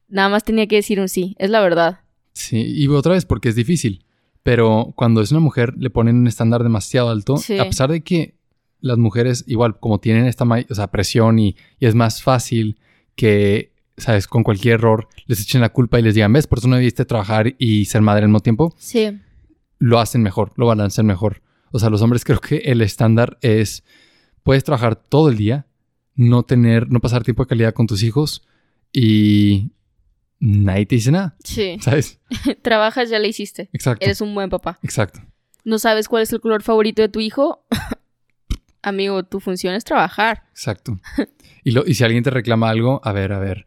nada 0.09 0.29
más 0.29 0.45
tenía 0.45 0.67
que 0.67 0.77
decir 0.77 1.01
un 1.01 1.09
sí, 1.09 1.35
es 1.39 1.51
la 1.51 1.61
verdad. 1.61 2.01
Sí, 2.33 2.63
y 2.67 2.87
otra 2.89 3.13
vez 3.13 3.25
porque 3.25 3.49
es 3.49 3.55
difícil. 3.57 4.05
Pero 4.43 4.93
cuando 4.97 5.21
es 5.21 5.31
una 5.31 5.41
mujer 5.41 5.75
le 5.77 5.91
ponen 5.91 6.17
un 6.17 6.27
estándar 6.27 6.63
demasiado 6.63 7.11
alto, 7.11 7.37
Sí. 7.37 7.59
a 7.59 7.65
pesar 7.65 7.91
de 7.91 8.03
que 8.03 8.35
las 8.81 8.97
mujeres 8.97 9.45
igual 9.49 9.79
como 9.81 9.99
tienen 10.01 10.27
esta 10.27 10.45
ma- 10.45 10.65
o 10.71 10.75
sea, 10.75 10.87
presión 10.91 11.39
y, 11.39 11.57
y 11.81 11.87
es 11.87 11.95
más 11.95 12.23
fácil 12.23 12.79
que, 13.17 13.73
sabes, 13.97 14.27
con 14.29 14.45
cualquier 14.45 14.75
error 14.75 15.09
les 15.27 15.41
echen 15.41 15.61
la 15.61 15.71
culpa 15.71 15.99
y 15.99 16.03
les 16.03 16.15
digan, 16.15 16.33
ves, 16.33 16.47
por 16.47 16.59
eso 16.61 16.69
no 16.69 16.77
debiste 16.77 17.05
trabajar 17.05 17.55
y 17.59 17.87
ser 17.87 18.01
madre 18.03 18.23
al 18.23 18.29
mismo 18.29 18.41
tiempo, 18.41 18.73
Sí. 18.79 19.19
lo 19.81 19.99
hacen 19.99 20.23
mejor, 20.23 20.53
lo 20.57 20.67
balancean 20.67 21.07
mejor. 21.07 21.43
O 21.73 21.79
sea, 21.81 21.91
los 21.91 22.01
hombres 22.01 22.25
creo 22.25 22.41
que 22.41 22.59
el 22.59 22.81
estándar 22.81 23.37
es, 23.43 23.83
puedes 24.45 24.63
trabajar 24.65 24.95
todo 24.97 25.29
el 25.29 25.37
día, 25.37 25.67
no 26.19 26.43
tener, 26.43 26.91
no 26.91 26.99
pasar 27.01 27.23
tiempo 27.23 27.45
de 27.45 27.49
calidad 27.49 27.73
con 27.73 27.87
tus 27.87 28.03
hijos 28.03 28.47
y 28.93 29.71
nadie 30.41 30.85
te 30.85 30.97
dice 30.97 31.13
nada, 31.13 31.37
Sí. 31.45 31.79
¿sabes? 31.81 32.21
Trabajas, 32.63 33.09
ya 33.09 33.19
le 33.21 33.29
hiciste. 33.29 33.71
Exacto. 33.73 34.05
Eres 34.05 34.21
un 34.21 34.35
buen 34.35 34.51
papá. 34.51 34.79
Exacto. 34.83 35.21
¿No 35.65 35.79
sabes 35.79 36.09
cuál 36.09 36.25
es 36.25 36.33
el 36.33 36.41
color 36.41 36.63
favorito 36.63 37.01
de 37.03 37.09
tu 37.09 37.21
hijo? 37.21 37.65
Amigo, 38.83 39.23
tu 39.23 39.39
función 39.41 39.75
es 39.75 39.85
trabajar. 39.85 40.45
Exacto. 40.51 40.99
Y, 41.63 41.71
lo, 41.71 41.85
y 41.87 41.95
si 41.95 42.05
alguien 42.05 42.25
te 42.25 42.31
reclama 42.31 42.69
algo, 42.71 43.01
a 43.05 43.13
ver, 43.13 43.33
a 43.33 43.39
ver. 43.39 43.65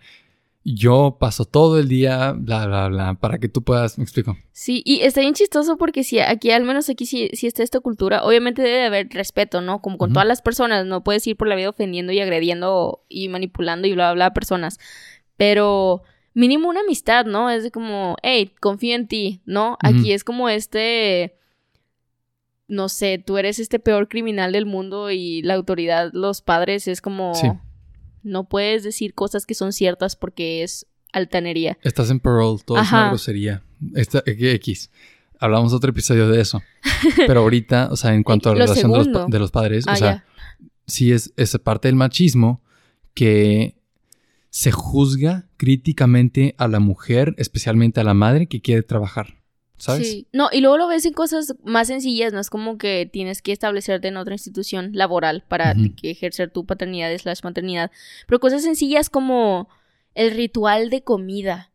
Yo 0.64 1.18
paso 1.20 1.46
todo 1.46 1.80
el 1.80 1.88
día, 1.88 2.34
bla, 2.34 2.68
bla, 2.68 2.88
bla, 2.88 3.16
para 3.16 3.40
que 3.40 3.50
tú 3.50 3.64
puedas, 3.64 3.98
me 3.98 4.04
explico. 4.04 4.38
Sí, 4.52 4.84
y 4.86 5.02
está 5.02 5.22
bien 5.22 5.34
chistoso 5.34 5.76
porque 5.76 6.04
si 6.04 6.20
aquí, 6.20 6.52
al 6.52 6.64
menos 6.64 6.88
aquí 6.88 7.08
sí, 7.08 7.30
sí 7.34 7.48
está 7.48 7.64
esta 7.64 7.80
cultura, 7.80 8.24
obviamente 8.24 8.62
debe 8.62 8.78
de 8.78 8.86
haber 8.86 9.10
respeto, 9.10 9.62
¿no? 9.62 9.82
Como 9.82 9.98
con 9.98 10.14
todas 10.14 10.28
las 10.28 10.44
personas, 10.44 10.86
no 10.86 11.04
puedes 11.04 11.26
ir 11.26 11.36
por 11.36 11.48
la 11.48 11.56
vida 11.56 11.70
ofendiendo 11.70 12.12
y 12.12 12.20
agrediendo 12.20 13.04
y 13.10 13.28
manipulando 13.30 13.88
y 13.88 13.94
bla, 13.94 14.10
bla, 14.10 14.14
bla 14.14 14.26
a 14.28 14.34
personas. 14.34 14.78
Pero 15.36 16.04
mínimo 16.36 16.70
una 16.70 16.82
amistad, 16.82 17.26
¿no? 17.26 17.50
Es 17.50 17.64
de 17.64 17.72
como, 17.72 18.18
hey, 18.22 18.54
confío 18.60 18.96
en 18.96 19.08
ti, 19.08 19.42
¿no? 19.46 19.80
Aquí 19.82 20.14
es 20.14 20.24
como 20.24 20.48
este, 20.48 21.40
no 22.68 22.88
sé, 22.88 23.18
tú 23.18 23.38
eres 23.40 23.58
este 23.58 23.80
peor 23.80 24.08
criminal 24.08 24.52
del 24.52 24.68
mundo 24.68 25.10
y 25.10 25.42
la 25.42 25.56
autoridad, 25.56 26.12
los 26.14 26.44
padres, 26.44 26.88
es 26.88 27.02
como, 27.02 27.34
Sí. 27.34 27.48
No 28.24 28.48
puedes 28.48 28.84
decir 28.84 29.14
cosas 29.14 29.46
que 29.46 29.54
son 29.54 29.74
ciertas 29.74 30.16
porque 30.16 30.64
es 30.64 30.88
altanería. 31.14 31.78
Estás 31.84 32.10
en 32.10 32.20
parole, 32.20 32.60
todo 32.66 32.80
es 32.82 32.92
una 32.92 33.10
grosería. 33.10 33.64
Esta, 33.96 34.24
X. 34.26 34.92
Hablamos 35.40 35.74
otro 35.74 35.90
episodio 35.90 36.30
de 36.30 36.42
eso. 36.42 36.62
Pero 37.28 37.42
ahorita, 37.42 37.90
o 37.92 37.96
sea, 37.96 38.14
en 38.14 38.24
cuanto 38.24 38.50
a 38.50 38.56
la 38.56 38.66
relación 38.66 38.92
de 38.92 39.06
los, 39.06 39.28
de 39.30 39.40
los 39.40 39.52
padres, 39.52 39.86
Ah, 39.88 39.94
o 39.94 39.96
sea, 39.96 40.12
ya. 40.12 40.26
sí 40.86 41.12
es, 41.12 41.34
es 41.36 41.58
parte 41.58 41.88
del 41.88 41.96
machismo 41.96 42.62
que 43.14 43.76
se 44.50 44.72
juzga 44.72 45.48
críticamente 45.58 46.56
a 46.58 46.68
la 46.68 46.80
mujer, 46.80 47.34
especialmente 47.38 48.00
a 48.00 48.04
la 48.04 48.14
madre 48.14 48.48
que 48.48 48.62
quiere 48.62 48.84
trabajar. 48.84 49.41
¿Sabes? 49.82 50.08
Sí. 50.08 50.28
No, 50.32 50.50
y 50.52 50.62
luego 50.62 50.78
lo 50.78 50.88
ves 50.88 51.06
en 51.06 51.14
cosas 51.14 51.56
más 51.64 51.88
sencillas, 51.88 52.34
no 52.34 52.40
es 52.40 52.50
como 52.52 52.78
que 52.78 53.10
tienes 53.12 53.42
que 53.42 53.52
establecerte 53.52 54.10
en 54.10 54.18
otra 54.18 54.36
institución 54.36 54.92
laboral 54.94 55.44
para 55.48 55.74
que 55.98 56.12
ejercer 56.12 56.52
tu 56.52 56.66
paternidad 56.68 57.16
slash 57.18 57.40
maternidad. 57.44 57.90
Pero 58.28 58.40
cosas 58.40 58.62
sencillas 58.62 59.10
como 59.10 59.70
el 60.14 60.32
ritual 60.32 60.90
de 60.92 61.04
comida. 61.04 61.72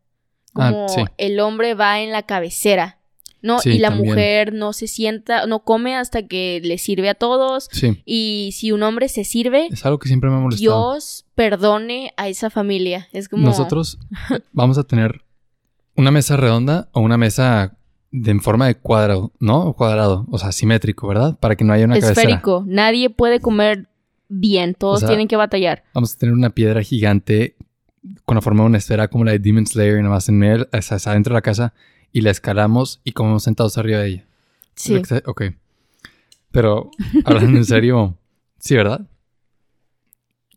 Ah, 0.54 0.70
Como 0.70 0.88
sí. 0.88 1.02
el 1.18 1.40
hombre 1.40 1.74
va 1.74 2.00
en 2.00 2.12
la 2.12 2.22
cabecera. 2.22 3.00
¿No? 3.42 3.58
Sí, 3.60 3.70
y 3.70 3.78
la 3.78 3.88
también. 3.90 4.08
mujer 4.08 4.52
no 4.54 4.72
se 4.72 4.86
sienta, 4.88 5.46
no 5.46 5.62
come 5.62 5.94
hasta 5.94 6.26
que 6.26 6.60
le 6.64 6.78
sirve 6.78 7.08
a 7.10 7.14
todos. 7.14 7.68
Sí. 7.70 8.02
Y 8.04 8.50
si 8.54 8.72
un 8.72 8.82
hombre 8.82 9.08
se 9.08 9.24
sirve, 9.24 9.68
Es 9.70 9.84
algo 9.84 9.98
que 9.98 10.08
siempre 10.08 10.30
me 10.30 10.36
ha 10.36 10.40
molestado. 10.40 10.92
Dios 10.94 11.26
perdone 11.34 12.12
a 12.16 12.28
esa 12.28 12.50
familia. 12.50 13.08
Es 13.12 13.28
como. 13.28 13.44
Nosotros 13.46 13.98
vamos 14.52 14.78
a 14.78 14.84
tener 14.84 15.22
una 15.94 16.10
mesa 16.10 16.36
redonda 16.36 16.88
o 16.92 17.00
una 17.00 17.18
mesa 17.18 17.76
de 18.12 18.30
en 18.30 18.40
forma 18.40 18.66
de 18.66 18.76
cuadrado, 18.76 19.32
¿no? 19.40 19.72
Cuadrado, 19.74 20.26
o 20.30 20.38
sea, 20.38 20.52
simétrico, 20.52 21.06
¿verdad? 21.08 21.36
Para 21.38 21.56
que 21.56 21.64
no 21.64 21.72
haya 21.72 21.84
una 21.84 21.98
cabecera. 21.98 22.22
esférico. 22.22 22.64
Nadie 22.66 23.10
puede 23.10 23.40
comer 23.40 23.88
bien. 24.28 24.74
Todos 24.74 24.96
O 24.96 24.98
sea, 25.00 25.08
tienen 25.08 25.28
que 25.28 25.36
batallar. 25.36 25.84
Vamos 25.94 26.14
a 26.14 26.18
tener 26.18 26.34
una 26.34 26.50
piedra 26.50 26.82
gigante 26.82 27.56
con 28.24 28.36
la 28.36 28.40
forma 28.42 28.62
de 28.62 28.66
una 28.68 28.78
esfera 28.78 29.08
como 29.08 29.24
la 29.24 29.32
de 29.32 29.38
Demon 29.40 29.66
Slayer, 29.66 29.96
nada 29.98 30.10
más 30.14 30.28
en 30.28 30.38
medio, 30.38 30.66
o 30.72 30.82
sea, 30.82 30.98
adentro 31.10 31.32
de 31.34 31.38
la 31.38 31.42
casa, 31.42 31.74
y 32.12 32.20
la 32.20 32.30
escalamos 32.30 33.00
y 33.04 33.12
comemos 33.12 33.42
sentados 33.42 33.76
arriba 33.78 33.98
de 34.00 34.08
ella. 34.08 34.26
Sí. 34.76 35.02
Ok. 35.26 35.42
Pero, 36.52 36.90
hablando 37.24 37.58
en 37.58 37.64
serio, 37.64 38.16
sí, 38.58 38.76
¿verdad? 38.76 39.06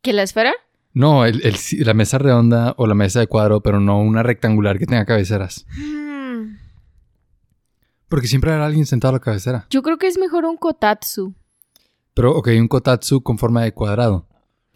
¿Que 0.01 0.13
la 0.13 0.23
esfera? 0.23 0.53
No, 0.93 1.25
el- 1.25 1.41
el- 1.45 1.85
la 1.85 1.93
mesa 1.93 2.17
redonda 2.19 2.73
o 2.77 2.87
la 2.87 2.95
mesa 2.95 3.19
de 3.19 3.27
cuadro, 3.27 3.61
pero 3.61 3.79
no 3.79 3.99
una 4.01 4.23
rectangular 4.23 4.77
que 4.79 4.85
tenga 4.85 5.05
cabeceras. 5.05 5.65
Porque 8.09 8.27
siempre 8.27 8.51
habrá 8.51 8.65
alguien 8.65 8.85
sentado 8.85 9.11
a 9.11 9.17
la 9.17 9.19
cabecera. 9.19 9.67
Yo 9.69 9.81
creo 9.83 9.97
que 9.97 10.07
es 10.07 10.17
mejor 10.17 10.45
un 10.45 10.57
kotatsu 10.57 11.33
Pero, 12.13 12.35
ok, 12.35 12.49
un 12.59 12.67
kotatsu 12.67 13.21
con 13.21 13.37
forma 13.37 13.63
de 13.63 13.71
cuadrado, 13.73 14.27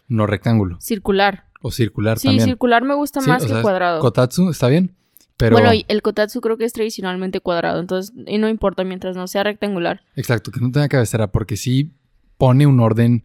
no 0.08 0.26
rectángulo. 0.26 0.80
circular. 0.80 1.46
O 1.60 1.70
circular 1.70 2.18
Sí, 2.18 2.28
también. 2.28 2.46
circular 2.48 2.82
me 2.84 2.94
gusta 2.94 3.20
Sí, 3.20 3.28
más 3.28 3.42
que 3.42 3.48
sea, 3.48 3.62
cuadrado. 3.62 4.00
Kotatsu 4.00 4.50
está 4.50 4.68
bien, 4.68 4.94
pero... 5.38 5.56
Bueno, 5.56 5.70
el 5.88 6.02
kotatsu 6.02 6.40
creo 6.42 6.56
que 6.58 6.64
es 6.66 6.72
tradicionalmente 6.74 7.40
cuadrado, 7.40 7.80
entonces 7.80 8.12
y 8.26 8.38
no 8.38 8.48
importa 8.48 8.84
mientras 8.84 9.16
no 9.16 9.26
sea 9.26 9.44
rectangular. 9.44 10.02
Exacto, 10.14 10.50
que 10.52 10.60
no 10.60 10.70
tenga 10.70 10.88
cabecera, 10.88 11.32
porque 11.32 11.56
sí 11.56 11.92
pone 12.36 12.66
un 12.66 12.80
orden 12.80 13.24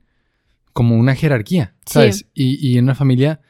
como 0.74 0.96
una 0.98 1.16
jerarquía, 1.16 1.76
Sí. 1.86 1.94
¿sabes? 1.94 2.26
Y, 2.34 2.66
y 2.66 2.78
en 2.78 2.86
una 2.86 2.96
familia 2.96 3.42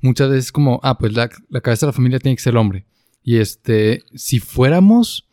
muchas 0.00 0.30
veces 0.30 0.50
como, 0.52 0.80
ah, 0.82 0.96
pues 0.98 1.12
la, 1.12 1.28
la 1.50 1.60
cabeza 1.60 1.84
de 1.86 1.88
la 1.90 1.92
familia 1.92 2.18
tiene 2.18 2.34
que 2.36 2.42
ser 2.42 2.52
el 2.52 2.56
hombre. 2.56 2.86
Y 3.22 3.36
este, 3.38 4.02
si 4.14 4.40
fuéramos 4.40 5.28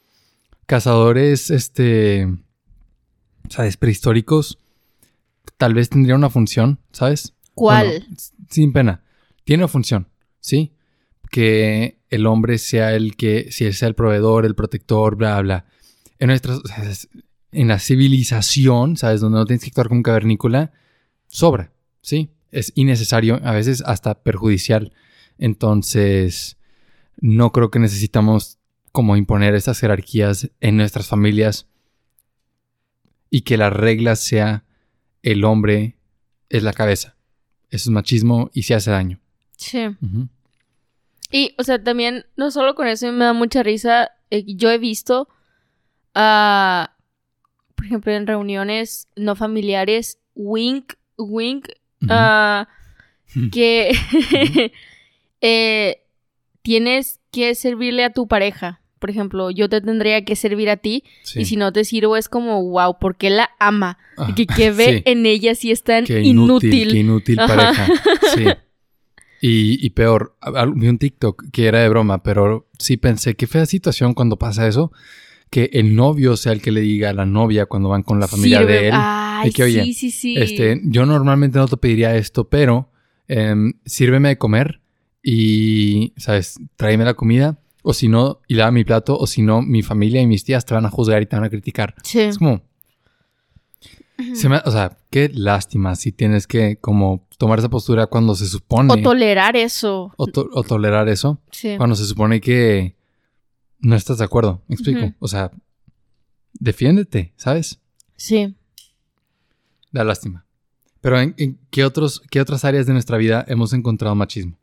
cazadores, 0.67 1.49
este, 1.49 2.27
¿sabes? 3.49 3.77
Prehistóricos, 3.77 4.59
tal 5.57 5.73
vez 5.73 5.89
tendría 5.89 6.15
una 6.15 6.29
función, 6.29 6.79
¿sabes? 6.91 7.33
¿Cuál? 7.55 7.87
Bueno, 7.87 8.05
sin 8.49 8.73
pena. 8.73 9.03
Tiene 9.43 9.63
una 9.63 9.69
función, 9.69 10.09
¿sí? 10.39 10.73
Que 11.31 11.99
el 12.09 12.27
hombre 12.27 12.57
sea 12.57 12.93
el 12.93 13.15
que, 13.15 13.47
si 13.51 13.65
él 13.65 13.73
sea 13.73 13.87
el 13.87 13.95
proveedor, 13.95 14.45
el 14.45 14.55
protector, 14.55 15.15
bla, 15.15 15.41
bla. 15.41 15.65
En 16.19 16.27
nuestras, 16.27 16.61
en 17.51 17.67
la 17.69 17.79
civilización, 17.79 18.97
¿sabes? 18.97 19.21
Donde 19.21 19.39
no 19.39 19.45
tienes 19.45 19.63
que 19.63 19.69
actuar 19.69 19.87
como 19.87 19.99
un 19.99 20.03
cavernícola, 20.03 20.71
sobra, 21.27 21.71
¿sí? 22.01 22.29
Es 22.51 22.73
innecesario, 22.75 23.39
a 23.43 23.53
veces 23.53 23.81
hasta 23.85 24.21
perjudicial. 24.21 24.91
Entonces, 25.37 26.57
no 27.19 27.51
creo 27.51 27.71
que 27.71 27.79
necesitamos 27.79 28.56
como 28.91 29.15
imponer 29.15 29.55
esas 29.55 29.79
jerarquías 29.79 30.49
en 30.59 30.77
nuestras 30.77 31.07
familias 31.07 31.67
y 33.29 33.41
que 33.41 33.57
la 33.57 33.69
regla 33.69 34.15
sea 34.15 34.63
el 35.21 35.43
hombre 35.43 35.97
es 36.49 36.63
la 36.63 36.73
cabeza. 36.73 37.15
Eso 37.69 37.89
es 37.89 37.93
machismo 37.93 38.49
y 38.53 38.63
se 38.63 38.75
hace 38.75 38.91
daño. 38.91 39.19
Sí. 39.57 39.79
Y, 41.31 41.53
o 41.57 41.63
sea, 41.63 41.83
también, 41.83 42.25
no 42.35 42.51
solo 42.51 42.75
con 42.75 42.87
eso 42.87 43.11
me 43.11 43.25
da 43.25 43.33
mucha 43.33 43.63
risa, 43.63 44.11
eh, 44.29 44.43
yo 44.47 44.69
he 44.71 44.77
visto, 44.77 45.27
ah, 46.15 46.95
por 47.75 47.85
ejemplo, 47.85 48.13
en 48.13 48.27
reuniones 48.27 49.09
no 49.15 49.35
familiares, 49.35 50.19
wink, 50.35 50.93
wink, 51.17 51.67
ah, 52.09 52.67
que 53.51 53.91
eh, 55.41 56.03
tienes 56.61 57.19
que 57.37 57.55
servirle 57.55 58.03
a 58.03 58.11
tu 58.11 58.27
pareja. 58.27 58.81
Por 58.99 59.11
ejemplo, 59.11 59.51
yo 59.51 59.69
te 59.69 59.79
tendría 59.79 60.25
que 60.25 60.35
servir 60.35 60.69
a 60.71 60.77
ti 60.77 61.03
Sí. 61.21 61.41
y 61.41 61.45
si 61.45 61.55
no 61.55 61.71
te 61.71 61.85
sirvo 61.85 62.17
es 62.17 62.29
como, 62.29 62.63
wow, 62.63 62.97
¿por 62.99 63.15
qué 63.15 63.29
la 63.29 63.51
ama? 63.59 63.99
Ah, 64.17 64.33
que, 64.35 64.47
que 64.47 64.71
ve 64.71 64.97
sí. 64.97 65.01
en 65.05 65.25
ella 65.27 65.53
si 65.53 65.69
es 65.71 65.83
tan 65.83 66.05
Qué 66.05 66.21
inútil. 66.21 66.73
inútil, 66.73 66.91
qué 66.91 66.97
inútil 66.99 67.39
Ajá. 67.39 67.55
pareja. 67.55 67.87
Sí. 68.35 68.45
Y, 69.39 69.85
y 69.85 69.91
peor, 69.91 70.35
vi 70.75 70.87
un 70.87 70.97
TikTok 70.97 71.51
que 71.51 71.67
era 71.67 71.79
de 71.81 71.89
broma, 71.89 72.23
pero 72.23 72.67
sí 72.79 72.97
pensé, 72.97 73.35
qué 73.35 73.45
fea 73.45 73.67
situación 73.67 74.15
cuando 74.15 74.37
pasa 74.39 74.67
eso, 74.67 74.91
que 75.51 75.69
el 75.73 75.95
novio 75.95 76.35
sea 76.37 76.53
el 76.53 76.61
que 76.63 76.71
le 76.71 76.81
diga 76.81 77.11
a 77.11 77.13
la 77.13 77.27
novia 77.27 77.67
cuando 77.67 77.89
van 77.89 78.01
con 78.01 78.19
la 78.19 78.27
familia 78.27 78.61
Sirve- 78.61 78.65
de 78.67 78.87
él. 78.87 78.93
Ay, 78.95 79.49
de 79.49 79.53
que, 79.53 79.63
oye, 79.63 79.83
sí, 79.83 79.93
sí, 79.93 80.09
sí. 80.11 80.35
Este, 80.37 80.81
yo 80.85 81.05
normalmente 81.05 81.59
no 81.59 81.67
te 81.67 81.77
pediría 81.77 82.15
esto, 82.15 82.49
pero 82.49 82.89
em, 83.27 83.73
sírveme 83.85 84.29
de 84.29 84.37
comer 84.39 84.81
y, 85.29 86.13
¿sabes? 86.15 86.57
Tráeme 86.77 87.03
la 87.03 87.13
comida. 87.15 87.57
O 87.83 87.93
si 87.93 88.07
no, 88.07 88.39
y 88.47 88.53
lava 88.55 88.71
mi 88.71 88.85
plato. 88.85 89.17
O 89.17 89.27
si 89.27 89.41
no, 89.41 89.61
mi 89.61 89.81
familia 89.81 90.21
y 90.21 90.27
mis 90.27 90.45
tías 90.45 90.65
te 90.65 90.73
van 90.73 90.85
a 90.85 90.89
juzgar 90.89 91.21
y 91.21 91.25
te 91.25 91.35
van 91.35 91.43
a 91.43 91.49
criticar. 91.49 91.95
Sí. 92.03 92.21
Es 92.21 92.37
como... 92.37 92.61
Se 94.33 94.47
me- 94.49 94.61
o 94.65 94.71
sea, 94.71 94.97
qué 95.11 95.29
lástima 95.33 95.95
si 95.95 96.11
tienes 96.11 96.47
que 96.47 96.77
como 96.77 97.27
tomar 97.37 97.59
esa 97.59 97.69
postura 97.69 98.07
cuando 98.07 98.33
se 98.35 98.47
supone 98.47 98.91
O 98.93 98.97
tolerar 99.01 99.55
eso. 99.55 100.11
o 100.17 100.27
to- 100.27 100.49
o 100.53 100.63
tolerar 100.63 101.07
eso 101.09 101.39
Sí. 101.51 101.75
cuando 101.77 101.95
se 101.95 102.05
supone 102.05 102.39
que 102.41 102.95
no 103.79 103.95
estás 103.95 104.17
de 104.17 104.23
acuerdo. 104.23 104.63
¿Me 104.67 104.75
explico? 104.75 105.13
O 105.19 105.27
sea, 105.27 105.51
defiéndete, 106.53 107.33
¿sabes? 107.35 107.79
Sí. 108.15 108.55
Da 109.91 110.03
lástima. 110.03 110.45
Pero 111.01 111.19
¿en, 111.19 111.35
en 111.37 111.59
qué, 111.69 111.83
otros, 111.85 112.21
qué 112.31 112.41
otras 112.41 112.65
áreas 112.65 112.87
de 112.87 112.93
nuestra 112.93 113.17
vida 113.17 113.45
hemos 113.47 113.71
encontrado 113.73 114.15
machismo? 114.15 114.57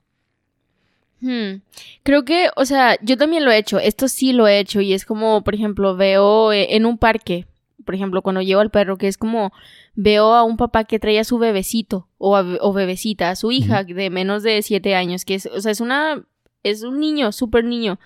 Hmm. 1.27 1.63
Creo 2.03 2.27
que, 2.27 2.49
o 2.55 2.67
sea, 2.67 2.99
yo 3.01 3.17
también 3.17 3.47
lo 3.47 3.51
he 3.51 3.57
hecho. 3.57 3.79
Esto 3.79 4.09
sí 4.09 4.35
lo 4.35 4.47
he 4.47 4.59
hecho. 4.59 4.83
Y 4.83 4.93
es 4.93 5.07
como, 5.07 5.43
por 5.43 5.55
ejemplo, 5.55 5.97
veo 5.97 6.53
eh, 6.53 6.77
en 6.77 6.85
un 6.85 6.99
parque, 6.99 7.47
por 7.87 7.95
ejemplo, 7.95 8.21
cuando 8.21 8.43
llevo 8.43 8.61
al 8.61 8.71
perro, 8.71 8.99
que 8.99 9.09
es 9.09 9.17
como 9.17 9.51
veo 9.95 10.35
a 10.35 10.43
un 10.43 10.59
papá 10.59 10.85
que 10.85 10.99
trae 10.99 11.19
a 11.19 11.25
su 11.25 11.39
bebecito 11.39 12.09
o, 12.19 12.37
a- 12.37 12.59
o 12.61 12.73
bebecita, 12.75 13.31
a 13.31 13.37
su 13.37 13.53
hija 13.53 13.85
de 13.85 14.11
menos 14.11 14.43
de 14.43 14.61
siete 14.61 14.95
años, 14.95 15.25
que 15.25 15.37
es, 15.37 15.47
o 15.47 15.61
sea, 15.63 15.73
es 15.73 15.81
una, 15.81 16.27
es 16.63 16.83
un 16.83 17.01
niño, 17.01 17.33
súper 17.33 17.65
niño. 17.65 17.99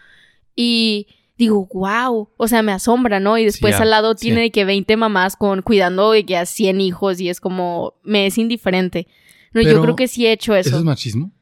Y 0.54 1.08
digo, 1.36 1.68
wow, 1.72 2.28
o 2.36 2.48
sea, 2.48 2.62
me 2.62 2.72
asombra, 2.72 3.18
¿no? 3.20 3.36
Y 3.38 3.44
después 3.44 3.74
al 3.82 3.90
lado 3.90 4.14
sí. 4.16 4.26
tiene 4.26 4.42
de 4.42 4.50
que 4.52 4.64
20 4.64 4.96
mamás 4.96 5.34
con 5.36 5.62
cuidando 5.62 6.12
de 6.12 6.24
que 6.24 6.36
a 6.36 6.46
100 6.46 6.80
hijos 6.80 7.20
y 7.20 7.28
es 7.28 7.40
como, 7.40 7.94
me 8.04 8.26
es 8.26 8.38
indiferente. 8.38 9.06
No, 9.52 9.60
yo 9.62 9.80
creo 9.82 9.96
que 9.96 10.08
sí 10.08 10.26
he 10.26 10.32
hecho 10.32 10.54
¿Eso 10.54 10.76
es 10.76 10.84
machismo? 10.84 11.32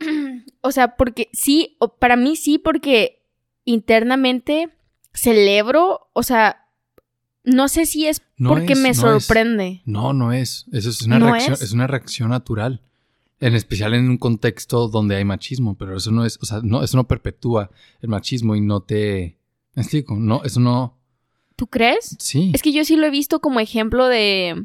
o 0.60 0.72
sea, 0.72 0.96
porque 0.96 1.28
sí, 1.32 1.76
para 1.98 2.16
mí 2.16 2.36
sí, 2.36 2.58
porque 2.58 3.22
internamente 3.64 4.70
celebro, 5.12 6.08
o 6.12 6.22
sea, 6.22 6.66
no 7.44 7.68
sé 7.68 7.86
si 7.86 8.06
es 8.06 8.22
No 8.36 8.50
porque 8.50 8.72
es, 8.72 8.78
me 8.78 8.88
no 8.88 9.16
es. 9.16 9.24
sorprende. 9.24 9.82
No, 9.84 10.12
no 10.12 10.32
es. 10.32 10.66
Eso 10.72 10.90
es 10.90 11.02
una 11.02 11.18
¿No 11.18 11.26
reacción, 11.30 11.54
es? 11.54 11.62
es? 11.62 11.72
una 11.72 11.86
reacción 11.86 12.30
natural. 12.30 12.82
En 13.40 13.54
especial 13.54 13.92
en 13.94 14.08
un 14.08 14.16
contexto 14.16 14.88
donde 14.88 15.16
hay 15.16 15.24
machismo, 15.24 15.76
pero 15.76 15.96
eso 15.96 16.10
no 16.10 16.24
es, 16.24 16.38
o 16.40 16.46
sea, 16.46 16.60
no, 16.62 16.82
eso 16.82 16.96
no 16.96 17.06
perpetúa 17.06 17.70
el 18.00 18.08
machismo 18.08 18.56
y 18.56 18.60
no 18.60 18.80
te. 18.80 19.36
¿Me 19.74 19.82
explico? 19.82 20.16
No, 20.16 20.42
eso 20.44 20.60
no. 20.60 20.96
¿Tú 21.56 21.66
crees? 21.66 22.16
Sí. 22.18 22.50
Es 22.54 22.62
que 22.62 22.72
yo 22.72 22.84
sí 22.84 22.96
lo 22.96 23.06
he 23.06 23.10
visto 23.10 23.40
como 23.40 23.60
ejemplo 23.60 24.06
de... 24.06 24.64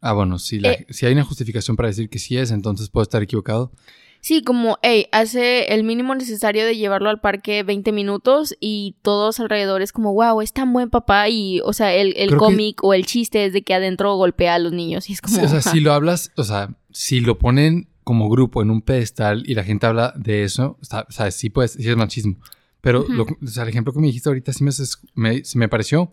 Ah, 0.00 0.12
bueno, 0.12 0.38
si, 0.38 0.58
la- 0.60 0.72
Eh. 0.72 0.86
si 0.90 1.04
hay 1.06 1.12
una 1.12 1.24
justificación 1.24 1.76
para 1.76 1.88
decir 1.88 2.08
que 2.08 2.18
sí 2.18 2.36
es, 2.36 2.50
entonces 2.52 2.88
puedo 2.90 3.02
estar 3.02 3.22
equivocado. 3.22 3.72
Sí, 4.20 4.42
como, 4.42 4.78
hey, 4.82 5.06
hace 5.12 5.72
el 5.74 5.84
mínimo 5.84 6.14
necesario 6.14 6.64
de 6.64 6.76
llevarlo 6.76 7.10
al 7.10 7.20
parque 7.20 7.62
20 7.62 7.92
minutos 7.92 8.56
y 8.60 8.96
todos 9.02 9.38
alrededor 9.40 9.82
es 9.82 9.92
como, 9.92 10.12
wow, 10.14 10.40
es 10.40 10.52
tan 10.52 10.72
buen 10.72 10.90
papá 10.90 11.28
y, 11.28 11.60
o 11.64 11.72
sea, 11.72 11.94
el, 11.94 12.14
el 12.16 12.30
que- 12.30 12.36
cómic 12.36 12.82
o 12.82 12.92
el 12.94 13.06
chiste 13.06 13.44
es 13.44 13.52
de 13.52 13.62
que 13.62 13.74
adentro 13.74 14.14
golpea 14.16 14.54
a 14.54 14.58
los 14.58 14.72
niños 14.72 15.08
y 15.10 15.12
es 15.12 15.20
como... 15.20 15.36
Sí, 15.36 15.42
o 15.44 15.48
sea, 15.48 15.62
si 15.62 15.80
lo 15.80 15.92
hablas, 15.92 16.32
o 16.36 16.44
sea, 16.44 16.74
si 16.90 17.20
lo 17.20 17.38
ponen 17.38 17.88
como 18.02 18.28
grupo 18.28 18.62
en 18.62 18.70
un 18.70 18.82
pedestal 18.82 19.42
y 19.46 19.54
la 19.54 19.64
gente 19.64 19.86
habla 19.86 20.12
de 20.16 20.44
eso, 20.44 20.76
o 20.80 20.84
sea, 20.84 21.06
o 21.08 21.12
sea, 21.12 21.30
sí, 21.30 21.50
pues, 21.50 21.72
sí 21.72 21.88
es 21.88 21.96
machismo. 21.96 22.36
Pero 22.80 23.04
lo- 23.08 23.24
o 23.24 23.46
sea, 23.46 23.64
el 23.64 23.68
ejemplo 23.68 23.92
que 23.92 23.98
me 24.00 24.06
dijiste 24.08 24.28
ahorita 24.28 24.52
sí 24.52 24.62
me, 24.64 24.70
me, 25.14 25.42
me 25.54 25.68
pareció 25.68 26.12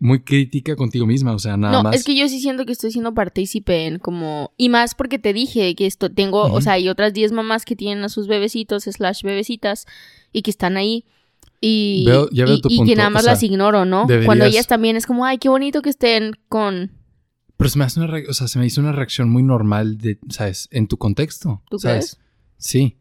muy 0.00 0.20
crítica 0.22 0.74
contigo 0.76 1.06
misma, 1.06 1.32
o 1.34 1.38
sea, 1.38 1.56
nada 1.56 1.72
no, 1.72 1.82
más. 1.84 1.96
es 1.96 2.04
que 2.04 2.16
yo 2.16 2.28
sí 2.28 2.40
siento 2.40 2.66
que 2.66 2.72
estoy 2.72 2.90
siendo 2.90 3.14
partícipe 3.14 3.86
en 3.86 3.98
como... 3.98 4.52
Y 4.56 4.68
más 4.68 4.94
porque 4.94 5.18
te 5.18 5.32
dije 5.32 5.74
que 5.74 5.86
esto 5.86 6.10
tengo, 6.10 6.42
o 6.52 6.60
sea, 6.60 6.74
hay 6.74 6.88
otras 6.88 7.14
10 7.14 7.32
mamás 7.32 7.64
que 7.64 7.76
tienen 7.76 8.02
a 8.04 8.08
sus 8.08 8.26
bebecitos, 8.26 8.84
slash 8.84 9.22
bebecitas, 9.22 9.86
y 10.32 10.42
que 10.42 10.50
están 10.50 10.76
ahí. 10.76 11.04
Y, 11.60 12.04
Veo- 12.06 12.28
ya 12.30 12.44
veo 12.44 12.54
y- 12.56 12.60
tu 12.60 12.68
y 12.70 12.76
punto, 12.78 12.90
que 12.90 12.96
nada 12.96 13.08
o 13.08 13.12
más 13.12 13.24
sea, 13.24 13.32
las 13.34 13.42
ignoro, 13.42 13.84
¿no? 13.84 14.06
deberías- 14.06 14.26
Cuando 14.26 14.44
ellas 14.44 14.66
también 14.66 14.96
es 14.96 15.06
como, 15.06 15.24
ay, 15.24 15.38
qué 15.38 15.48
bonito 15.48 15.80
que 15.82 15.90
estén 15.90 16.32
con... 16.48 16.92
Pero 17.56 17.70
se 17.70 17.78
me 17.78 17.84
hace 17.84 17.98
una, 18.00 18.06
re- 18.08 18.26
o 18.28 18.32
sea, 18.34 18.46
se 18.46 18.58
me 18.58 18.66
hizo 18.66 18.80
una 18.80 18.92
reacción 18.92 19.28
muy 19.30 19.42
normal 19.42 19.98
de, 19.98 20.18
¿sabes? 20.28 20.68
En 20.70 20.86
tu 20.86 20.96
contexto. 20.98 21.62
¿Tú 21.68 21.78
¿sabes? 21.80 22.16
crees? 22.16 22.26
Sí. 22.58 22.98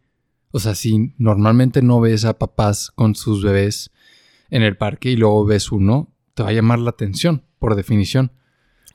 O 0.51 0.59
sea, 0.59 0.73
si 0.73 1.13
normalmente 1.19 1.82
no 1.84 1.99
ves 1.99 2.25
a 2.25 2.39
papás 2.39 2.89
con 2.95 3.13
sus 3.13 3.43
bebés 3.43 3.91
en 4.49 4.63
el 4.63 4.75
parque 4.78 5.11
y 5.11 5.15
luego 5.15 5.45
ves 5.45 5.71
uno, 5.71 6.11
te 6.38 6.44
va 6.44 6.50
a 6.50 6.54
llamar 6.54 6.78
la 6.78 6.92
atención, 6.92 7.44
por 7.58 7.76
definición. 7.76 8.32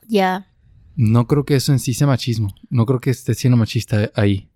Ya. 0.07 0.47
No 0.95 1.26
creo 1.26 1.45
que 1.45 1.57
eso 1.57 1.72
en 1.72 1.80
sí 1.80 1.93
sea 1.93 2.07
machismo. 2.07 2.55
No 2.70 2.86
creo 2.86 3.01
que 3.01 3.11
esté 3.11 3.34
siendo 3.34 3.57
machista 3.57 4.12
ahí. 4.14 4.49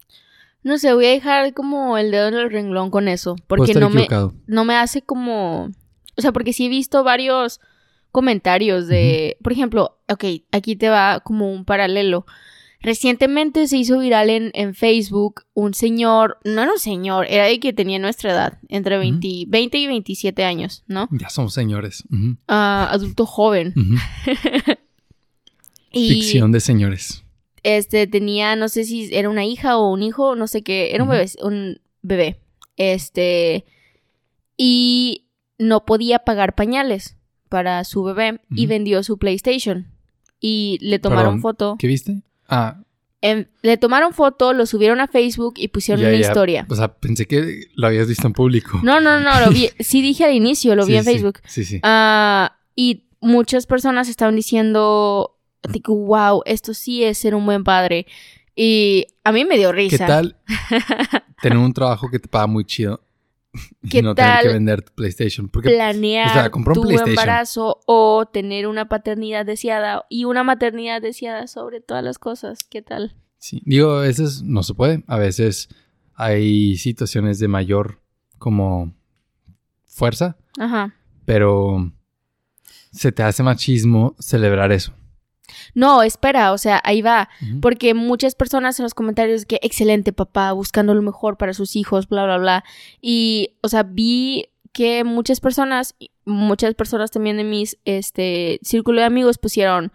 No 0.62 0.78
sé, 0.78 0.94
voy 0.94 1.06
a 1.06 1.10
dejar 1.10 1.52
como 1.52 1.98
el 1.98 2.12
dedo 2.12 2.28
en 2.28 2.34
el 2.34 2.48
renglón 2.48 2.92
con 2.92 3.08
eso. 3.08 3.34
Porque 3.48 3.74
no 3.74 3.90
me, 3.90 4.06
no 4.46 4.64
me 4.64 4.76
hace 4.76 5.02
como... 5.02 5.72
O 6.16 6.22
sea, 6.22 6.32
porque 6.32 6.52
sí 6.52 6.66
he 6.66 6.68
visto 6.68 7.02
varios 7.02 7.60
comentarios 8.12 8.86
de... 8.86 9.36
Por 9.42 9.52
ejemplo, 9.52 9.98
ok, 10.08 10.24
aquí 10.52 10.76
te 10.76 10.88
va 10.88 11.20
como 11.24 11.52
un 11.52 11.64
paralelo. 11.64 12.24
Recientemente 12.80 13.66
se 13.68 13.78
hizo 13.78 13.98
viral 13.98 14.30
en, 14.30 14.50
en 14.54 14.74
Facebook 14.74 15.42
un 15.54 15.74
señor, 15.74 16.38
no 16.44 16.62
era 16.62 16.72
un 16.72 16.78
señor, 16.78 17.26
era 17.28 17.46
de 17.46 17.58
que 17.58 17.72
tenía 17.72 17.98
nuestra 17.98 18.32
edad, 18.32 18.58
entre 18.68 18.98
20, 18.98 19.46
20 19.48 19.78
y 19.78 19.86
27 19.86 20.44
años, 20.44 20.84
¿no? 20.86 21.08
Ya 21.10 21.28
somos 21.30 21.54
señores. 21.54 22.04
Ah, 22.48 22.88
adulto 22.90 23.26
joven. 23.26 23.74
Y 25.92 26.10
Ficción 26.10 26.52
de 26.52 26.60
señores. 26.60 27.24
este 27.62 28.06
tenía, 28.06 28.54
no 28.54 28.68
sé 28.68 28.84
si 28.84 29.08
era 29.14 29.30
una 29.30 29.46
hija 29.46 29.78
o 29.78 29.90
un 29.90 30.02
hijo, 30.02 30.36
no 30.36 30.46
sé 30.46 30.62
qué, 30.62 30.94
era 30.94 31.02
un 31.04 31.08
bebé, 31.08 31.30
un 31.42 31.80
bebé. 32.02 32.40
Este 32.76 33.64
y 34.58 35.28
no 35.58 35.86
podía 35.86 36.18
pagar 36.20 36.54
pañales 36.54 37.16
para 37.48 37.82
su 37.84 38.02
bebé 38.02 38.40
y 38.50 38.66
vendió 38.66 39.02
su 39.02 39.16
PlayStation. 39.16 39.86
Y 40.38 40.78
le 40.82 40.98
tomaron 40.98 41.36
Perdón, 41.36 41.40
foto. 41.40 41.76
¿Qué 41.78 41.86
viste? 41.86 42.20
Ah, 42.48 42.80
en- 43.22 43.48
le 43.62 43.76
tomaron 43.76 44.12
foto, 44.12 44.52
lo 44.52 44.66
subieron 44.66 45.00
a 45.00 45.06
Facebook 45.08 45.54
y 45.56 45.68
pusieron 45.68 46.02
ya, 46.02 46.08
una 46.08 46.18
ya. 46.18 46.26
historia. 46.28 46.66
O 46.68 46.74
sea, 46.74 46.88
pensé 46.94 47.26
que 47.26 47.64
lo 47.74 47.86
habías 47.86 48.06
visto 48.08 48.26
en 48.26 48.32
público. 48.32 48.80
No, 48.82 49.00
no, 49.00 49.20
no, 49.20 49.40
lo 49.40 49.50
vi, 49.50 49.70
sí 49.80 50.02
dije 50.02 50.24
al 50.24 50.34
inicio, 50.34 50.74
lo 50.76 50.86
vi 50.86 50.96
en 50.96 51.04
sí, 51.04 51.10
Facebook. 51.12 51.40
Sí, 51.46 51.64
sí. 51.64 51.80
Ah, 51.82 52.56
y 52.74 53.04
muchas 53.20 53.66
personas 53.66 54.08
estaban 54.08 54.36
diciendo, 54.36 55.38
digo, 55.72 55.94
wow, 55.96 56.42
esto 56.44 56.74
sí 56.74 57.02
es 57.04 57.18
ser 57.18 57.34
un 57.34 57.46
buen 57.46 57.64
padre. 57.64 58.06
Y 58.54 59.06
a 59.24 59.32
mí 59.32 59.44
me 59.44 59.56
dio 59.58 59.70
¿Qué 59.70 59.76
risa. 59.76 60.06
tal 60.06 60.36
tener 61.42 61.58
un 61.58 61.72
trabajo 61.74 62.08
que 62.10 62.18
te 62.18 62.28
paga 62.28 62.46
muy 62.46 62.64
chido 62.64 63.00
¿Qué 63.90 64.02
no 64.02 64.14
tener 64.14 64.36
que 64.38 64.44
tal 64.44 64.52
vender 64.52 64.82
tu 64.82 64.92
PlayStation? 64.94 65.48
Porque 65.48 65.70
planear 65.70 66.30
o 66.30 66.32
sea, 66.32 66.50
compró 66.50 66.74
un 66.74 66.88
tu 66.88 66.90
embarazo 66.90 67.80
o 67.86 68.26
tener 68.26 68.66
una 68.66 68.88
paternidad 68.88 69.46
deseada 69.46 70.04
y 70.08 70.24
una 70.24 70.44
maternidad 70.44 71.02
deseada 71.02 71.46
sobre 71.46 71.80
todas 71.80 72.04
las 72.04 72.18
cosas. 72.18 72.60
¿Qué 72.64 72.82
tal? 72.82 73.16
Sí, 73.38 73.62
digo, 73.64 73.92
a 73.92 74.00
veces 74.02 74.42
no 74.42 74.62
se 74.62 74.74
puede. 74.74 75.04
A 75.06 75.18
veces 75.18 75.68
hay 76.14 76.76
situaciones 76.76 77.38
de 77.38 77.48
mayor 77.48 78.00
como 78.38 78.94
fuerza, 79.84 80.36
Ajá. 80.58 80.94
pero 81.24 81.92
se 82.92 83.12
te 83.12 83.22
hace 83.22 83.42
machismo 83.42 84.16
celebrar 84.18 84.72
eso. 84.72 84.92
No, 85.74 86.02
espera, 86.02 86.52
o 86.52 86.58
sea, 86.58 86.80
ahí 86.84 87.02
va. 87.02 87.28
Porque 87.60 87.94
muchas 87.94 88.34
personas 88.34 88.78
en 88.78 88.84
los 88.84 88.94
comentarios 88.94 89.46
que 89.46 89.58
excelente 89.62 90.12
papá, 90.12 90.52
buscando 90.52 90.94
lo 90.94 91.02
mejor 91.02 91.36
para 91.36 91.54
sus 91.54 91.76
hijos, 91.76 92.08
bla, 92.08 92.24
bla, 92.24 92.38
bla. 92.38 92.64
Y, 93.00 93.50
o 93.62 93.68
sea, 93.68 93.82
vi 93.82 94.46
que 94.72 95.04
muchas 95.04 95.40
personas, 95.40 95.94
muchas 96.24 96.74
personas 96.74 97.10
también 97.10 97.36
de 97.36 97.44
mis, 97.44 97.78
este, 97.84 98.58
círculo 98.62 99.00
de 99.00 99.06
amigos 99.06 99.38
pusieron, 99.38 99.92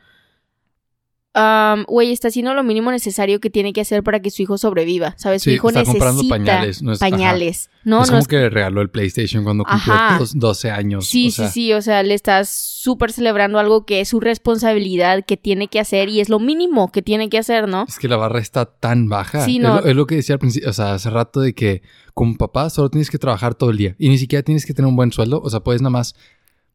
um, 1.36 1.84
güey, 1.88 2.12
está 2.12 2.28
haciendo 2.30 2.54
lo 2.54 2.64
mínimo 2.64 2.92
necesario 2.92 3.40
que 3.40 3.50
tiene 3.50 3.74
que 3.74 3.82
hacer 3.82 4.04
para 4.04 4.20
que 4.22 4.30
su 4.32 4.42
hijo 4.42 4.58
sobreviva, 4.58 5.14
¿sabes? 5.18 5.44
Sí, 5.44 5.52
su 5.52 5.56
hijo 5.56 5.70
está 5.70 5.82
necesita 5.82 6.06
comprando 6.06 6.30
pañales, 6.30 6.82
no 6.84 6.92
es- 6.92 7.02
ajá. 7.02 7.10
pañales. 7.12 7.70
No, 7.84 8.02
es 8.02 8.08
no 8.08 8.12
como 8.14 8.20
es 8.22 8.28
que 8.28 8.36
le 8.38 8.50
regaló 8.50 8.82
el 8.82 8.90
PlayStation 8.90 9.44
cuando 9.44 9.64
cumplió 9.64 9.94
dos- 10.20 10.38
12 10.38 10.70
años. 10.72 11.08
Sí, 11.08 11.30
o 11.30 11.32
sea, 11.32 11.48
sí, 11.48 11.54
sí, 11.54 11.74
o 11.74 11.82
sea, 11.82 12.04
le 12.04 12.14
estás 12.14 12.50
súper 12.50 13.12
celebrando 13.12 13.60
algo 13.60 13.86
que 13.86 14.02
es 14.02 14.10
su 14.10 14.20
responsabilidad, 14.20 15.24
que 15.26 15.38
tiene 15.38 15.68
que 15.68 15.80
hacer 15.80 16.10
y 16.10 16.20
es 16.20 16.30
lo 16.30 16.40
mínimo 16.40 16.92
que 16.92 17.02
tiene 17.02 17.30
que 17.30 17.38
hacer, 17.38 17.68
¿no? 17.68 17.86
Es 17.88 17.98
que 17.98 18.08
la 18.08 18.18
barra 18.18 18.40
está 18.40 18.66
tan 18.66 19.08
baja. 19.10 19.46
Sí, 19.46 19.58
Es 19.58 19.64
no. 19.64 19.76
lo- 19.82 19.86
es, 19.86 19.96
lo, 19.96 20.06
que 20.06 20.16
decía 20.16 20.36
al 20.36 20.40
principio, 20.40 20.70
o 20.70 20.74
sea, 20.74 20.94
hace 20.94 21.10
rato 21.10 21.40
de 21.40 21.54
que 21.54 21.82
como 22.14 22.36
papá 22.36 22.70
solo 22.70 22.90
tienes 22.90 23.10
que 23.10 23.18
trabajar 23.18 23.56
todo 23.56 23.70
el 23.72 23.78
día 23.78 23.96
y 23.98 24.10
ni 24.10 24.18
siquiera 24.18 24.44
tienes 24.44 24.66
que 24.66 24.74
tener 24.74 24.88
un 24.90 24.96
buen 24.96 25.12
sueldo. 25.12 25.42
O 25.42 25.50
sea, 25.50 25.62
puedes 25.62 25.82
nada 25.82 25.92
más 25.92 26.14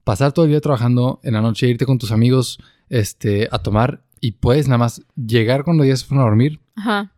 pasar 0.03 0.33
todo 0.33 0.45
el 0.47 0.51
día 0.51 0.61
trabajando 0.61 1.21
en 1.23 1.35
la 1.35 1.41
noche, 1.43 1.69
irte 1.69 1.85
con 1.87 1.99
tus 1.99 2.11
amigos 2.13 2.59
este, 2.89 3.49
a 3.51 3.59
tomar 3.59 4.03
y 4.21 4.33
puedes 4.33 4.67
nada 4.69 4.79
más 4.79 5.03
llegar 5.17 5.65
cuando 5.65 5.85
ya 5.85 5.97
se 5.97 6.05
fueron 6.05 6.23
a 6.27 6.29
dormir. 6.29 6.61
Ajá. 6.75 7.13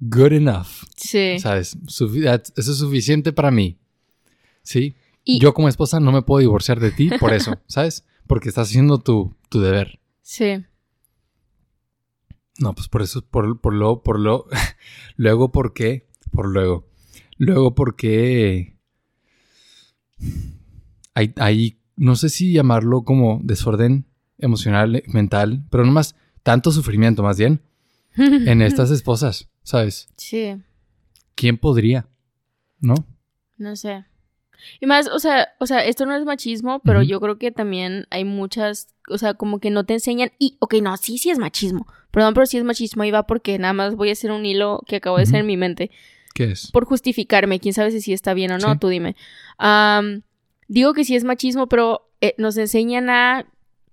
Good 0.00 0.32
enough. 0.32 0.66
Sí. 0.96 1.38
¿Sabes? 1.38 1.76
Sufi- 1.86 2.22
that- 2.24 2.50
eso 2.56 2.72
es 2.72 2.78
suficiente 2.78 3.32
para 3.32 3.50
mí. 3.50 3.78
¿Sí? 4.62 4.94
Y- 5.24 5.38
Yo 5.40 5.54
como 5.54 5.68
esposa 5.68 6.00
no 6.00 6.12
me 6.12 6.22
puedo 6.22 6.40
divorciar 6.40 6.80
de 6.80 6.90
ti 6.92 7.10
por 7.18 7.32
eso, 7.32 7.58
¿sabes? 7.66 8.04
Porque 8.26 8.48
estás 8.48 8.68
haciendo 8.68 8.98
tu, 8.98 9.34
tu 9.48 9.60
deber. 9.60 9.98
Sí. 10.22 10.64
No, 12.58 12.74
pues 12.74 12.88
por 12.88 13.02
eso, 13.02 13.22
por, 13.22 13.60
por 13.60 13.74
lo, 13.74 14.02
por 14.02 14.18
lo, 14.18 14.46
luego, 15.16 15.52
¿por 15.52 15.72
qué? 15.74 16.08
Por 16.32 16.48
luego. 16.48 16.88
Luego, 17.38 17.74
porque 17.74 18.76
hay, 21.14 21.32
hay, 21.36 21.80
no 21.96 22.16
sé 22.16 22.28
si 22.28 22.52
llamarlo 22.52 23.04
como 23.04 23.40
desorden 23.42 24.06
emocional, 24.38 25.02
mental, 25.06 25.64
pero 25.70 25.84
no 25.84 25.92
más 25.92 26.14
tanto 26.42 26.70
sufrimiento 26.72 27.22
más 27.22 27.38
bien 27.38 27.60
en 28.16 28.62
estas 28.62 28.90
esposas, 28.90 29.48
¿sabes? 29.62 30.08
Sí, 30.16 30.54
¿Quién 31.34 31.58
podría? 31.58 32.08
¿No? 32.80 32.94
no 33.58 33.76
sé. 33.76 34.04
Y 34.80 34.86
más, 34.86 35.08
o 35.08 35.18
sea, 35.18 35.48
o 35.60 35.66
sea, 35.66 35.84
esto 35.84 36.06
no 36.06 36.14
es 36.16 36.24
machismo, 36.24 36.80
pero 36.80 37.02
yo 37.02 37.20
creo 37.20 37.38
que 37.38 37.50
también 37.52 38.06
hay 38.10 38.24
muchas, 38.24 38.88
o 39.08 39.18
sea, 39.18 39.34
como 39.34 39.60
que 39.60 39.70
no 39.70 39.84
te 39.84 39.92
enseñan 39.94 40.30
y, 40.38 40.56
ok, 40.60 40.76
no, 40.82 40.96
sí, 40.96 41.18
sí 41.18 41.28
es 41.30 41.38
machismo. 41.38 41.86
Perdón, 42.10 42.32
pero 42.32 42.46
sí 42.46 42.56
es 42.56 42.64
machismo, 42.64 43.02
ahí 43.02 43.10
va 43.10 43.26
porque 43.26 43.58
nada 43.58 43.74
más 43.74 43.96
voy 43.96 44.08
a 44.08 44.12
hacer 44.12 44.30
un 44.32 44.46
hilo 44.46 44.82
que 44.86 44.96
acabo 44.96 45.18
de 45.18 45.24
hacer 45.24 45.40
en 45.40 45.46
mi 45.46 45.56
mente. 45.58 45.90
¿Qué 46.34 46.52
es? 46.52 46.70
por 46.70 46.84
justificarme, 46.84 47.60
quién 47.60 47.72
sabe 47.74 47.90
si 47.90 48.00
sí 48.02 48.12
está 48.12 48.34
bien 48.34 48.50
o 48.52 48.58
no, 48.58 48.72
Sí. 48.72 48.78
tú 48.78 48.88
dime. 48.88 49.16
Digo 50.68 50.92
que 50.94 51.04
sí 51.04 51.14
es 51.16 51.24
machismo, 51.24 51.68
pero 51.68 52.10
eh, 52.20 52.34
nos 52.38 52.56
enseñan 52.56 53.08
a 53.10 53.46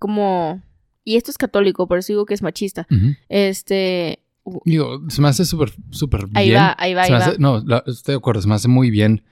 como... 0.04 0.62
Y 1.06 1.16
esto 1.16 1.32
es 1.32 1.38
católico, 1.38 1.88
por 1.88 1.98
eso 1.98 2.12
digo 2.12 2.26
que 2.26 2.34
es 2.34 2.42
machista. 2.42 2.86
Este... 3.30 4.20
Digo, 4.66 5.02
se 5.10 5.22
me 5.22 5.30
hace 5.30 5.46
súper, 5.46 5.72
súper 5.92 6.26
bien. 6.26 6.36
Ahí 6.38 6.52
va, 6.52 6.76
ahí 6.78 6.94
va, 6.94 7.06
Se 7.06 7.14
ahí 7.14 7.20
va. 7.20 7.34
no, 7.40 7.64
la- 7.66 7.82
estoy 7.88 8.12
de 8.12 8.18
acuerdo, 8.18 8.42
se 8.42 8.50
me 8.50 8.56
hace 8.56 8.68
muy 8.68 8.90
bien. 8.90 9.24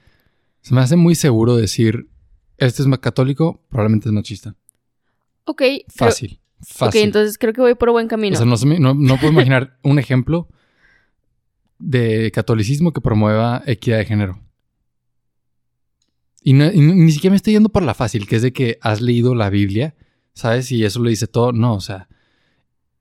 Se 0.62 0.74
me 0.74 0.80
hace 0.80 0.96
muy 0.96 1.14
seguro 1.14 1.54
decir, 1.56 2.08
este 2.56 2.80
es 2.82 2.88
católico, 2.98 3.60
probablemente 3.68 4.08
es 4.08 4.12
machista. 4.14 4.54
Ok, 5.44 5.58
pero- 5.60 5.84
Fácil, 6.10 6.40
ok, 6.60 6.66
fácil. 6.66 7.02
entonces 7.02 7.36
creo 7.36 7.52
que 7.52 7.60
voy 7.60 7.74
por 7.74 7.90
buen 7.90 8.08
camino. 8.08 8.34
O 8.34 8.38
sea, 8.38 8.46
no, 8.46 8.56
puedo 9.18 9.32
imaginar 9.32 9.76
un 9.82 9.98
ejemplo 9.98 10.48
de 11.78 12.30
catolicismo 12.32 12.92
que 12.94 13.02
promueva 13.02 13.62
equidad 13.66 13.98
de 13.98 14.06
género. 14.06 14.40
Y, 16.42 16.54
no- 16.54 16.72
y 16.72 16.80
ni 16.80 16.94
ni 16.94 17.12
siquiera 17.12 17.32
me 17.32 17.36
estoy 17.36 17.52
yendo 17.52 17.68
por 17.68 17.82
la 17.82 17.92
fácil, 17.94 18.26
que 18.26 18.36
es 18.36 18.42
de 18.42 18.52
que 18.54 18.78
has 18.80 19.00
leído 19.02 19.34
la 19.34 19.50
Biblia, 19.50 19.94
¿sabes? 20.34 20.70
Y 20.72 20.84
eso 20.84 21.00
lo 21.00 21.08
dice 21.10 21.26
todo. 21.26 21.52
No, 21.52 21.74
o 21.74 21.80
sea, 21.80 22.08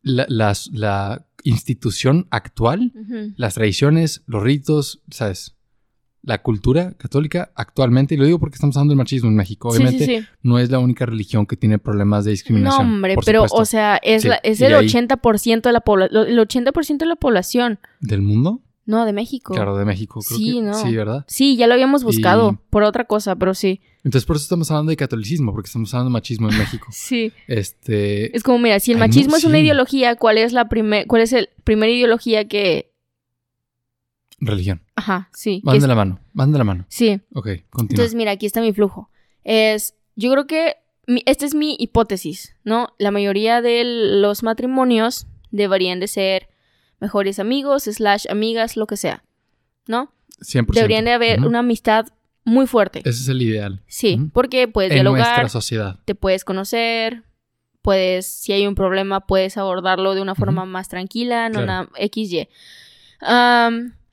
la, 0.01 0.25
la 0.71 1.25
institución 1.43 2.27
actual, 2.31 2.91
las 3.37 3.55
tradiciones, 3.55 4.23
los 4.27 4.41
ritos, 4.43 5.01
¿sabes? 5.09 5.55
La 6.23 6.43
cultura 6.43 6.91
católica 6.99 7.51
actualmente, 7.55 8.13
y 8.13 8.17
lo 8.17 8.25
digo 8.25 8.37
porque 8.37 8.53
estamos 8.55 8.77
hablando 8.77 8.91
del 8.91 8.97
machismo 8.99 9.29
en 9.29 9.35
México, 9.35 9.71
Sí, 9.71 9.77
sí, 9.77 9.83
obviamente 9.83 10.05
sí. 10.05 10.27
no 10.43 10.59
es 10.59 10.69
la 10.69 10.77
única 10.77 11.07
religión 11.07 11.47
que 11.47 11.57
tiene 11.57 11.79
problemas 11.79 12.25
de 12.25 12.29
No, 12.29 12.33
discriminación. 12.33 12.81
hombre, 12.87 13.15
por 13.15 13.25
pero, 13.25 13.39
supuesto. 13.47 13.57
o 13.61 13.65
sea, 13.65 13.97
es, 14.03 14.23
la- 14.25 14.35
es 14.43 14.61
el 14.61 14.75
ahí- 14.75 14.85
80% 14.87 15.69
de 15.69 15.73
la 15.73 15.81
población. 15.81 16.27
El 16.27 16.37
80% 16.39 16.97
de 16.99 17.05
la 17.07 17.15
población. 17.15 17.79
¿Del 18.01 18.21
mundo? 18.21 18.61
No, 18.85 19.05
de 19.05 19.13
México. 19.13 19.53
Claro, 19.53 19.77
de 19.77 19.85
México. 19.85 20.21
Creo 20.27 20.37
Sí, 20.37 20.53
que, 20.53 20.61
no. 20.61 20.73
Sí, 20.73 20.95
¿verdad? 20.95 21.23
Sí, 21.27 21.55
ya 21.55 21.67
lo 21.67 21.73
habíamos 21.75 22.03
buscado 22.03 22.51
Y- 22.53 22.57
por 22.71 22.83
otra 22.83 23.05
cosa, 23.05 23.35
pero 23.35 23.53
sí. 23.53 23.79
Entonces, 24.03 24.25
por 24.25 24.35
eso 24.35 24.43
estamos 24.43 24.71
hablando 24.71 24.89
de 24.89 24.97
catolicismo, 24.97 25.53
porque 25.53 25.67
estamos 25.67 25.93
hablando 25.93 26.09
de 26.09 26.13
machismo 26.13 26.49
en 26.49 26.57
México. 26.57 26.87
Sí. 26.91 27.31
Este. 27.47 28.35
Es 28.35 28.41
como, 28.43 28.57
mira, 28.59 28.79
si 28.79 28.91
el 28.91 28.95
Ay, 28.97 28.99
no, 29.01 29.07
machismo 29.07 29.35
es 29.37 29.43
una 29.43 29.57
sí. 29.57 29.63
ideología, 29.63 30.15
¿cuál 30.15 30.39
es 30.39 30.51
la 30.53 30.67
primer, 30.67 31.05
cuál 31.07 31.21
es 31.21 31.31
el 31.33 31.49
primera 31.63 31.91
ideología 31.91 32.47
que, 32.47 32.91
Religión. 34.39 34.81
ajá, 34.95 35.29
sí, 35.33 35.61
Van 35.63 35.75
es- 35.75 35.81
de 35.83 35.87
la 35.87 35.95
mano. 35.95 36.19
Van 36.33 36.51
de 36.51 36.57
la 36.57 36.63
mano. 36.63 36.85
sí. 36.89 37.21
Ok, 37.33 37.47
continúa. 37.69 37.91
Entonces, 37.91 38.15
mira, 38.15 38.31
aquí 38.31 38.47
está 38.47 38.61
mi 38.61 38.73
flujo. 38.73 39.09
Es, 39.43 39.93
yo 40.15 40.31
creo 40.31 40.47
que 40.47 40.77
mi- 41.05 41.21
esta 41.27 41.45
es 41.45 41.53
mi 41.53 41.75
hipótesis, 41.79 42.55
¿no? 42.63 42.89
La 42.97 43.11
mayoría 43.11 43.61
de 43.61 43.83
los 43.85 44.41
matrimonios 44.41 45.27
deberían 45.51 45.99
de 45.99 46.07
ser 46.07 46.47
mejores 47.01 47.39
amigos, 47.39 47.83
slash 47.83 48.25
amigas, 48.29 48.77
lo 48.77 48.87
que 48.87 48.95
sea, 48.95 49.23
¿no? 49.87 50.13
100%. 50.39 50.73
Deberían 50.73 51.03
de 51.05 51.11
haber 51.11 51.41
una 51.41 51.59
amistad 51.59 52.05
muy 52.45 52.65
fuerte. 52.67 52.99
Ese 52.99 53.09
es 53.23 53.27
el 53.27 53.41
ideal. 53.41 53.81
Sí, 53.87 54.17
porque 54.33 54.67
puedes 54.69 54.91
En 54.93 55.03
nuestra 55.03 55.49
sociedad. 55.49 55.99
te 56.05 56.15
puedes 56.15 56.43
conocer, 56.45 57.23
puedes, 57.81 58.25
si 58.27 58.53
hay 58.53 58.65
un 58.65 58.75
problema, 58.75 59.19
puedes 59.27 59.57
abordarlo 59.57 60.15
de 60.15 60.21
una 60.21 60.33
forma 60.35 60.65
más 60.65 60.87
tranquila, 60.87 61.49
no 61.49 61.63
Claro. 61.63 61.67
nada 61.67 61.89
XY. 61.99 62.47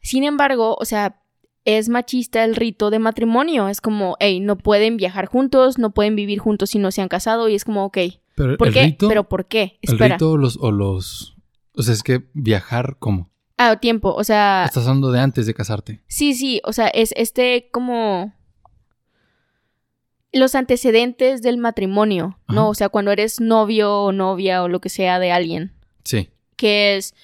Sin 0.01 0.25
embargo, 0.25 0.77
o 0.81 0.85
sea, 0.85 1.21
es 1.65 1.89
machista 1.89 2.45
el 2.45 2.57
rito 2.57 2.91
de 2.91 2.99
matrimonio. 2.99 3.69
Es 3.69 3.81
como, 3.81 4.17
hey, 4.21 4.41
no 4.41 4.57
pueden 4.57 4.97
viajar 4.97 5.27
juntos, 5.27 5.79
no 5.79 5.91
pueden 5.91 6.17
vivir 6.17 6.39
juntos 6.39 6.71
si 6.71 6.79
no 6.79 6.91
se 6.91 7.03
han 7.03 7.09
casado. 7.09 7.49
Y 7.49 7.55
es 7.55 7.65
como, 7.65 7.85
ok, 7.85 7.99
Pero 8.35 8.57
¿por 8.57 8.69
el 8.69 8.75
qué? 8.75 8.83
rito. 8.85 9.09
¿Pero 9.09 9.29
por 9.29 9.47
qué? 9.47 9.79
el 9.83 9.93
Espera. 9.95 10.15
rito 10.17 10.33
o 10.33 10.37
los, 10.37 10.57
o 10.61 10.71
los. 10.71 11.35
O 11.79 11.83
sea, 11.83 11.95
es 11.95 12.03
que 12.03 12.25
viajar, 12.35 12.97
¿cómo? 12.99 13.31
Ah, 13.57 13.77
tiempo, 13.77 14.13
o 14.15 14.25
sea, 14.25 14.65
Estás 14.67 14.85
hablando 14.87 15.11
de 15.13 15.21
antes 15.21 15.47
de 15.47 15.55
casarte. 15.55 16.01
sí, 16.09 16.35
sí, 16.35 16.61
o 16.65 16.73
sea, 16.73 16.89
es 16.89 17.13
este 17.17 17.71
como 17.73 18.33
los 20.33 20.55
antecedentes 20.55 21.41
del 21.43 21.57
matrimonio, 21.57 22.39
¿no? 22.49 22.69
O 22.69 22.75
sea, 22.75 22.89
cuando 22.91 23.11
eres 23.11 23.41
novio 23.41 24.03
o 24.03 24.13
novia 24.13 24.63
o 24.63 24.69
lo 24.69 24.81
que 24.81 24.89
sea 24.91 25.19
de 25.19 25.33
alguien. 25.33 25.73
Sí. 26.05 26.29
que 26.57 26.97
es, 26.97 27.15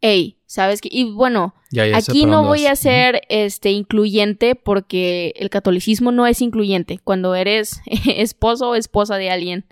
hey, 0.00 0.38
¿sabes 0.46 0.80
qué? 0.80 0.88
Y 0.90 1.04
bueno, 1.12 1.54
Ya, 1.70 1.86
ya 1.86 2.00
sé 2.00 2.10
aquí 2.12 2.24
no 2.24 2.44
voy 2.44 2.66
a 2.66 2.74
ser 2.76 3.22
este 3.28 3.70
incluyente 3.70 4.54
porque 4.54 5.34
el 5.36 5.50
catolicismo 5.50 6.10
no 6.12 6.26
es 6.26 6.40
incluyente. 6.40 6.98
Cuando 7.04 7.34
eres 7.34 7.80
esposo 8.06 8.70
o 8.70 8.74
esposa 8.74 9.16
de 9.16 9.30
alguien 9.30 9.66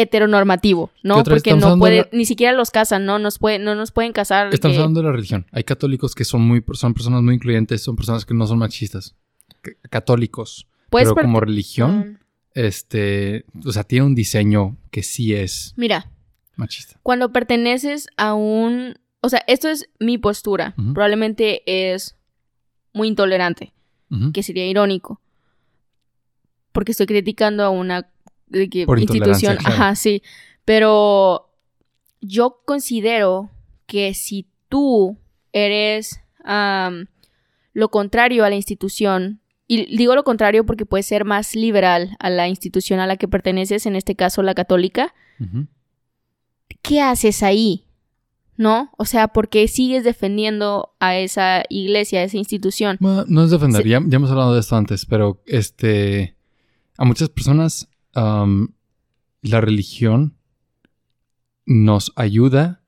heteronormativo, 0.00 0.88
¿Qué 0.94 1.00
¿no? 1.08 1.22
Porque 1.24 1.54
no 1.54 1.78
puede, 1.78 2.08
ni 2.12 2.24
siquiera 2.24 2.52
los 2.56 2.70
casan, 2.70 3.04
¿no? 3.04 3.18
Nos 3.18 3.38
puede, 3.38 3.58
no 3.58 3.74
nos 3.74 3.90
pueden 3.92 4.12
casar. 4.12 4.52
Estamos 4.52 4.76
que- 4.76 4.80
hablando 4.82 5.00
de 5.00 5.06
la 5.06 5.12
religión. 5.12 5.46
Hay 5.52 5.64
católicos 5.64 6.14
que 6.14 6.24
son 6.24 6.42
muy 6.42 6.62
son 6.72 6.94
personas 6.94 7.22
muy 7.22 7.34
incluyentes, 7.34 7.82
son 7.82 7.96
personas 7.96 8.24
que 8.24 8.34
no 8.34 8.46
son 8.46 8.58
machistas. 8.58 9.14
C- 9.64 9.76
Católicos. 9.90 10.66
puedes 10.90 11.08
pero 11.12 11.22
como 11.26 11.40
religión, 11.40 11.98
Mm, 11.98 12.18
este, 12.54 13.44
o 13.64 13.72
sea, 13.72 13.84
tiene 13.84 14.06
un 14.06 14.14
diseño 14.14 14.76
que 14.90 15.02
sí 15.02 15.34
es 15.34 15.74
Mira, 15.76 16.10
machista. 16.56 16.98
cuando 17.02 17.32
perteneces 17.32 18.08
a 18.16 18.34
un... 18.34 18.94
O 19.20 19.28
sea, 19.28 19.42
esto 19.48 19.68
es 19.68 19.88
mi 19.98 20.16
postura. 20.16 20.74
Probablemente 20.94 21.62
es 21.66 22.16
muy 22.92 23.08
intolerante. 23.08 23.72
Que 24.32 24.42
sería 24.42 24.66
irónico. 24.66 25.20
Porque 26.72 26.92
estoy 26.92 27.06
criticando 27.06 27.64
a 27.64 27.70
una 27.70 28.08
de 28.48 28.68
que, 28.68 28.86
Por 28.86 28.98
institución. 28.98 29.56
claro. 29.56 29.74
Ajá, 29.74 29.94
sí. 29.94 30.22
Pero 30.64 31.50
yo 32.20 32.60
considero 32.64 33.50
que 33.86 34.14
si 34.14 34.46
tú 34.68 35.18
eres 35.52 36.20
lo 37.72 37.90
contrario 37.90 38.44
a 38.44 38.50
la 38.50 38.56
institución, 38.56 39.40
y 39.66 39.96
digo 39.96 40.14
lo 40.14 40.24
contrario 40.24 40.64
porque 40.64 40.86
puedes 40.86 41.06
ser 41.06 41.24
más 41.24 41.54
liberal 41.54 42.16
a 42.18 42.30
la 42.30 42.48
institución 42.48 43.00
a 43.00 43.06
la 43.06 43.16
que 43.16 43.28
perteneces, 43.28 43.86
en 43.86 43.96
este 43.96 44.16
caso 44.16 44.42
la 44.42 44.54
católica. 44.54 45.14
¿qué 46.82 47.00
haces 47.00 47.42
ahí? 47.42 47.84
¿No? 48.56 48.90
O 48.98 49.04
sea, 49.04 49.28
¿por 49.28 49.48
qué 49.48 49.68
sigues 49.68 50.02
defendiendo 50.02 50.94
a 50.98 51.16
esa 51.16 51.62
iglesia, 51.68 52.20
a 52.20 52.24
esa 52.24 52.38
institución? 52.38 52.96
Bueno, 52.98 53.24
no 53.28 53.44
es 53.44 53.50
defender, 53.50 53.86
ya, 53.86 54.00
ya 54.04 54.16
hemos 54.16 54.30
hablado 54.30 54.54
de 54.54 54.60
esto 54.60 54.74
antes, 54.74 55.06
pero 55.06 55.40
este, 55.46 56.34
a 56.96 57.04
muchas 57.04 57.28
personas 57.28 57.88
la 58.14 59.60
religión 59.60 60.36
nos 61.66 62.12
ayuda 62.16 62.82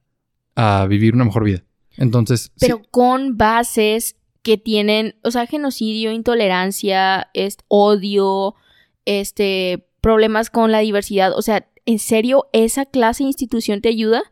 a 0.54 0.86
vivir 0.86 1.14
una 1.14 1.24
mejor 1.24 1.44
vida. 1.44 1.64
Entonces, 1.96 2.52
sí, 2.56 2.66
pero 2.66 2.82
con 2.90 3.36
bases 3.36 4.16
que 4.42 4.56
tienen, 4.56 5.16
o 5.22 5.30
sea, 5.30 5.46
genocidio, 5.46 6.12
intolerancia, 6.12 7.30
este, 7.34 7.64
odio, 7.68 8.54
este, 9.04 9.86
problemas 10.00 10.50
con 10.50 10.72
la 10.72 10.80
diversidad. 10.80 11.36
O 11.36 11.42
sea, 11.42 11.68
¿en 11.84 11.98
serio 11.98 12.48
esa 12.52 12.86
clase 12.86 13.22
de 13.22 13.28
institución 13.28 13.80
te 13.80 13.90
ayuda? 13.90 14.22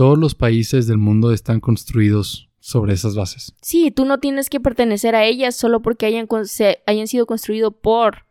todos 0.00 0.18
los 0.18 0.34
países 0.34 0.86
del 0.86 0.96
mundo 0.96 1.30
están 1.30 1.60
construidos 1.60 2.48
sobre 2.58 2.94
esas 2.94 3.14
bases. 3.16 3.54
Sí, 3.60 3.90
tú 3.90 4.06
no 4.06 4.18
tienes 4.18 4.48
que 4.48 4.58
pertenecer 4.58 5.14
a 5.14 5.26
ellas 5.26 5.54
solo 5.54 5.82
porque 5.82 6.06
hayan, 6.06 6.26
hayan 6.86 7.06
sido 7.06 7.26
construidos 7.26 7.74
por 7.82 8.24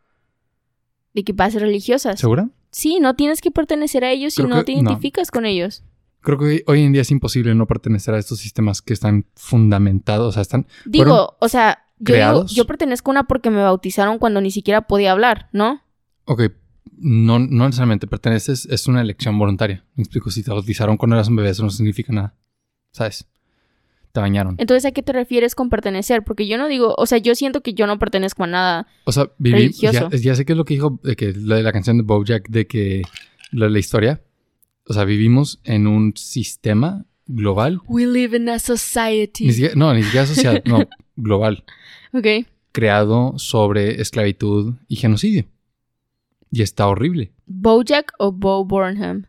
de 1.14 1.24
que 1.24 1.34
bases 1.34 1.62
religiosas. 1.62 2.20
¿Segura? 2.20 2.50
Sí, 2.72 3.00
no 3.00 3.16
tienes 3.16 3.42
que 3.42 3.52
pertenecer 3.52 4.04
a 4.04 4.12
ellos 4.12 4.34
si 4.36 4.44
no 4.44 4.64
te 4.64 4.74
no. 4.74 4.80
identificas 4.82 5.32
con 5.32 5.46
ellos. 5.46 5.84
Creo 6.22 6.38
que 6.38 6.64
hoy- 6.68 6.82
en 6.82 6.92
día 6.92 7.02
es 7.02 7.12
imposible 7.12 7.56
no 7.56 7.66
pertenecer 7.66 8.14
a 8.14 8.20
estos 8.20 8.40
sistemas 8.40 8.82
que 8.82 8.94
están 8.94 9.26
fundamentados, 9.36 10.28
o 10.30 10.32
sea, 10.34 10.42
están... 10.42 10.68
Digo, 10.86 11.38
o 11.40 11.50
sea, 11.50 11.86
yo, 11.98 12.14
digo, 12.16 12.46
yo 12.48 12.66
pertenezco 12.66 13.10
a 13.10 13.14
una 13.14 13.24
porque 13.24 13.50
me 13.50 13.62
bautizaron 13.62 14.20
cuando 14.20 14.42
ni 14.42 14.52
siquiera 14.52 14.82
podía 14.88 15.14
hablar, 15.14 15.50
¿no? 15.54 15.82
Ok, 16.26 16.44
no, 16.98 17.40
no 17.40 17.66
necesariamente 17.66 18.06
perteneces, 18.06 18.66
es 18.66 18.88
una 18.88 19.02
elección 19.02 19.40
voluntaria. 19.40 19.86
Me 19.96 20.04
explico, 20.04 20.30
si 20.30 20.44
te 20.44 20.52
bautizaron 20.52 20.98
cuando 20.98 21.16
eras 21.16 21.30
un 21.30 21.38
bebé, 21.38 21.50
eso 21.50 21.64
no 21.64 21.70
significa 21.70 22.12
nada. 22.14 22.36
¿Sabes? 22.92 23.26
Te 24.20 24.22
bañaron. 24.22 24.56
Entonces, 24.58 24.84
¿a 24.84 24.92
qué 24.92 25.02
te 25.02 25.14
refieres 25.14 25.56
con 25.56 25.70
pertenecer? 25.70 26.24
Porque 26.24 26.46
yo 26.46 26.58
no 26.58 26.68
digo, 26.68 26.94
o 26.98 27.06
sea, 27.06 27.20
yo 27.20 27.36
siento 27.36 27.62
que 27.62 27.74
yo 27.74 27.88
no 27.88 27.98
pertenezco 28.00 28.44
a 28.44 28.48
nada. 28.48 28.88
O 29.06 29.14
sea, 29.14 29.32
viví, 29.38 29.72
ya, 29.72 29.92
religioso. 29.92 30.10
ya 30.18 30.36
sé 30.36 30.44
qué 30.44 30.52
es 30.52 30.58
lo 30.58 30.66
que 30.66 30.74
dijo, 30.74 31.00
de 31.04 31.16
que 31.16 31.32
de 31.32 31.64
la 31.64 31.72
canción 31.72 31.98
de 31.98 32.04
Bojack, 32.04 32.50
de 32.50 32.68
que 32.68 33.04
de 33.54 33.70
la 33.70 33.80
historia. 33.80 34.22
O 34.86 34.94
sea, 34.94 35.06
vivimos 35.06 35.62
en 35.64 35.88
un 35.88 36.18
sistema 36.18 37.06
global. 37.28 37.80
We 37.88 38.08
live 38.08 38.36
in 38.36 38.50
a 38.50 38.60
society. 38.60 39.46
Ni 39.46 39.54
siquiera, 39.54 39.76
no, 39.76 39.94
ni 39.94 40.04
siquiera 40.04 40.26
social, 40.26 40.62
no, 40.66 40.86
global. 41.16 41.64
Ok. 42.12 42.46
Creado 42.74 43.36
sobre 43.38 44.02
esclavitud 44.02 44.76
y 44.90 44.98
genocidio. 44.98 45.46
Y 46.52 46.62
está 46.62 46.88
horrible. 46.88 47.32
¿Bojack 47.46 48.12
o 48.20 48.34
Bo 48.34 48.66
Burnham? 48.66 49.28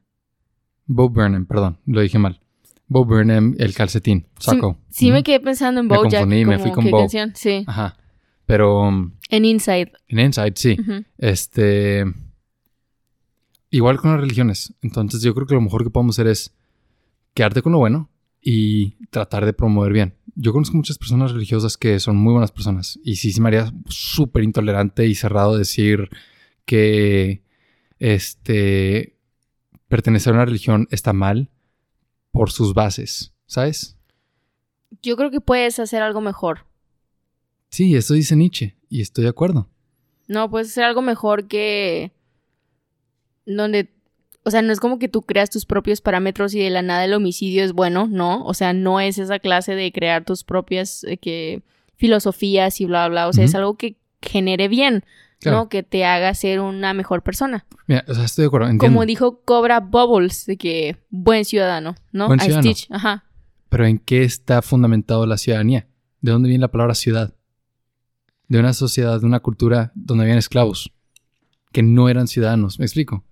Bo 0.86 1.08
Burnham, 1.08 1.46
perdón, 1.46 1.78
lo 1.86 2.00
dije 2.00 2.18
mal. 2.18 2.40
Bo 2.92 3.04
Burnham, 3.04 3.54
el 3.58 3.72
calcetín, 3.72 4.26
saco. 4.40 4.76
Sí, 4.88 5.06
sí 5.06 5.12
me 5.12 5.22
quedé 5.22 5.38
pensando 5.38 5.80
en 5.80 5.86
Me 5.86 5.96
Bojack. 5.96 6.22
confundí, 6.22 6.44
me 6.44 6.58
fui 6.58 6.72
con 6.72 6.84
qué 6.84 6.90
Bo. 6.90 6.98
canción, 6.98 7.32
Sí. 7.36 7.62
Ajá. 7.68 7.96
Pero 8.46 8.80
um, 8.80 9.12
En 9.28 9.44
Inside. 9.44 9.92
en 10.08 10.18
Inside, 10.18 10.54
sí. 10.56 10.76
Este. 11.16 12.04
Igual 13.70 13.98
con 13.98 14.10
las 14.10 14.20
religiones. 14.20 14.74
Entonces, 14.82 15.22
yo 15.22 15.32
creo 15.36 15.46
que 15.46 15.54
lo 15.54 15.60
mejor 15.60 15.84
que 15.84 15.90
podemos 15.90 16.16
hacer 16.16 16.26
es 16.26 16.52
quedarte 17.32 17.62
con 17.62 17.70
lo 17.70 17.78
bueno 17.78 18.10
y 18.42 18.96
tratar 19.10 19.46
de 19.46 19.52
promover 19.52 19.92
bien. 19.92 20.14
Yo 20.34 20.52
conozco 20.52 20.76
muchas 20.76 20.98
personas 20.98 21.30
religiosas 21.30 21.76
que 21.76 22.00
son 22.00 22.16
muy 22.16 22.32
buenas 22.32 22.50
personas. 22.50 22.98
Y 23.04 23.16
sí, 23.16 23.30
sí 23.30 23.40
me 23.40 23.48
haría 23.50 23.72
súper 23.86 24.42
intolerante 24.42 25.06
y 25.06 25.14
cerrado 25.14 25.56
decir 25.56 26.08
que 26.64 27.44
este 28.00 29.16
pertenecer 29.86 30.32
a 30.32 30.36
una 30.36 30.44
religión 30.46 30.88
está 30.90 31.12
mal 31.12 31.50
por 32.32 32.50
sus 32.50 32.74
bases, 32.74 33.32
¿sabes? 33.46 33.96
Yo 35.02 35.16
creo 35.16 35.30
que 35.30 35.40
puedes 35.40 35.78
hacer 35.78 36.02
algo 36.02 36.20
mejor. 36.20 36.66
Sí, 37.70 37.94
eso 37.94 38.14
dice 38.14 38.36
Nietzsche 38.36 38.76
y 38.88 39.00
estoy 39.00 39.24
de 39.24 39.30
acuerdo. 39.30 39.68
No, 40.26 40.50
puedes 40.50 40.68
hacer 40.68 40.84
algo 40.84 41.02
mejor 41.02 41.48
que. 41.48 42.12
Donde. 43.46 43.92
O 44.42 44.50
sea, 44.50 44.62
no 44.62 44.72
es 44.72 44.80
como 44.80 44.98
que 44.98 45.08
tú 45.08 45.22
creas 45.22 45.50
tus 45.50 45.66
propios 45.66 46.00
parámetros 46.00 46.54
y 46.54 46.60
de 46.60 46.70
la 46.70 46.82
nada 46.82 47.04
el 47.04 47.12
homicidio 47.12 47.62
es 47.62 47.72
bueno, 47.72 48.08
no. 48.10 48.44
O 48.44 48.54
sea, 48.54 48.72
no 48.72 49.00
es 49.00 49.18
esa 49.18 49.38
clase 49.38 49.74
de 49.74 49.92
crear 49.92 50.24
tus 50.24 50.44
propias 50.44 51.04
eh, 51.04 51.18
que, 51.18 51.62
filosofías 51.96 52.80
y 52.80 52.86
bla, 52.86 53.08
bla. 53.08 53.28
O 53.28 53.32
sea, 53.32 53.44
es 53.44 53.54
algo 53.54 53.76
que 53.76 53.96
genere 54.22 54.68
bien, 54.68 55.04
Claro. 55.40 55.58
¿no? 55.58 55.68
Que 55.68 55.82
te 55.82 56.04
haga 56.04 56.34
ser 56.34 56.60
una 56.60 56.92
mejor 56.92 57.22
persona. 57.22 57.64
Mira, 57.86 58.04
o 58.06 58.14
sea, 58.14 58.24
estoy 58.24 58.42
de 58.42 58.46
acuerdo. 58.48 58.68
Entiendo. 58.68 58.94
Como 58.94 59.06
dijo 59.06 59.40
Cobra 59.44 59.80
Bubbles, 59.80 60.46
de 60.46 60.56
que 60.58 60.96
buen 61.08 61.44
ciudadano, 61.44 61.94
¿no? 62.12 62.26
Buen 62.26 62.40
A 62.40 62.44
ciudadano. 62.44 62.70
Stitch, 62.70 62.90
ajá. 62.90 63.24
Pero 63.70 63.86
¿en 63.86 63.98
qué 63.98 64.22
está 64.22 64.60
fundamentado 64.62 65.24
la 65.26 65.38
ciudadanía? 65.38 65.86
¿De 66.20 66.32
dónde 66.32 66.48
viene 66.48 66.62
la 66.62 66.70
palabra 66.70 66.94
ciudad? 66.94 67.34
De 68.48 68.58
una 68.58 68.74
sociedad, 68.74 69.18
de 69.20 69.26
una 69.26 69.40
cultura 69.40 69.92
donde 69.94 70.24
habían 70.24 70.38
esclavos 70.38 70.92
que 71.72 71.82
no 71.82 72.08
eran 72.08 72.28
ciudadanos. 72.28 72.78
¿Me 72.78 72.84
explico? 72.84 73.24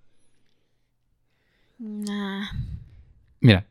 Nah. 1.78 2.46
Mira, 3.40 3.68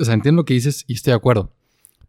o 0.00 0.04
sea, 0.04 0.14
entiendo 0.14 0.42
lo 0.42 0.44
que 0.44 0.54
dices 0.54 0.84
y 0.86 0.94
estoy 0.94 1.12
de 1.12 1.16
acuerdo, 1.16 1.52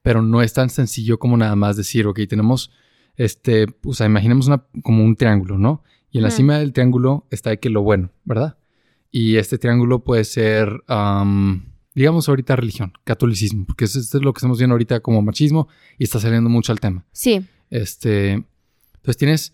pero 0.01 0.21
no 0.21 0.41
es 0.41 0.53
tan 0.53 0.69
sencillo 0.69 1.19
como 1.19 1.37
nada 1.37 1.55
más 1.55 1.77
decir, 1.77 2.07
ok, 2.07 2.21
tenemos, 2.27 2.71
este, 3.15 3.67
o 3.83 3.93
sea, 3.93 4.05
imaginemos 4.07 4.47
una, 4.47 4.65
como 4.83 5.03
un 5.03 5.15
triángulo, 5.15 5.57
¿no? 5.57 5.83
Y 6.11 6.17
en 6.17 6.23
la 6.23 6.31
cima 6.31 6.57
del 6.57 6.73
triángulo 6.73 7.25
está 7.31 7.51
de 7.51 7.59
que 7.59 7.69
lo 7.69 7.83
bueno, 7.83 8.11
¿verdad? 8.25 8.57
Y 9.11 9.37
este 9.37 9.57
triángulo 9.57 10.03
puede 10.03 10.25
ser, 10.25 10.83
am, 10.87 11.71
digamos 11.95 12.27
ahorita 12.27 12.55
religión, 12.55 12.93
catolicismo, 13.03 13.65
porque 13.65 13.85
eso, 13.85 13.99
es 13.99 14.13
lo 14.15 14.33
que 14.33 14.39
estamos 14.39 14.57
viendo 14.57 14.73
ahorita 14.73 14.99
como 14.99 15.21
machismo 15.21 15.67
y 15.97 16.03
está 16.03 16.19
saliendo 16.19 16.49
mucho 16.49 16.71
al 16.71 16.79
tema. 16.79 17.05
Sí, 17.11 17.45
Este, 17.69 18.31
entonces 18.31 19.17
tienes 19.17 19.53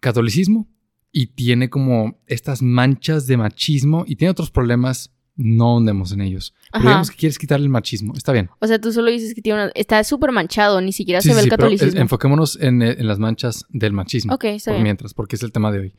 catolicismo 0.00 0.68
y 1.10 1.28
tiene 1.28 1.70
como 1.70 2.20
estas 2.26 2.62
manchas 2.62 3.26
de 3.26 3.36
machismo 3.36 4.04
y 4.06 4.16
tiene 4.16 4.30
otros 4.30 4.50
problemas, 4.50 5.14
no 5.40 5.76
hundemos 5.76 6.12
en 6.12 6.20
ellos. 6.20 6.52
Pero 6.72 6.80
Ajá. 6.80 6.88
digamos 6.88 7.10
que 7.10 7.16
quieres 7.16 7.38
quitarle 7.38 7.64
el 7.64 7.70
machismo, 7.70 8.12
está 8.16 8.32
bien. 8.32 8.50
o 8.58 8.66
sea, 8.66 8.78
tú 8.80 8.92
solo 8.92 9.10
dices 9.10 9.34
que 9.34 9.40
tiene 9.40 9.62
una... 9.62 9.72
Está 9.74 10.02
súper 10.04 10.32
manchado, 10.32 10.80
ni 10.82 10.92
siquiera 10.92 11.22
Sí, 11.22 11.28
se 11.30 11.34
ve 11.34 11.40
sí, 11.40 11.44
el 11.44 11.44
sí, 11.44 11.50
pero, 11.56 11.68
catolicismo. 11.70 12.00
enfoquémonos 12.00 12.58
en, 12.60 12.82
eh, 12.82 12.96
en 12.98 13.06
las 13.06 13.18
manchas 13.18 13.64
del 13.70 13.92
machismo. 13.92 14.34
ok, 14.34 14.44
está 14.44 14.72
por 14.72 14.74
bien. 14.76 14.82
mientras, 14.84 15.14
porque 15.14 15.36
es 15.36 15.42
el 15.42 15.52
tema 15.52 15.72
de 15.72 15.78
hoy. 15.78 15.94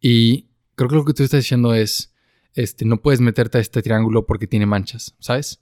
Y 0.00 0.46
creo 0.74 0.88
que 0.88 0.96
lo 0.96 1.04
que 1.04 1.12
tú 1.12 1.22
estás 1.22 1.40
diciendo 1.40 1.74
es, 1.74 2.12
este, 2.54 2.84
no 2.86 3.02
puedes 3.02 3.20
meterte 3.20 3.58
a 3.58 3.60
este 3.60 3.82
triángulo 3.82 4.26
porque 4.26 4.46
tiene 4.46 4.66
manchas, 4.66 5.14
¿sabes? 5.20 5.60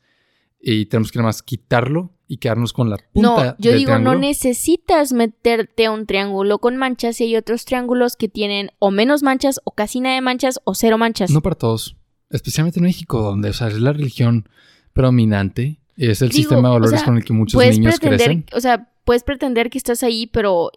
Y 0.61 0.87
tenemos 0.87 1.13
que 1.13 1.19
nada 1.19 1.29
más 1.29 1.43
quitarlo 1.43 2.15
y 2.27 2.39
quedarnos 2.39 2.73
con 2.73 2.89
la 2.91 2.97
punta 3.13 3.29
No, 3.29 3.57
yo 3.59 3.71
del 3.71 3.79
digo, 3.81 3.89
triángulo. 3.91 4.15
no 4.15 4.19
necesitas 4.21 5.13
meterte 5.13 5.87
a 5.87 5.91
un 5.91 6.07
triángulo 6.07 6.59
con 6.61 6.77
manchas 6.77 7.21
y 7.21 7.25
hay 7.25 7.37
otros 7.37 7.65
triángulos 7.65 8.17
que 8.17 8.29
tienen 8.29 8.71
o 8.79 8.91
menos 8.91 9.23
manchas 9.23 9.61
o 9.65 9.73
casi 9.73 10.01
nada 10.01 10.15
de 10.15 10.21
manchas 10.21 10.61
o 10.65 10.75
cero 10.75 10.99
manchas. 10.99 11.31
No 11.31 11.43
para 11.43 11.57
todos. 11.57 11.97
Especialmente 12.31 12.79
en 12.81 12.85
México, 12.85 13.23
donde 13.23 13.51
o 13.51 13.53
sea, 13.53 13.69
es 13.69 13.81
la 13.81 13.93
religión 13.93 14.49
predominante. 14.93 15.81
Es 15.97 16.23
el 16.23 16.29
Digo, 16.29 16.39
sistema 16.43 16.69
de 16.69 16.69
o 16.69 16.73
valores 16.75 17.01
sea, 17.01 17.05
con 17.05 17.17
el 17.17 17.25
que 17.25 17.33
muchos 17.33 17.61
niños 17.65 17.99
crecen. 17.99 18.45
o 18.55 18.61
sea, 18.61 18.93
puedes 19.05 19.23
pretender 19.25 19.71
que 19.71 19.79
estás 19.79 20.03
ahí, 20.03 20.27
pero 20.27 20.71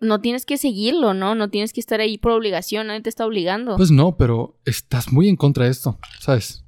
no 0.00 0.20
tienes 0.20 0.44
que 0.44 0.58
seguirlo, 0.58 1.14
¿no? 1.14 1.34
No 1.34 1.48
tienes 1.48 1.72
que 1.72 1.80
estar 1.80 2.00
ahí 2.00 2.18
por 2.18 2.32
obligación, 2.32 2.88
nadie 2.88 3.00
te 3.00 3.08
está 3.08 3.24
obligando. 3.24 3.76
Pues 3.76 3.90
no, 3.90 4.16
pero 4.18 4.58
estás 4.66 5.10
muy 5.12 5.28
en 5.28 5.36
contra 5.36 5.64
de 5.64 5.70
esto, 5.70 5.98
¿sabes? 6.20 6.62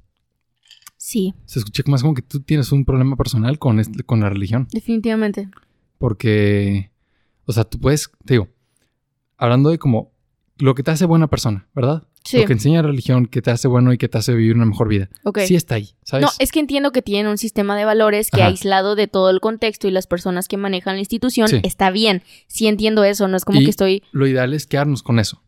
sí, 0.97 1.33
Se 1.45 1.59
escucha 1.59 1.81
más 1.87 2.01
como 2.01 2.13
que 2.13 2.21
tú 2.21 2.41
tienes 2.41 2.71
un 2.71 2.83
problema 2.85 3.15
personal 3.15 3.57
con, 3.57 3.79
este- 3.79 4.03
con 4.03 4.19
la 4.19 4.29
religión. 4.29 4.67
definitivamente. 4.71 5.49
Porque, 5.97 6.91
o 7.45 7.51
sea, 7.53 7.63
tú 7.63 7.79
puedes, 7.79 8.09
te 8.25 8.33
digo, 8.35 8.47
hablando 9.37 9.69
de 9.69 9.77
como 9.77 10.11
lo 10.57 10.75
que 10.75 10.83
te 10.83 10.91
hace 10.91 11.05
buena 11.05 11.27
persona, 11.27 11.67
¿verdad? 11.75 12.07
Sí, 12.23 12.37
Lo 12.39 12.45
que 12.45 12.53
enseña 12.53 12.81
la 12.81 12.89
religión, 12.89 13.25
que 13.27 13.41
te 13.41 13.49
hace 13.49 13.67
bueno 13.67 13.93
y 13.93 13.97
que 13.97 14.09
te 14.09 14.17
hace 14.17 14.33
vivir 14.35 14.55
una 14.55 14.65
mejor 14.65 14.87
vida. 14.89 15.09
ok. 15.23 15.39
Sí 15.47 15.55
está 15.55 15.75
ahí, 15.75 15.91
¿sabes? 16.03 16.25
No, 16.25 16.31
es 16.37 16.51
que 16.51 16.59
entiendo 16.59 16.91
que 16.91 17.01
tienen 17.01 17.27
un 17.31 17.37
sistema 17.37 17.75
de 17.77 17.85
valores 17.85 18.29
que 18.29 18.41
Ajá. 18.41 18.49
aislado 18.51 18.95
de 18.95 19.07
todo 19.07 19.29
el 19.29 19.39
contexto 19.39 19.87
y 19.87 19.91
las 19.91 20.05
personas 20.05 20.47
que 20.47 20.57
manejan 20.57 20.95
la 20.95 20.99
institución 20.99 21.47
Sí. 21.47 21.59
está 21.63 21.89
bien. 21.91 22.21
Sí 22.47 22.67
entiendo 22.67 23.03
eso, 23.03 23.27
no 23.27 23.37
es 23.37 23.45
como 23.45 23.61
Y 23.61 23.63
que 23.63 23.69
estoy 23.69 24.03
Lo 24.11 24.27
ideal 24.27 24.53
es 24.53 24.67
quedarnos 24.67 25.01
con 25.01 25.17
eso. 25.19 25.41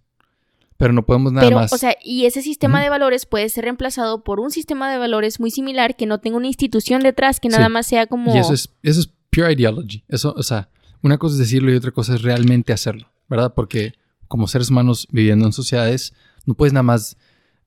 Pero 0.77 0.93
no 0.93 1.05
podemos 1.05 1.31
nada 1.31 1.45
Pero, 1.45 1.57
más. 1.59 1.71
o 1.73 1.77
sea, 1.77 1.95
y 2.03 2.25
ese 2.25 2.41
sistema 2.41 2.81
de 2.81 2.89
valores 2.89 3.27
puede 3.27 3.47
ser 3.49 3.65
reemplazado 3.65 4.23
por 4.23 4.39
un 4.39 4.49
sistema 4.49 4.91
de 4.91 4.97
valores 4.97 5.39
muy 5.39 5.51
similar 5.51 5.95
que 5.95 6.07
no 6.07 6.19
tenga 6.19 6.37
una 6.37 6.47
institución 6.47 7.03
detrás, 7.03 7.39
que 7.39 7.49
nada 7.49 7.67
Sí. 7.67 7.71
más 7.71 7.85
sea 7.85 8.07
como... 8.07 8.33
Y 8.35 8.39
eso 8.39 8.53
es, 8.53 8.69
eso 8.81 9.01
es 9.01 9.09
pure 9.29 9.53
ideology. 9.53 10.03
Eso, 10.07 10.33
o 10.35 10.41
sea, 10.41 10.69
una 11.03 11.19
cosa 11.19 11.33
es 11.33 11.39
decirlo 11.39 11.71
y 11.71 11.75
otra 11.75 11.91
cosa 11.91 12.15
es 12.15 12.23
realmente 12.23 12.73
hacerlo, 12.73 13.11
¿verdad? 13.29 13.53
Porque 13.53 13.93
como 14.27 14.47
seres 14.47 14.69
humanos 14.71 15.07
viviendo 15.11 15.45
en 15.45 15.51
sociedades, 15.53 16.13
no 16.45 16.53
puedes 16.53 16.73
nada 16.73 16.83
más 16.83 17.17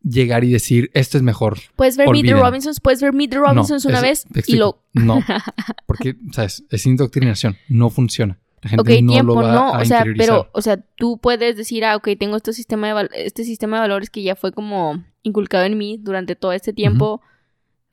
llegar 0.03 0.45
y 0.45 0.53
decir, 0.53 0.91
esto 0.95 1.16
es 1.16 1.22
mejor. 1.22 1.59
Puedes 1.77 1.97
ver 1.97 2.09
Meet 2.11 2.27
the. 2.27 2.35
Robinsons, 2.35 2.81
puedes 2.81 3.01
ver 3.01 3.12
Meet 3.12 3.31
the 3.31 3.39
Robinsons 3.39 3.85
No, 3.85 3.91
una 3.91 4.01
vez 4.01 4.27
y 4.47 4.57
lo... 4.57 4.83
No, 4.93 5.20
porque, 5.87 6.16
¿sabes? 6.33 6.64
Es 6.70 6.87
indoctrinación. 6.87 7.57
No 7.68 7.91
funciona. 7.91 8.39
La 8.62 8.70
gente 8.70 9.03
no 9.03 9.12
tiempo, 9.12 9.35
lo 9.35 9.43
va 9.43 9.53
no, 9.53 9.75
a 9.75 9.81
o 9.81 9.85
sea, 9.85 10.05
pero, 10.16 10.49
o 10.53 10.62
sea, 10.62 10.79
tú 10.79 11.18
puedes 11.18 11.55
decir, 11.55 11.85
ah, 11.85 11.97
ok, 11.97 12.09
tengo 12.18 12.37
este 12.37 12.55
sistema, 12.55 12.95
de 12.95 13.09
este 13.12 13.45
sistema 13.45 13.77
de 13.77 13.83
valores 13.83 14.09
que 14.09 14.22
ya 14.22 14.37
fue 14.37 14.53
como 14.53 15.05
inculcado 15.22 15.64
en 15.64 15.77
mí 15.77 15.99
durante 16.01 16.35
todo 16.35 16.53
este 16.53 16.72
tiempo, 16.72 17.20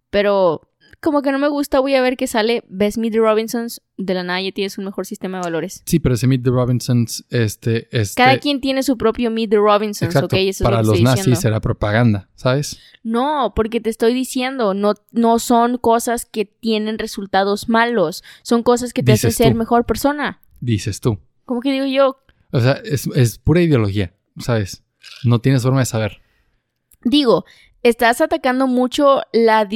pero 0.10 0.71
como 1.00 1.22
que 1.22 1.32
no 1.32 1.40
me 1.40 1.48
gusta, 1.48 1.80
voy 1.80 1.96
a 1.96 2.02
ver 2.02 2.18
qué 2.18 2.28
sale, 2.28 2.64
ves 2.68 2.98
Meet 2.98 3.14
the 3.14 3.20
Robinsons, 3.20 3.82
de 3.98 4.14
la 4.14 4.24
nada 4.24 4.42
ya 4.42 4.52
tienes 4.52 4.78
un 4.78 4.86
mejor 4.86 5.06
sistema 5.06 5.38
de 5.38 5.44
valores. 5.44 5.84
Sí, 5.86 6.00
pero 6.00 6.16
ese 6.16 6.28
Meet 6.28 6.44
the 6.44 6.50
Robinsons, 6.50 7.26
este... 7.30 7.88
este 7.96 8.16
Cada 8.16 8.38
quien 8.40 8.62
tiene 8.62 8.84
su 8.84 8.98
propio 8.98 9.32
Meet 9.32 9.52
the 9.52 9.58
Robinsons, 9.58 10.16
Exacto. 10.16 10.26
ok, 10.36 10.42
eso 10.48 10.64
para 10.64 10.82
es 10.82 10.86
lo 10.88 10.94
que 10.94 11.00
los 11.00 11.00
estoy 11.00 11.04
nazis 11.04 11.26
diciendo. 11.26 11.48
era 11.50 11.60
propaganda, 11.62 12.30
¿sabes? 12.36 12.80
No, 13.04 13.54
porque 13.56 13.80
te 13.80 13.90
estoy 13.90 14.14
diciendo, 14.14 14.74
no, 14.74 14.94
no 15.12 15.40
son 15.40 15.78
cosas 15.78 16.26
que 16.26 16.46
tienen 16.46 17.00
resultados 17.00 17.70
malos, 17.70 18.24
son 18.44 18.64
cosas 18.64 18.94
que 18.94 19.04
te 19.04 19.14
hacen 19.14 19.32
ser 19.32 19.54
tú. 19.54 19.58
mejor 19.58 19.86
persona. 19.86 20.42
Dices 20.60 21.00
tú. 21.00 21.20
Como 21.46 21.62
que 21.62 21.72
digo 21.72 21.86
yo, 21.86 22.18
O 22.52 22.60
sea, 22.60 22.74
es, 22.84 23.08
es 23.08 23.38
pura 23.38 23.62
ideología, 23.62 24.14
¿sabes? 24.40 24.84
No 25.24 25.40
tienes 25.40 25.64
forma 25.64 25.80
de 25.80 25.86
saber. 25.86 26.22
digo, 27.04 27.46
estás 27.84 28.22
atacando 28.22 28.68
mucho 28.68 29.22
la, 29.34 29.68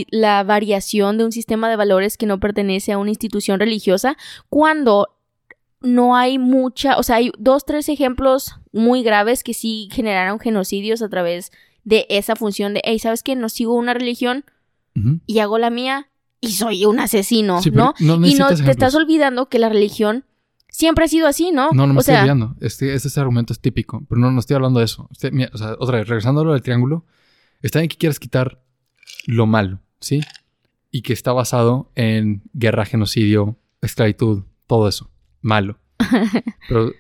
variación 0.43 1.17
de 1.17 1.25
un 1.25 1.31
sistema 1.31 1.69
de 1.69 1.75
valores 1.75 2.17
que 2.17 2.25
no 2.25 2.39
pertenece 2.39 2.91
a 2.91 2.97
una 2.97 3.09
institución 3.09 3.59
religiosa 3.59 4.17
cuando 4.49 5.09
no 5.81 6.15
hay 6.15 6.39
mucha, 6.39 6.97
o 6.97 7.03
sea, 7.03 7.17
hay 7.17 7.31
dos, 7.37 7.65
tres 7.65 7.89
ejemplos 7.89 8.55
muy 8.71 9.03
graves 9.03 9.43
que 9.43 9.53
sí 9.53 9.89
generaron 9.91 10.39
genocidios 10.39 11.01
a 11.01 11.09
través 11.09 11.51
de 11.83 12.07
esa 12.09 12.35
función 12.35 12.73
de, 12.73 12.81
hey, 12.83 12.97
¿sabes 12.99 13.21
qué? 13.21 13.35
No 13.35 13.49
sigo 13.49 13.73
una 13.73 13.93
religión 13.93 14.45
y 15.25 15.39
hago 15.39 15.57
la 15.57 15.69
mía 15.69 16.07
y 16.39 16.53
soy 16.53 16.85
un 16.85 16.99
asesino, 16.99 17.61
Sí, 17.61 17.69
¿no? 17.69 17.93
no 17.99 18.25
y 18.25 18.35
no 18.35 18.47
te 18.47 18.71
estás 18.71 18.95
olvidando 18.95 19.49
que 19.49 19.59
la 19.59 19.67
religión 19.67 20.23
siempre 20.69 21.05
ha 21.05 21.07
sido 21.07 21.27
así, 21.27 21.51
¿no? 21.51 21.69
No, 21.73 21.85
no 21.85 21.93
me 21.93 21.97
o 21.97 21.99
estoy 21.99 22.13
sea, 22.13 22.21
olvidando. 22.21 22.55
Este, 22.61 22.93
ese 22.93 23.19
argumento 23.19 23.53
es 23.53 23.59
típico, 23.59 24.03
pero 24.07 24.19
no, 24.19 24.31
no 24.31 24.39
estoy 24.39 24.55
hablando 24.55 24.79
de 24.79 24.85
eso. 24.85 25.07
Este, 25.11 25.31
mira, 25.31 25.49
o 25.53 25.57
sea, 25.57 25.75
otra 25.79 25.97
vez, 25.97 26.07
regresando 26.07 26.41
a 26.41 26.45
lo 26.45 26.53
del 26.53 26.61
triángulo, 26.61 27.05
está 27.65 27.79
bien 27.79 27.89
que 27.89 27.97
quieras 27.97 28.19
quitar 28.19 28.61
lo 29.27 29.45
malo, 29.45 29.79
¿sí? 29.99 30.21
Y 30.91 31.01
que 31.01 31.13
está 31.13 31.33
basado 31.33 31.91
en 31.95 32.41
guerra, 32.53 32.85
genocidio, 32.85 33.57
esclavitud, 33.81 34.43
todo 34.67 34.87
eso. 34.87 35.09
Malo. 35.41 35.77
Pero 36.69 36.91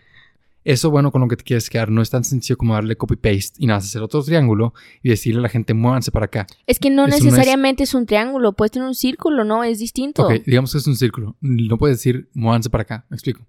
eso 0.63 0.89
bueno 0.89 1.11
con 1.11 1.21
lo 1.21 1.27
que 1.27 1.37
te 1.37 1.43
quieres 1.43 1.69
quedar 1.69 1.89
no 1.91 2.01
es 2.01 2.09
tan 2.09 2.23
sencillo 2.23 2.57
como 2.57 2.73
darle 2.73 2.95
copy-paste 2.95 3.53
y 3.59 3.67
nada, 3.67 3.77
hacer 3.79 4.01
otro 4.01 4.23
triángulo 4.23 4.73
y 5.03 5.09
decirle 5.09 5.39
a 5.39 5.43
la 5.43 5.49
gente, 5.49 5.73
muévanse 5.75 6.11
para 6.11 6.25
acá. 6.25 6.47
es 6.65 6.79
que 6.79 6.89
no 6.89 7.03
Eso 7.05 7.11
no 7.11 7.15
es- 7.17 7.23
necesariamente 7.23 7.83
es... 7.83 7.93
un 7.93 8.05
triángulo, 8.07 8.53
puedes 8.53 8.71
tener 8.71 8.87
un 8.87 8.95
círculo, 8.95 9.43
¿no? 9.43 9.63
Es 9.63 9.79
distinto. 9.79 10.25
Ok, 10.25 10.41
digamos 10.45 10.71
que 10.71 10.79
es 10.79 10.87
un 10.87 10.95
círculo. 10.95 11.35
No 11.41 11.77
puedes 11.77 11.97
decir, 11.97 12.29
muévanse 12.33 12.69
para 12.71 12.81
acá. 12.81 13.05
Me 13.09 13.15
explico. 13.15 13.45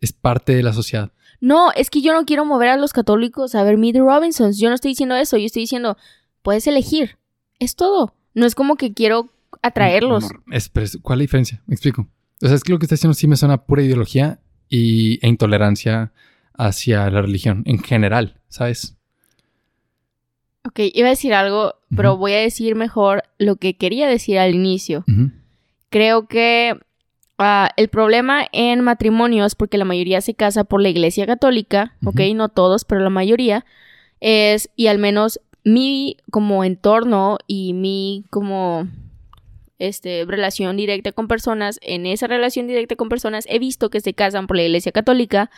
Es 0.00 0.12
parte 0.12 0.54
de 0.54 0.64
la 0.64 0.72
sociedad. 0.72 1.12
No, 1.40 1.70
es 1.76 1.90
que 1.90 2.02
yo 2.02 2.12
no 2.12 2.24
quiero 2.24 2.44
mover 2.44 2.68
a 2.70 2.76
los 2.76 2.92
católicos 2.92 3.54
a 3.54 3.62
ver 3.64 3.78
Meet 3.78 3.94
the 3.94 4.00
Robinsons. 4.00 4.58
Yo 4.58 4.68
no 4.68 4.74
estoy 4.74 4.90
diciendo 4.92 5.14
eso. 5.14 5.36
Yo 5.36 5.46
estoy 5.46 5.62
diciendo, 5.62 5.96
puedes 6.42 6.66
elegir. 6.66 7.18
Es 7.58 7.76
todo. 7.76 8.14
No 8.34 8.46
es 8.46 8.54
como 8.54 8.76
que 8.76 8.92
quiero 8.92 9.30
atraerlos. 9.62 10.30
¿Cuál 10.50 10.56
es 10.84 10.92
la 11.08 11.16
diferencia? 11.16 11.62
Me 11.66 11.74
explico. 11.74 12.08
O 12.42 12.46
sea, 12.46 12.56
es 12.56 12.64
que 12.64 12.72
lo 12.72 12.78
que 12.78 12.86
está 12.86 12.94
diciendo 12.94 13.14
sí 13.14 13.28
me 13.28 13.36
suena 13.36 13.64
pura 13.64 13.82
ideología 13.82 14.40
y, 14.68 15.24
e 15.24 15.28
intolerancia 15.28 16.12
hacia 16.54 17.08
la 17.10 17.22
religión 17.22 17.62
en 17.66 17.78
general, 17.78 18.40
¿sabes? 18.48 18.96
Ok, 20.64 20.80
iba 20.92 21.08
a 21.08 21.10
decir 21.10 21.34
algo, 21.34 21.74
pero 21.96 22.16
voy 22.16 22.32
a 22.32 22.38
decir 22.38 22.74
mejor 22.76 23.24
lo 23.38 23.56
que 23.56 23.76
quería 23.76 24.08
decir 24.08 24.38
al 24.38 24.54
inicio. 24.54 25.04
Creo 25.90 26.26
que 26.26 26.78
ah, 27.38 27.70
el 27.76 27.88
problema 27.88 28.46
en 28.52 28.80
matrimonios, 28.80 29.54
porque 29.56 29.76
la 29.76 29.84
mayoría 29.84 30.20
se 30.20 30.34
casa 30.34 30.64
por 30.64 30.80
la 30.80 30.88
iglesia 30.88 31.26
católica, 31.26 31.96
ok, 32.04 32.20
Ujú. 32.20 32.34
no 32.34 32.48
todos, 32.48 32.84
pero 32.84 33.00
la 33.00 33.10
mayoría, 33.10 33.64
es, 34.20 34.70
y 34.76 34.86
al 34.86 34.98
menos 34.98 35.40
mi 35.64 36.16
como 36.30 36.64
entorno 36.64 37.38
y 37.46 37.72
mi 37.72 38.24
como 38.30 38.88
este, 39.78 40.24
relación 40.26 40.76
directa 40.76 41.12
con 41.12 41.28
personas, 41.28 41.78
en 41.82 42.06
esa 42.06 42.26
relación 42.26 42.66
directa 42.66 42.96
con 42.96 43.08
personas 43.08 43.44
he 43.48 43.58
visto 43.58 43.90
que 43.90 44.00
se 44.00 44.14
casan 44.14 44.46
por 44.46 44.56
la 44.56 44.62
iglesia 44.64 44.92
católica. 44.92 45.50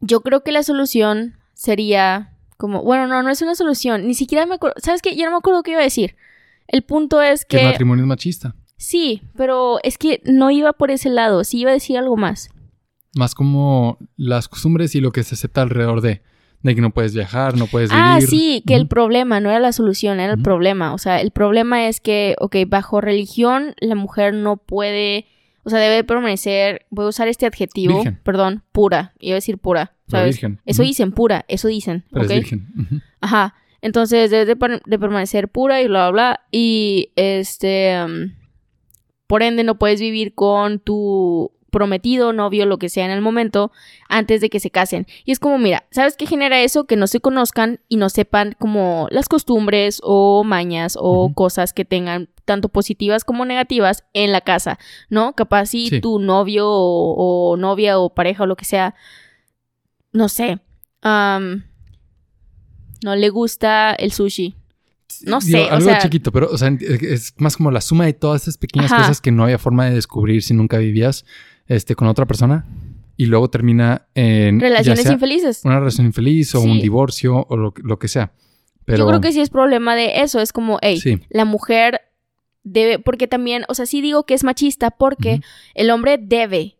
Yo 0.00 0.20
creo 0.22 0.42
que 0.42 0.52
la 0.52 0.62
solución 0.62 1.36
sería 1.54 2.36
como, 2.56 2.82
bueno, 2.82 3.06
no, 3.06 3.22
no 3.22 3.30
es 3.30 3.42
una 3.42 3.54
solución, 3.54 4.06
ni 4.06 4.14
siquiera 4.14 4.46
me 4.46 4.54
acuerdo, 4.54 4.76
¿sabes 4.82 5.02
qué? 5.02 5.16
Yo 5.16 5.24
no 5.24 5.30
me 5.32 5.38
acuerdo 5.38 5.62
qué 5.62 5.72
iba 5.72 5.80
a 5.80 5.84
decir. 5.84 6.16
El 6.68 6.82
punto 6.82 7.20
es 7.22 7.44
Que 7.44 7.56
el 7.56 7.62
que... 7.62 7.68
matrimonio 7.70 8.04
es 8.04 8.08
machista. 8.08 8.54
Sí, 8.76 9.22
pero 9.36 9.78
es 9.82 9.98
que 9.98 10.22
no 10.24 10.50
iba 10.50 10.72
por 10.72 10.90
ese 10.90 11.10
lado, 11.10 11.44
sí 11.44 11.58
iba 11.60 11.70
a 11.70 11.74
decir 11.74 11.98
algo 11.98 12.16
más. 12.16 12.50
Más 13.14 13.34
como 13.34 13.98
las 14.16 14.48
costumbres 14.48 14.94
y 14.94 15.00
lo 15.00 15.10
que 15.10 15.22
se 15.22 15.34
acepta 15.34 15.62
alrededor 15.62 16.00
de. 16.00 16.22
De 16.62 16.74
que 16.74 16.80
no 16.82 16.90
puedes 16.90 17.14
viajar, 17.14 17.56
no 17.56 17.66
puedes 17.66 17.88
vivir. 17.90 18.04
Ah, 18.06 18.20
sí, 18.20 18.62
que 18.66 18.74
el 18.74 18.86
problema 18.86 19.40
no 19.40 19.48
era 19.50 19.60
la 19.60 19.72
solución, 19.72 20.20
era 20.20 20.34
el 20.34 20.42
problema. 20.42 20.92
O 20.92 20.98
sea, 20.98 21.20
el 21.20 21.30
problema 21.30 21.88
es 21.88 22.00
que, 22.00 22.36
ok, 22.38 22.56
bajo 22.68 23.00
religión 23.00 23.74
la 23.80 23.94
mujer 23.94 24.34
no 24.34 24.58
puede, 24.58 25.24
o 25.62 25.70
sea, 25.70 25.78
debe 25.78 26.04
permanecer, 26.04 26.84
voy 26.90 27.06
a 27.06 27.08
usar 27.08 27.28
este 27.28 27.46
adjetivo, 27.46 27.94
Virgen. 27.96 28.20
perdón, 28.22 28.62
pura, 28.72 29.14
iba 29.20 29.34
a 29.34 29.36
decir 29.36 29.56
pura, 29.56 29.94
¿sabes? 30.08 30.36
virgen. 30.36 30.60
Eso 30.66 30.82
dicen 30.82 31.12
pura, 31.12 31.46
eso 31.48 31.68
dicen, 31.68 32.04
Pero 32.12 32.26
¿ok? 32.26 32.30
es 32.30 32.36
virgen. 32.36 33.02
Ajá. 33.22 33.54
Entonces 33.82 34.30
debe 34.30 34.44
de, 34.44 34.56
per- 34.56 34.82
de 34.84 34.98
permanecer 34.98 35.48
pura 35.48 35.80
y 35.80 35.86
bla, 35.88 36.10
bla, 36.10 36.12
bla. 36.12 36.40
Y 36.50 37.10
este. 37.16 37.96
um, 38.04 38.34
por 39.26 39.42
ende, 39.42 39.64
no 39.64 39.78
puedes 39.78 40.00
vivir 40.00 40.34
con 40.34 40.80
tu 40.80 41.52
prometido, 41.70 42.32
novio, 42.32 42.66
lo 42.66 42.78
que 42.78 42.88
sea 42.88 43.04
en 43.04 43.10
el 43.10 43.20
momento, 43.22 43.72
antes 44.08 44.40
de 44.40 44.50
que 44.50 44.60
se 44.60 44.70
casen. 44.70 45.06
Y 45.24 45.32
es 45.32 45.38
como, 45.38 45.58
mira, 45.58 45.86
¿sabes 45.90 46.16
qué 46.16 46.26
genera 46.26 46.60
eso? 46.60 46.84
Que 46.84 46.96
no 46.96 47.06
se 47.06 47.20
conozcan 47.20 47.80
y 47.88 47.96
no 47.96 48.10
sepan 48.10 48.54
como 48.58 49.06
las 49.10 49.28
costumbres 49.28 50.00
o 50.02 50.44
mañas 50.44 50.96
o 51.00 51.32
cosas 51.34 51.72
que 51.72 51.84
tengan 51.84 52.28
tanto 52.44 52.68
positivas 52.68 53.22
como 53.24 53.44
negativas 53.44 54.04
en 54.12 54.32
la 54.32 54.40
casa, 54.40 54.78
¿no? 55.08 55.34
Capaz 55.34 55.66
si 55.66 55.86
Sí. 55.88 56.00
tu 56.00 56.18
novio 56.18 56.68
o, 56.68 57.52
o 57.52 57.56
novia 57.56 57.98
o 57.98 58.12
pareja 58.12 58.42
o 58.42 58.46
lo 58.46 58.56
que 58.56 58.64
sea, 58.64 58.94
no 60.12 60.28
sé, 60.28 60.58
no 63.02 63.16
le 63.16 63.28
gusta 63.30 63.92
el 63.94 64.12
sushi. 64.12 64.54
No 65.22 65.40
Digo, 65.40 65.58
sé, 65.58 65.64
o 65.64 65.74
algo 65.74 65.84
sea- 65.88 65.98
chiquito, 65.98 66.30
pero 66.32 66.48
o 66.50 66.56
sea, 66.58 66.70
es 66.80 67.34
más 67.38 67.56
como 67.56 67.70
la 67.70 67.80
suma 67.80 68.04
de 68.06 68.12
todas 68.12 68.42
esas 68.42 68.56
pequeñas 68.56 68.92
Ajá. 68.92 69.02
cosas 69.02 69.20
que 69.20 69.32
no 69.32 69.42
había 69.44 69.58
forma 69.58 69.86
de 69.86 69.94
descubrir 69.94 70.42
si 70.42 70.54
nunca 70.54 70.78
vivías 70.78 71.24
este, 71.70 71.94
con 71.94 72.08
otra 72.08 72.26
persona. 72.26 72.66
Y 73.16 73.26
luego 73.26 73.48
termina 73.48 74.06
en. 74.14 74.60
Relaciones 74.60 75.06
infelices. 75.10 75.62
Una 75.64 75.78
relación 75.78 76.06
infeliz 76.06 76.54
o 76.54 76.60
un 76.60 76.80
divorcio 76.80 77.46
o 77.48 77.56
lo, 77.56 77.72
que- 77.72 77.82
lo 77.82 77.98
que 77.98 78.08
sea. 78.08 78.32
Pero, 78.86 78.98
Yo 79.04 79.08
creo 79.08 79.20
que 79.20 79.32
sí 79.32 79.40
es 79.40 79.50
problema 79.50 79.94
de 79.94 80.20
eso. 80.22 80.40
Es 80.40 80.52
como, 80.52 80.78
hey, 80.82 80.98
Sí. 80.98 81.20
la 81.28 81.44
mujer 81.44 82.00
debe, 82.64 82.98
porque 82.98 83.28
también, 83.28 83.64
o 83.68 83.74
sea, 83.74 83.86
sí 83.86 84.00
digo 84.00 84.24
que 84.24 84.34
es 84.34 84.42
machista 84.42 84.90
porque 84.90 85.40
el 85.74 85.90
hombre 85.90 86.18
debe, 86.18 86.76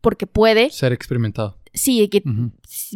porque 0.00 0.26
puede, 0.26 0.70
Ser 0.70 0.92
experimentado. 0.92 1.58
sí, 1.74 2.00
de 2.00 2.08
que 2.08 2.22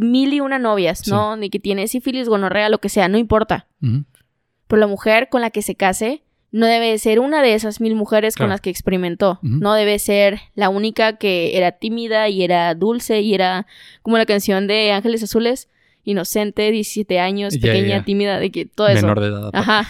mil 0.01 0.33
y 0.33 0.41
una 0.41 0.59
novias. 0.59 1.07
¿no? 1.07 1.37
De 1.37 1.51
que 1.51 1.61
tiene 1.61 1.87
sífilis, 1.87 2.29
gonorrea, 2.29 2.71
lo 2.71 2.79
que 2.79 2.89
sea, 2.89 3.09
no 3.09 3.19
importa. 3.19 3.69
Pero 3.81 4.81
la 4.81 4.87
mujer 4.87 5.29
con 5.31 5.43
la 5.43 5.51
que 5.51 5.61
se 5.63 5.75
case 5.77 6.23
no 6.55 6.67
debe 6.67 6.97
ser 6.99 7.19
una 7.19 7.43
de 7.43 7.55
esas 7.55 7.81
mil 7.81 7.97
mujeres 7.97 8.37
con 8.37 8.49
las 8.49 8.61
que 8.61 8.71
experimentó. 8.71 9.41
No 9.43 9.75
debe 9.75 9.99
ser 9.99 10.39
la 10.55 10.69
única 10.69 11.17
que 11.17 11.57
era 11.57 11.73
tímida 11.73 12.29
y 12.29 12.45
era 12.45 12.73
dulce 12.77 13.23
y 13.23 13.35
era 13.35 13.67
como 14.03 14.19
la 14.19 14.25
canción 14.25 14.69
de 14.69 14.93
Ángeles 14.93 15.25
Azules, 15.25 15.69
inocente, 16.05 16.71
17 16.71 17.19
años, 17.19 17.59
pequeña, 17.59 18.05
tímida, 18.05 18.39
de 18.39 18.53
que 18.53 18.67
todo 18.67 18.87
eso. 18.87 19.01
Menor 19.03 19.19
de 19.21 19.27
edad. 19.27 19.51
Ajá. 19.53 19.89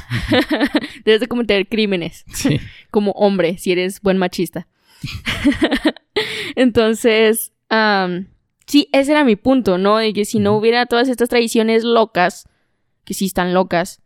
Debes 1.04 1.20
de 1.20 1.28
cometer 1.28 1.68
crímenes 1.68 2.24
Sí. 2.32 2.58
como 2.90 3.10
hombre 3.10 3.58
si 3.58 3.72
eres 3.72 4.00
buen 4.00 4.16
machista. 4.16 4.66
Entonces, 6.56 7.52
am, 7.68 8.28
sí, 8.66 8.88
ese 8.92 9.12
era 9.12 9.24
mi 9.24 9.36
punto, 9.36 9.76
¿no? 9.76 9.98
De 9.98 10.14
que 10.14 10.24
si 10.24 10.38
no 10.38 10.56
hubiera 10.56 10.86
todas 10.86 11.10
estas 11.10 11.28
tradiciones 11.28 11.84
locas, 11.84 12.48
que 13.04 13.12
sí 13.12 13.26
están 13.26 13.52
locas, 13.52 14.00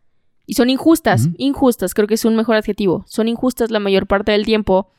y 0.49 0.53
son 0.55 0.69
injustas, 0.71 1.29
injustas, 1.37 1.93
creo 1.93 2.07
que 2.07 2.15
es 2.15 2.25
un 2.25 2.35
mejor 2.35 2.55
adjetivo, 2.55 3.03
son 3.07 3.27
injustas 3.27 3.69
la 3.69 3.79
mayor 3.79 4.07
parte 4.07 4.31
del 4.31 4.45
tiempo, 4.45 4.91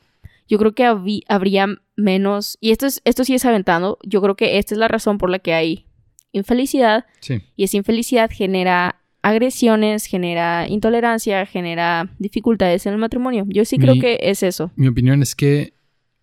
yo 0.49 0.59
creo 0.59 0.75
que 0.75 0.85
habría 1.29 1.67
menos, 1.97 2.57
y 2.61 2.71
esto, 2.71 2.87
es, 2.87 3.03
esto 3.05 3.25
sí 3.25 3.35
es 3.35 3.45
aventando, 3.45 3.99
yo 4.05 4.23
creo 4.23 4.37
que 4.37 4.59
esta 4.59 4.75
es 4.75 4.79
la 4.79 4.87
razón 4.89 5.19
por 5.19 5.29
la 5.29 5.41
que 5.41 5.53
hay 5.55 5.87
infelicidad, 6.33 7.05
Sí. 7.21 7.43
y 7.57 7.65
esa 7.65 7.77
infelicidad 7.77 8.31
genera 8.33 9.03
agresiones, 9.23 10.07
genera 10.07 10.69
intolerancia, 10.69 11.45
genera 11.47 12.15
dificultades 12.19 12.87
en 12.87 12.93
el 12.95 12.99
matrimonio. 13.01 13.45
Yo 13.49 13.65
sí 13.65 13.77
creo 13.77 13.95
Mi- 13.95 14.01
que 14.01 14.19
es 14.23 14.43
eso. 14.45 14.71
Mi 14.77 14.87
opinión 14.89 15.21
es 15.23 15.35
que 15.35 15.75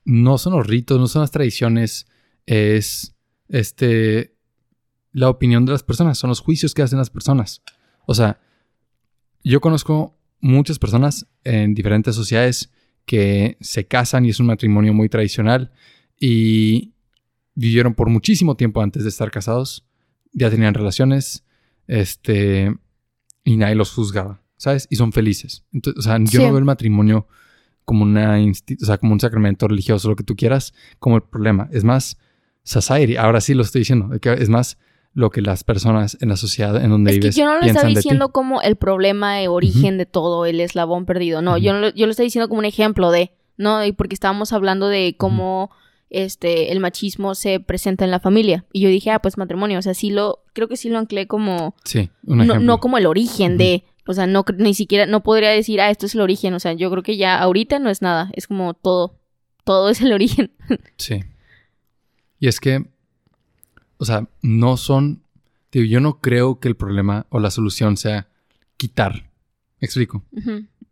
no 0.05 0.37
son 0.37 0.53
los 0.53 0.65
ritos, 0.65 0.97
no 0.99 1.07
son 1.07 1.21
las 1.21 1.31
tradiciones, 1.31 2.07
es 2.45 3.13
este 3.49 4.33
la 5.11 5.29
opinión 5.29 5.65
de 5.65 5.73
las 5.73 5.83
personas, 5.83 6.17
son 6.17 6.29
los 6.29 6.39
juicios 6.39 6.73
que 6.73 6.81
hacen 6.81 6.97
las 6.99 7.09
personas. 7.09 7.61
O 8.05 8.13
sea, 8.13 8.39
yo 9.49 9.61
conozco 9.61 10.17
muchas 10.39 10.79
personas 10.79 11.27
en 11.43 11.73
diferentes 11.73 12.15
sociedades 12.15 12.71
que 13.05 13.57
se 13.61 13.85
casan 13.85 14.25
y 14.25 14.29
es 14.29 14.39
un 14.39 14.47
matrimonio 14.47 14.93
muy 14.93 15.09
tradicional 15.09 15.71
y 16.19 16.93
vivieron 17.55 17.93
por 17.93 18.09
muchísimo 18.09 18.55
tiempo 18.55 18.81
antes 18.81 19.03
de 19.03 19.09
estar 19.09 19.31
casados, 19.31 19.85
ya 20.33 20.49
tenían 20.49 20.73
relaciones, 20.73 21.43
este, 21.87 22.75
y 23.43 23.57
nadie 23.57 23.75
los 23.75 23.91
juzgaba, 23.93 24.41
¿sabes? 24.57 24.87
Y 24.89 24.95
son 24.97 25.11
felices. 25.13 25.63
Entonces, 25.71 25.99
o 25.99 26.01
sea, 26.03 26.17
yo 26.19 26.25
Sí. 26.27 26.37
no 26.37 26.43
veo 26.49 26.57
el 26.57 26.65
matrimonio 26.65 27.27
como 27.85 28.03
una 28.03 28.37
o 28.37 28.85
sea, 28.85 28.97
como 28.97 29.13
un 29.13 29.19
sacramento 29.21 29.67
religioso, 29.67 30.09
lo 30.09 30.17
que 30.17 30.23
tú 30.25 30.35
quieras, 30.35 30.73
como 30.99 31.15
el 31.15 31.23
problema. 31.23 31.69
Es 31.71 31.85
más 31.85 32.17
society, 32.63 33.15
ahora 33.15 33.39
sí 33.39 33.53
lo 33.53 33.63
estoy 33.63 33.79
diciendo, 33.81 34.09
es 34.13 34.49
más 34.49 34.77
lo 35.17 35.31
que 35.31 35.41
las 35.41 35.63
personas 35.63 36.15
en 36.21 36.29
la 36.29 36.37
sociedad 36.37 36.79
en 36.79 36.91
donde 36.91 37.09
Es 37.09 37.19
que 37.19 37.31
yo 37.31 37.45
no 37.45 37.59
lo 37.59 37.65
estaba 37.65 37.89
diciendo 37.89 38.29
como 38.29 38.61
el 38.61 38.75
problema 38.75 39.33
de 39.37 39.47
origen 39.47 39.97
de 39.97 40.05
todo, 40.05 40.45
el 40.45 40.59
eslabón 40.59 41.07
perdido. 41.07 41.41
No, 41.41 41.57
yo, 41.57 41.73
no 41.73 41.79
lo, 41.79 41.89
yo 41.89 42.05
lo 42.05 42.11
estoy 42.11 42.27
diciendo 42.27 42.47
como 42.47 42.59
un 42.59 42.65
ejemplo 42.65 43.09
de, 43.09 43.31
¿no? 43.57 43.83
Y 43.83 43.93
porque 43.93 44.13
estábamos 44.13 44.53
hablando 44.53 44.87
de 44.89 45.15
cómo 45.17 45.71
este 46.11 46.71
el 46.71 46.79
machismo 46.79 47.33
se 47.33 47.59
presenta 47.59 48.05
en 48.05 48.11
la 48.11 48.19
familia. 48.19 48.65
Y 48.71 48.81
yo 48.81 48.89
dije, 48.89 49.09
ah, 49.09 49.17
pues 49.17 49.39
matrimonio. 49.39 49.79
O 49.79 49.81
sea, 49.81 49.95
sí 49.95 50.11
lo, 50.11 50.43
creo 50.53 50.67
que 50.67 50.77
sí 50.77 50.87
lo 50.87 50.99
anclé 50.99 51.25
como 51.25 51.75
Sí, 51.83 52.11
un 52.23 52.37
no, 52.37 52.43
ejemplo. 52.43 52.63
no 52.63 52.79
como 52.79 52.99
el 52.99 53.07
origen 53.07 53.57
de, 53.57 53.85
o 54.05 54.13
sea, 54.13 54.27
no 54.27 54.45
ni 54.59 54.75
siquiera, 54.75 55.07
no 55.07 55.23
podría 55.23 55.49
decir, 55.49 55.81
ah, 55.81 55.89
esto 55.89 56.05
es 56.05 56.13
el 56.13 56.21
origen, 56.21 56.53
o 56.53 56.59
sea, 56.59 56.73
yo 56.73 56.91
creo 56.91 57.01
que 57.01 57.17
ya 57.17 57.39
ahorita 57.39 57.79
no 57.79 57.89
es 57.89 58.03
nada, 58.03 58.29
es 58.33 58.45
como 58.45 58.75
todo, 58.75 59.17
todo 59.63 59.89
es 59.89 59.99
el 59.99 60.13
origen. 60.13 60.51
Sí. 60.97 61.23
Y 62.39 62.47
es 62.49 62.59
que, 62.59 62.85
o 63.97 64.05
sea, 64.05 64.29
no 64.41 64.77
son, 64.77 65.23
digo, 65.71 65.85
yo 65.85 65.99
no 65.99 66.19
creo 66.19 66.59
que 66.59 66.67
el 66.67 66.75
problema 66.75 67.25
o 67.29 67.39
la 67.39 67.51
solución 67.51 67.97
sea 67.97 68.29
quitar. 68.77 69.31
¿Me 69.79 69.85
explico? 69.85 70.23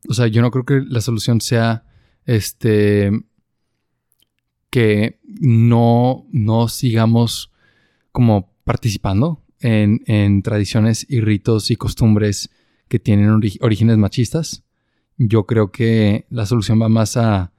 O 0.07 0.13
sea, 0.13 0.27
yo 0.27 0.41
no 0.41 0.51
creo 0.51 0.65
que 0.65 0.81
la 0.87 1.01
solución 1.01 1.41
sea, 1.41 1.85
este, 2.25 3.11
que 4.69 5.19
no, 5.23 6.27
no 6.31 6.67
sigamos 6.67 7.51
como 8.11 8.53
participando 8.63 9.43
en, 9.59 10.03
en 10.05 10.41
tradiciones 10.41 11.05
y 11.09 11.21
ritos 11.21 11.71
y 11.71 11.75
costumbres 11.75 12.49
que 12.87 12.99
tienen 12.99 13.29
orígenes 13.29 13.97
machistas. 13.97 14.63
Yo 15.17 15.45
creo 15.45 15.71
que 15.71 16.25
la 16.29 16.45
solución 16.45 16.81
va 16.81 16.89
más 16.89 17.17
a 17.17 17.51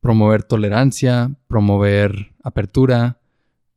promover 0.00 0.42
tolerancia, 0.42 1.36
promover 1.48 2.34
apertura, 2.42 3.19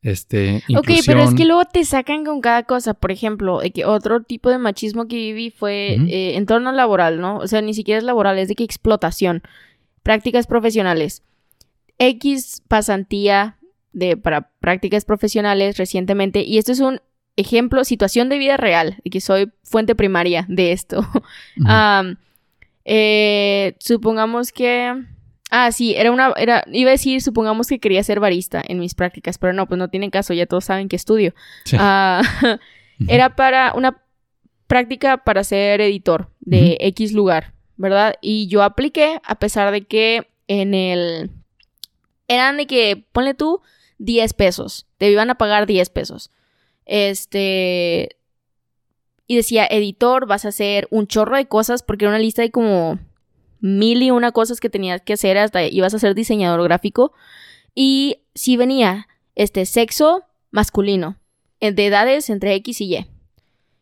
este, 0.03 0.61
Ok, 0.77 0.89
pero 1.05 1.23
es 1.23 1.33
que 1.33 1.45
luego 1.45 1.63
te 1.65 1.85
sacan 1.85 2.25
con 2.25 2.41
cada 2.41 2.63
cosa, 2.63 2.93
por 2.93 3.11
ejemplo, 3.11 3.59
de 3.61 3.71
que 3.71 3.85
otro 3.85 4.21
tipo 4.21 4.49
de 4.49 4.57
machismo 4.57 5.07
que 5.07 5.15
viví 5.15 5.49
fue 5.49 5.95
Ujú. 5.97 6.07
eh, 6.09 6.35
entorno 6.35 6.71
laboral, 6.73 7.21
¿no? 7.21 7.37
O 7.37 7.47
sea, 7.47 7.61
ni 7.61 7.73
siquiera 7.73 7.97
es 7.97 8.03
laboral, 8.03 8.37
es 8.37 8.49
de 8.49 8.55
que 8.55 8.65
explotación, 8.65 9.43
prácticas 10.03 10.45
profesionales, 10.45 11.23
X 11.97 12.61
pasantía 12.67 13.57
de, 13.93 14.17
para 14.17 14.49
prácticas 14.59 15.05
profesionales 15.05 15.77
recientemente 15.77 16.41
y 16.43 16.57
esto 16.57 16.73
es 16.73 16.81
un 16.81 16.99
ejemplo, 17.35 17.83
situación 17.83 18.29
de 18.29 18.37
vida 18.37 18.57
real, 18.57 18.97
y 19.03 19.09
que 19.09 19.21
soy 19.21 19.51
fuente 19.63 19.95
primaria 19.95 20.45
de 20.49 20.71
esto. 20.71 21.05
Eh, 22.85 23.77
supongamos 23.79 24.51
que... 24.51 25.05
Ah, 25.55 25.71
sí, 25.71 25.93
era 25.95 26.11
una... 26.11 26.33
Era, 26.35 26.63
iba 26.71 26.89
a 26.89 26.93
decir, 26.93 27.21
supongamos 27.21 27.67
que 27.67 27.77
quería 27.77 28.01
ser 28.01 28.19
barista 28.19 28.63
en 28.67 28.79
mis 28.79 28.95
prácticas, 28.95 29.37
pero 29.37 29.53
no, 29.53 29.67
pues 29.67 29.77
no 29.77 29.87
tienen 29.87 30.09
caso, 30.09 30.33
ya 30.33 30.47
todos 30.47 30.65
saben 30.65 30.89
que 30.89 30.95
estudio. 30.95 31.35
Sí. 31.65 31.77
Ah, 31.79 32.23
era 33.07 33.35
para 33.35 33.73
una 33.75 34.01
práctica 34.65 35.17
para 35.17 35.43
ser 35.43 35.79
editor 35.81 36.31
de 36.39 36.77
X 36.79 37.11
lugar, 37.11 37.53
¿verdad? 37.77 38.15
Y 38.19 38.47
yo 38.47 38.63
apliqué 38.63 39.21
a 39.23 39.35
pesar 39.35 39.71
de 39.71 39.83
que 39.83 40.27
en 40.47 40.73
el... 40.73 41.29
Eran 42.27 42.57
de 42.57 42.65
que, 42.65 43.05
ponle 43.11 43.35
tú, 43.35 43.61
10 43.99 44.33
pesos. 44.33 44.87
Te 44.97 45.11
iban 45.11 45.29
a 45.29 45.35
pagar 45.35 45.67
10 45.67 45.87
pesos. 45.91 46.31
Este... 46.87 48.17
Y 49.27 49.35
decía, 49.35 49.67
editor, 49.67 50.25
vas 50.25 50.45
a 50.45 50.49
hacer 50.49 50.87
un 50.89 51.05
chorro 51.05 51.37
de 51.37 51.45
cosas 51.45 51.83
porque 51.83 52.05
era 52.05 52.09
una 52.09 52.19
lista 52.19 52.41
de 52.41 52.49
como 52.49 52.97
mil 53.63 54.03
y 54.03 54.11
una 54.11 54.33
cosas 54.33 54.59
que 54.59 54.69
tenías 54.69 55.01
que 55.01 55.13
hacer 55.13 55.37
hasta 55.37 55.65
ibas 55.65 55.93
a 55.93 55.99
ser 55.99 56.15
diseñador 56.15 56.61
gráfico. 56.63 57.13
Y 57.73 58.17
sí 58.35 58.57
venía, 58.57 59.07
este, 59.35 59.65
sexo 59.65 60.23
masculino, 60.51 61.17
eh, 61.61 61.71
de 61.71 61.85
edades 61.85 62.29
entre 62.29 62.53
X 62.55 62.81
y 62.81 62.93
Y. 62.93 63.07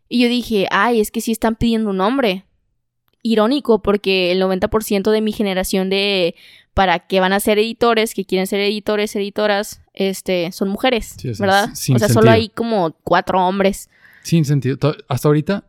Y 0.08 0.22
yo 0.22 0.30
dije, 0.30 0.68
ay, 0.70 1.00
es 1.00 1.10
que 1.10 1.20
sí 1.20 1.32
están 1.32 1.56
pidiendo 1.56 1.90
un 1.90 2.00
hombre. 2.00 2.46
Irónico, 3.24 3.82
porque 3.82 4.32
el 4.32 4.42
90% 4.42 5.10
de 5.10 5.22
mi 5.22 5.32
generación 5.32 5.90
de 5.90 6.36
para 6.76 7.00
que 7.00 7.20
van 7.20 7.34
a 7.34 7.40
ser 7.40 7.58
editores, 7.58 8.14
que 8.14 8.24
quieren 8.26 8.46
ser 8.48 8.60
editores, 8.62 9.16
editoras, 9.16 9.82
este, 9.94 10.52
son 10.52 10.70
mujeres, 10.70 11.16
Sí, 11.18 11.32
¿verdad? 11.40 11.70
o 11.72 12.00
sea, 12.00 12.08
solo 12.08 12.30
hay 12.32 12.50
como 12.50 12.92
cuatro 13.04 13.46
hombres. 13.46 13.90
Sin 14.24 14.46
sentido. 14.46 14.78
Hasta 15.08 15.28
ahorita 15.28 15.66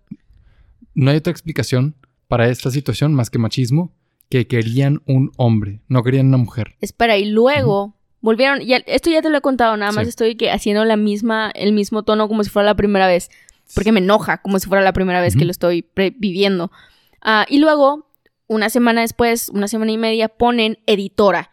no 0.94 1.10
hay 1.10 1.16
otra 1.16 1.30
explicación 1.30 1.94
para 2.28 2.48
esta 2.48 2.70
situación 2.70 3.14
más 3.14 3.30
que 3.30 3.38
machismo, 3.38 3.92
que 4.32 4.46
querían 4.46 5.02
un 5.06 5.30
hombre, 5.36 5.82
no 5.88 6.02
querían 6.02 6.28
una 6.28 6.38
mujer. 6.38 6.74
Espera, 6.80 7.18
y 7.18 7.26
luego 7.26 7.94
volvieron, 8.22 8.60
ya, 8.60 8.78
esto 8.86 9.10
ya 9.10 9.20
te 9.20 9.28
lo 9.28 9.36
he 9.36 9.40
contado, 9.42 9.76
nada 9.76 9.92
más 9.92 10.04
Sí. 10.04 10.08
estoy 10.08 10.36
que 10.36 10.50
haciendo 10.50 10.86
la 10.86 10.96
misma, 10.96 11.50
el 11.54 11.74
mismo 11.74 12.02
tono 12.02 12.28
como 12.28 12.42
si 12.42 12.48
fuera 12.48 12.64
la 12.64 12.74
primera 12.74 13.06
vez, 13.06 13.30
porque 13.74 13.92
me 13.92 14.00
enoja 14.00 14.38
como 14.40 14.58
si 14.58 14.68
fuera 14.68 14.82
la 14.82 14.94
primera 14.94 15.20
vez 15.20 15.36
que 15.36 15.44
lo 15.44 15.50
estoy 15.50 15.84
viviendo. 16.16 16.72
Ah, 17.20 17.44
y 17.46 17.58
luego, 17.58 18.08
una 18.46 18.70
semana 18.70 19.02
después, 19.02 19.50
una 19.50 19.68
semana 19.68 19.92
y 19.92 19.98
media, 19.98 20.28
ponen 20.30 20.78
editora. 20.86 21.50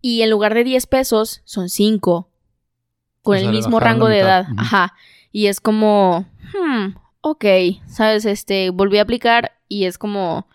Y 0.00 0.22
en 0.22 0.30
lugar 0.30 0.54
de 0.54 0.64
10 0.64 0.86
pesos, 0.86 1.42
son 1.44 1.68
5. 1.68 2.30
Con 3.22 3.36
O 3.36 3.38
sea, 3.38 3.46
el 3.46 3.54
mismo 3.54 3.78
rango 3.78 4.08
de 4.08 4.20
edad. 4.20 4.46
Ajá. 4.56 4.94
Y 5.32 5.46
es 5.48 5.60
como, 5.60 6.26
hmm, 6.54 6.96
ok. 7.20 7.44
¿Sabes? 7.86 8.24
Este, 8.24 8.70
volví 8.70 8.96
a 8.98 9.02
aplicar 9.02 9.52
y 9.68 9.84
es 9.84 9.98
como. 9.98 10.46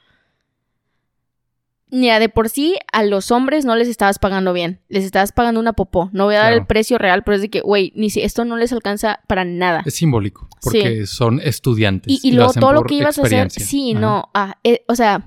Mira, 1.92 2.20
de 2.20 2.30
por 2.30 2.50
sí 2.50 2.76
a 2.94 3.04
los 3.04 3.32
hombres 3.32 3.66
no 3.66 3.76
les 3.76 3.88
estabas 3.88 4.20
pagando 4.20 4.54
bien. 4.54 4.80
Les 4.90 5.04
estabas 5.04 5.32
pagando 5.32 5.60
una 5.60 5.74
popó. 5.74 6.10
No 6.14 6.26
voy 6.26 6.36
a 6.36 6.40
dar 6.40 6.48
Claro. 6.50 6.62
el 6.62 6.68
precio 6.68 6.98
real, 7.00 7.24
pero 7.24 7.36
es 7.36 7.42
de 7.42 7.50
que, 7.50 7.62
güey, 7.62 7.92
ni 7.96 8.10
si 8.12 8.22
esto 8.22 8.46
no 8.46 8.58
les 8.58 8.72
alcanza 8.72 9.22
para 9.28 9.44
nada. 9.44 9.82
Es 9.86 9.96
simbólico, 9.96 10.48
porque 10.62 11.08
son 11.08 11.40
estudiantes. 11.44 12.12
Y, 12.24 12.28
y 12.28 12.32
lo 12.32 12.38
luego 12.38 12.50
hacen 12.52 12.62
todo 12.62 12.74
lo 12.74 12.84
que 12.84 12.96
ibas 12.96 13.18
a 13.18 13.24
hacer, 13.24 13.50
sí, 13.50 13.92
Ajá. 13.94 14.00
no, 14.02 14.30
ah, 14.36 14.58
eh, 14.64 14.84
o 14.88 14.94
sea, 14.96 15.26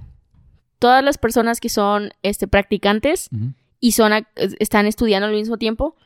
todas 0.78 1.02
las 1.02 1.18
personas 1.18 1.58
que 1.60 1.68
son 1.68 2.10
este, 2.22 2.46
practicantes 2.46 3.28
y 3.80 3.92
son 3.92 4.12
están 4.60 4.86
estudiando 4.86 5.26
al 5.26 5.34
mismo 5.34 5.58
tiempo, 5.58 5.96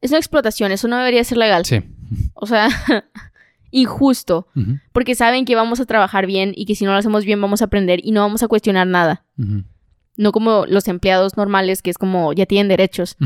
es 0.00 0.10
una 0.12 0.18
explotación, 0.18 0.70
eso 0.70 0.86
no 0.86 0.98
debería 0.98 1.24
ser 1.24 1.38
legal. 1.38 1.64
Sí. 1.64 1.80
O 2.34 2.46
sea, 2.46 2.68
injusto, 3.72 4.46
porque 4.92 5.14
saben 5.14 5.44
que 5.44 5.54
vamos 5.56 5.80
a 5.80 5.84
trabajar 5.86 6.26
bien 6.26 6.52
y 6.54 6.64
que 6.66 6.74
si 6.76 6.84
no 6.84 6.92
lo 6.92 6.98
hacemos 6.98 7.24
bien 7.24 7.40
vamos 7.40 7.62
a 7.62 7.66
aprender 7.66 8.00
y 8.02 8.12
no 8.12 8.20
vamos 8.20 8.42
a 8.42 8.48
cuestionar 8.48 8.86
nada. 8.86 9.24
No 10.16 10.32
como 10.32 10.64
los 10.66 10.88
empleados 10.88 11.36
normales 11.36 11.82
que 11.82 11.90
es 11.90 11.98
como 11.98 12.32
ya 12.32 12.46
tienen 12.46 12.68
derechos. 12.68 13.16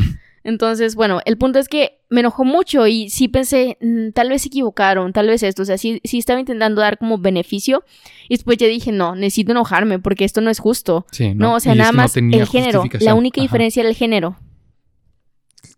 Entonces, 0.42 0.94
bueno, 0.94 1.20
el 1.26 1.36
punto 1.36 1.58
es 1.58 1.68
que 1.68 2.00
me 2.08 2.20
enojó 2.20 2.44
mucho 2.44 2.86
y 2.86 3.10
sí 3.10 3.28
pensé, 3.28 3.76
"Mm, 3.82 4.12
tal 4.12 4.30
vez 4.30 4.40
se 4.42 4.48
equivocaron, 4.48 5.12
tal 5.12 5.26
vez 5.26 5.42
esto, 5.42 5.62
o 5.62 5.64
sea, 5.66 5.76
sí, 5.76 6.00
sí 6.02 6.18
estaba 6.18 6.40
intentando 6.40 6.80
dar 6.80 6.96
como 6.96 7.18
beneficio 7.18 7.84
y 8.26 8.34
después 8.36 8.56
ya 8.56 8.66
dije, 8.66 8.90
no, 8.90 9.14
necesito 9.14 9.52
enojarme 9.52 9.98
porque 9.98 10.24
esto 10.24 10.40
no 10.40 10.48
es 10.50 10.58
justo. 10.58 11.06
Sí, 11.12 11.34
No, 11.34 11.54
o 11.56 11.60
sea, 11.60 11.74
y 11.74 11.78
nada 11.78 11.92
no 11.92 11.96
más 11.98 12.16
el 12.16 12.46
género, 12.46 12.84
la 13.00 13.14
única 13.14 13.38
Ajá. 13.40 13.42
diferencia 13.44 13.80
era 13.80 13.90
el 13.90 13.96
género. 13.96 14.38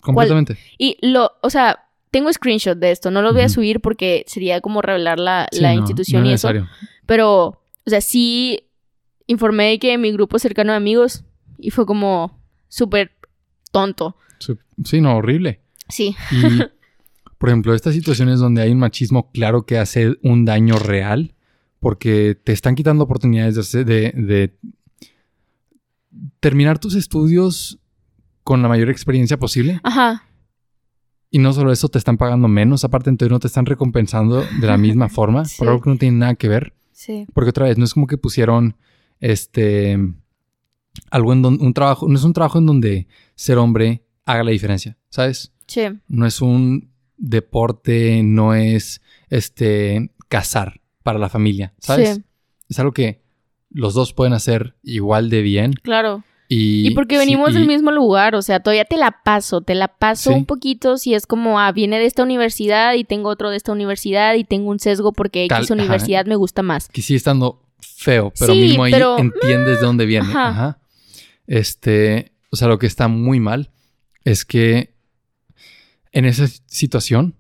Completamente. 0.01 0.57
Y 0.79 0.97
lo, 1.03 1.33
o 1.43 1.51
sea, 1.51 1.85
tengo 2.11 2.33
screenshot 2.33 2.79
de 2.79 2.91
esto, 2.93 3.11
no 3.11 3.23
lo 3.23 3.33
voy 3.33 3.43
a 3.43 3.49
subir 3.49 3.81
porque 3.81 4.25
sería 4.27 4.61
como 4.61 4.83
revelar 4.83 5.19
la, 5.19 5.49
Sí, 5.51 5.61
la 5.61 5.73
no, 5.75 5.81
institución 5.81 6.23
no 6.23 6.31
y 6.31 6.33
es 6.35 6.41
eso. 6.41 6.53
necesario. 6.53 6.73
Pero, 7.07 7.47
o 7.47 7.59
sea, 7.91 8.01
sí 8.01 8.65
informé 9.33 9.71
de 9.71 9.79
que 9.79 9.99
mi 9.99 10.13
grupo 10.13 10.39
cercano 10.39 10.73
de 10.73 10.77
amigos 10.77 11.25
y 11.59 11.71
fue 11.71 11.85
como 11.87 12.39
súper 12.69 13.13
tonto. 13.73 14.17
Sí, 14.85 15.01
no, 15.01 15.17
horrible. 15.17 15.61
Sí. 15.89 16.17
Y, 16.31 16.61
por 17.39 17.49
ejemplo, 17.49 17.75
estas 17.75 17.95
situaciones 17.95 18.39
donde 18.41 18.63
hay 18.63 18.71
un 18.73 18.79
machismo 18.79 19.31
claro 19.33 19.65
que 19.67 19.79
hace 19.79 20.15
un 20.23 20.45
daño 20.45 20.79
real, 20.79 21.35
porque 21.81 22.35
te 22.43 22.53
están 22.53 22.75
quitando 22.75 23.05
oportunidades 23.05 23.55
de, 23.55 23.61
hacer- 23.61 23.85
de- 23.85 24.13
de 24.15 24.57
terminar 26.41 26.79
tus 26.79 26.95
estudios 26.95 27.79
con 28.45 28.63
la 28.63 28.69
mayor 28.69 28.91
experiencia 28.91 29.39
posible. 29.39 29.81
Ajá. 29.83 30.25
Y 31.31 31.39
no 31.39 31.53
solo 31.53 31.73
eso, 31.73 31.89
te 31.89 31.99
están 31.99 32.19
pagando 32.19 32.49
menos, 32.49 32.85
aparte 32.85 33.09
entonces 33.09 33.31
no 33.33 33.41
te 33.41 33.47
están 33.47 33.65
recompensando 33.67 34.43
de 34.43 34.67
la 34.67 34.77
misma 34.77 35.09
forma, 35.09 35.45
Sí. 35.45 35.57
por 35.59 35.69
algo 35.69 35.81
que 35.81 35.91
no 35.91 35.97
tiene 35.97 36.19
nada 36.19 36.35
que 36.35 36.49
ver. 36.49 36.75
Sí. 36.93 37.27
Porque 37.33 37.51
otra 37.51 37.67
vez, 37.67 37.79
no 37.79 37.85
es 37.85 37.95
como 37.95 38.07
que 38.07 38.19
pusieron 38.19 38.77
este 39.23 39.99
algo 41.11 41.33
en 41.33 41.41
donde 41.41 41.65
un 41.65 41.73
trabajo, 41.73 42.07
no 42.07 42.17
es 42.19 42.25
un 42.25 42.35
trabajo 42.35 42.59
en 42.59 42.67
donde 42.67 43.07
ser 43.35 43.57
hombre 43.57 44.05
haga 44.27 44.45
la 44.45 44.51
diferencia, 44.51 44.99
¿sabes? 45.09 45.53
Sí. 45.67 45.83
No 46.09 46.27
es 46.27 46.43
un 46.43 46.91
deporte, 47.17 48.23
no 48.23 48.55
es 48.55 49.01
este 49.31 50.11
cazar 50.29 50.81
para 51.03 51.19
la 51.19 51.29
familia, 51.31 51.73
¿sabes? 51.79 52.17
Sí. 52.17 52.23
Es 52.69 52.79
algo 52.79 52.93
que 52.93 53.23
los 53.71 53.95
dos 53.95 54.13
pueden 54.13 54.35
hacer 54.35 54.75
igual 54.83 55.31
de 55.31 55.41
bien 55.43 55.73
Claro. 55.73 56.25
y 56.49 56.89
Y 56.89 56.91
porque 56.95 57.15
sí, 57.15 57.21
venimos 57.21 57.51
y- 57.53 57.55
del 57.55 57.67
mismo 57.67 57.91
lugar, 57.91 58.35
o 58.35 58.43
sea, 58.43 58.61
todavía 58.61 58.85
te 58.85 58.97
la 58.99 59.23
paso, 59.25 59.63
te 59.63 59.75
la 59.75 59.89
paso 59.89 60.31
Sí. 60.31 60.37
un 60.37 60.45
poquito 60.45 60.99
si 60.99 61.15
es 61.15 61.27
como, 61.27 61.59
ah, 61.59 61.73
viene 61.73 61.99
de 61.99 62.05
esta 62.07 62.23
universidad 62.23 62.95
y 62.95 63.05
tengo 63.05 63.31
otro 63.31 63.49
de 63.51 63.57
esta 63.57 63.73
universidad 63.73 64.35
y 64.35 64.45
tengo 64.45 64.69
un 64.71 64.79
sesgo 64.79 65.13
porque 65.13 65.45
X 65.45 65.53
ajá. 65.71 65.75
universidad 65.75 66.27
me 66.27 66.37
gusta 66.37 66.63
más. 66.63 66.89
que 66.89 67.01
sigue 67.03 67.17
estando 67.17 67.63
feo, 67.83 68.33
pero 68.39 68.53
Sí, 68.55 68.61
mismo 68.61 68.85
ahí 68.85 68.93
pero- 68.93 69.19
entiendes 69.19 69.81
de 69.81 69.87
dónde 69.87 70.07
viene. 70.07 70.29
Ajá. 70.29 70.49
Ajá. 70.49 70.79
Este, 71.47 72.33
o 72.51 72.57
sea, 72.57 72.69
lo 72.69 72.79
que 72.79 72.87
está 72.87 73.09
muy 73.09 73.41
mal 73.41 73.71
es 74.25 74.45
que 74.45 74.95
en 76.13 76.25
esa 76.25 76.47
situación 76.67 77.35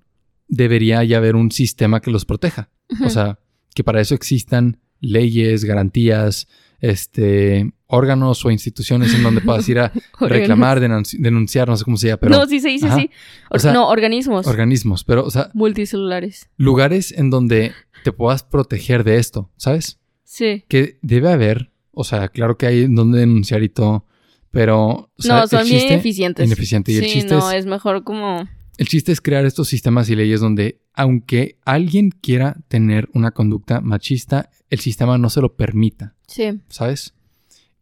debería 0.48 1.02
ya 1.04 1.18
haber 1.18 1.36
un 1.36 1.50
sistema 1.50 2.00
que 2.00 2.10
los 2.10 2.24
proteja. 2.24 2.70
O 3.04 3.08
sea, 3.10 3.38
que 3.74 3.84
para 3.84 4.00
eso 4.00 4.14
existan 4.14 4.78
leyes, 5.00 5.64
garantías, 5.64 6.46
este, 6.80 7.72
órganos 7.86 8.44
o 8.44 8.50
instituciones 8.50 9.14
en 9.14 9.22
donde 9.22 9.40
puedas 9.40 9.66
ir 9.68 9.78
a 9.78 9.92
reclamar, 10.20 10.80
denunci- 10.80 11.18
denunciar, 11.18 11.68
no 11.68 11.76
sé 11.76 11.84
cómo 11.84 11.96
se 11.96 12.08
llama, 12.08 12.18
pero 12.18 12.36
no, 12.36 12.46
sí 12.46 12.60
se 12.60 12.68
dice 12.68 12.86
Ajá. 12.86 12.96
sí. 12.96 13.10
O 13.50 13.58
sea, 13.58 13.72
no, 13.72 13.88
organismos 13.88 14.46
organismos, 14.46 15.04
pero, 15.04 15.24
o 15.24 15.30
sea, 15.30 15.50
multicelulares. 15.54 16.48
lugares 16.56 17.12
en 17.12 17.30
donde 17.30 17.72
te 18.04 18.12
puedas 18.12 18.42
proteger 18.42 19.04
de 19.04 19.16
esto, 19.18 19.50
¿sabes? 19.56 19.98
Sí. 20.32 20.64
que 20.66 20.98
debe 21.02 21.30
haber, 21.30 21.72
o 21.90 22.04
sea, 22.04 22.28
claro 22.28 22.56
que 22.56 22.66
hay 22.66 22.86
donde 22.86 23.18
denunciar 23.20 23.62
y 23.62 23.68
todo, 23.68 24.06
pero 24.50 24.80
o 24.88 25.10
sea, 25.18 25.40
no, 25.40 25.46
son 25.46 25.64
bien 25.66 25.88
ineficientes. 25.88 26.46
ineficiente. 26.46 26.90
Y 26.90 26.96
el 26.96 27.04
chiste 27.04 27.34
no, 27.34 27.50
es, 27.50 27.58
es 27.58 27.66
mejor 27.66 28.02
como... 28.02 28.48
el 28.78 28.88
chiste 28.88 29.12
es 29.12 29.20
crear 29.20 29.44
estos 29.44 29.68
sistemas 29.68 30.08
y 30.08 30.16
leyes 30.16 30.40
donde, 30.40 30.80
aunque 30.94 31.58
alguien 31.66 32.10
quiera 32.10 32.56
tener 32.68 33.10
una 33.12 33.32
conducta 33.32 33.82
machista, 33.82 34.48
el 34.70 34.80
sistema 34.80 35.18
no 35.18 35.28
se 35.28 35.42
lo 35.42 35.54
permita, 35.54 36.14
Sí. 36.26 36.60
¿sabes? 36.70 37.12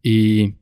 Y 0.02 0.54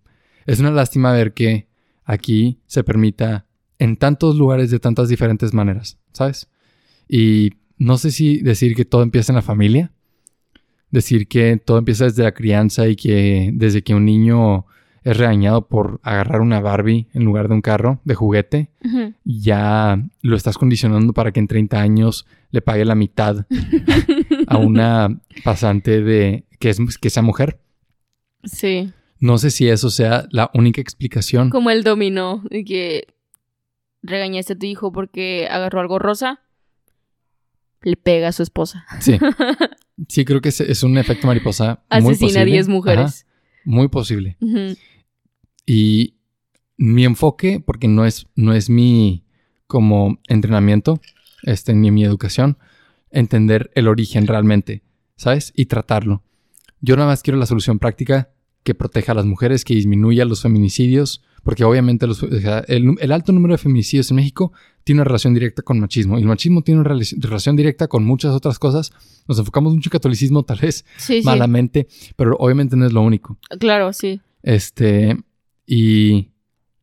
es 0.45 0.61
una 0.61 0.71
lástima 0.71 1.11
ver 1.13 1.33
que 1.33 1.69
aquí 2.05 2.61
se 2.67 2.85
permita 2.85 3.47
en 3.79 3.97
tantos 3.97 4.37
lugares 4.37 4.71
de 4.71 4.79
tantas 4.79 5.09
diferentes 5.09 5.55
maneras, 5.55 5.99
¿sabes? 6.13 6.49
Y 7.09 7.53
no 7.79 7.97
sé 7.97 8.11
si 8.11 8.43
decir 8.43 8.75
que 8.75 8.85
todo 8.85 9.03
empieza 9.03 9.33
en 9.33 9.37
la 9.37 9.43
familia, 9.43 9.91
decir 10.91 11.29
que 11.29 11.57
todo 11.57 11.79
empieza 11.79 12.05
desde 12.05 12.23
la 12.23 12.33
crianza 12.33 12.89
y 12.89 12.97
que 12.97 13.51
desde 13.53 13.83
que 13.83 13.95
un 13.95 14.05
niño 14.05 14.67
es 15.05 15.17
regañado 15.17 15.69
por 15.69 16.01
agarrar 16.03 16.41
una 16.41 16.61
Barbie 16.61 17.09
en 17.15 17.25
lugar 17.25 17.49
de 17.49 17.55
un 17.55 17.63
carro 17.63 18.01
de 18.05 18.15
juguete, 18.15 18.71
ya 19.25 20.03
lo 20.23 20.37
estás 20.37 20.59
condicionando 20.59 21.13
para 21.13 21.33
que 21.33 21.41
en 21.41 21.49
30 21.49 21.81
años 21.81 22.27
le 22.51 22.61
pague 22.61 22.85
la 22.85 22.95
mitad 22.95 23.47
a 24.47 24.59
una 24.59 25.21
pasante 25.45 26.03
de 26.03 26.45
que, 26.59 26.71
es, 26.71 26.99
que 26.99 27.11
sea 27.11 27.23
mujer. 27.23 27.59
Sí. 28.45 28.93
No 29.21 29.39
sé 29.39 29.51
si 29.51 29.69
eso 29.69 29.91
sea 29.91 30.27
la 30.31 30.51
única 30.55 30.81
explicación. 30.81 31.51
Como 31.51 31.71
el 31.71 31.85
dominó, 31.85 32.43
de 32.51 32.65
que 32.65 33.07
regañaste 34.03 34.55
a 34.55 34.59
tu 34.59 34.67
hijo 34.67 34.93
porque 34.93 35.49
agarró 35.51 35.81
algo 35.81 35.99
rosa, 35.99 36.41
le 37.83 37.97
pega 37.97 38.29
a 38.29 38.33
su 38.33 38.43
esposa. 38.43 38.87
Sí. 39.01 39.19
Sí, 40.09 40.25
creo 40.25 40.41
que 40.41 40.51
es, 40.51 40.61
es 40.61 40.83
un 40.83 40.97
efecto 40.97 41.27
mariposa. 41.27 41.83
muy 41.91 42.13
Asesina 42.13 42.29
a 42.29 42.45
posible. 42.45 42.53
10 42.53 42.69
mujeres. 42.69 43.27
Ajá, 43.27 43.61
muy 43.65 43.89
posible. 43.89 44.37
Y 45.67 46.15
mi 46.77 47.05
enfoque, 47.05 47.61
porque 47.65 47.89
no 47.89 48.07
es, 48.07 48.27
no 48.37 48.55
es 48.55 48.71
mi 48.71 49.25
como 49.67 50.19
entrenamiento, 50.29 51.01
este, 51.43 51.75
ni 51.75 51.91
mi 51.91 52.05
educación, 52.05 52.59
entender 53.11 53.71
el 53.75 53.89
origen 53.89 54.27
realmente, 54.27 54.83
¿sabes? 55.17 55.53
Y 55.55 55.67
tratarlo. 55.67 56.23
Yo 56.81 56.97
nada 56.97 57.09
más 57.09 57.23
quiero 57.23 57.39
la 57.39 57.47
solución 57.47 57.79
práctica 57.79 58.31
que 58.63 58.75
proteja 58.75 59.13
a 59.13 59.15
las 59.15 59.27
mujeres, 59.27 59.65
que 59.65 59.75
disminuya 59.75 60.25
los 60.25 60.43
feminicidios, 60.43 61.23
porque 61.49 61.65
obviamente 61.65 62.07
los- 62.07 62.23
el, 62.23 63.11
alto 63.11 63.33
número 63.33 63.55
de 63.55 63.59
feminicidios 63.59 64.11
en 64.11 64.17
México 64.17 64.53
tiene 64.85 64.99
una 65.01 65.05
relación 65.07 65.33
directa 65.33 65.63
con 65.63 65.81
machismo, 65.81 66.19
y 66.19 66.21
el 66.21 66.29
machismo 66.29 66.61
tiene 66.61 66.83
una 66.83 66.91
rela- 66.91 67.23
relación 67.23 67.57
directa 67.57 67.89
con 67.89 68.05
muchas 68.05 68.35
otras 68.35 68.59
cosas. 68.59 68.93
Nos 69.27 69.39
enfocamos 69.39 69.73
mucho 69.75 69.89
en 69.89 69.93
catolicismo, 69.93 70.43
tal 70.43 70.59
vez 70.59 70.85
Sí, 70.99 71.23
sí. 71.23 71.25
malamente, 71.25 71.89
pero 72.17 72.37
obviamente 72.39 72.77
no 72.77 72.85
es 72.85 72.93
lo 72.93 73.01
único. 73.01 73.39
Claro, 73.59 73.95
sí. 73.95 74.21
Este, 74.43 75.17
y 75.65 76.33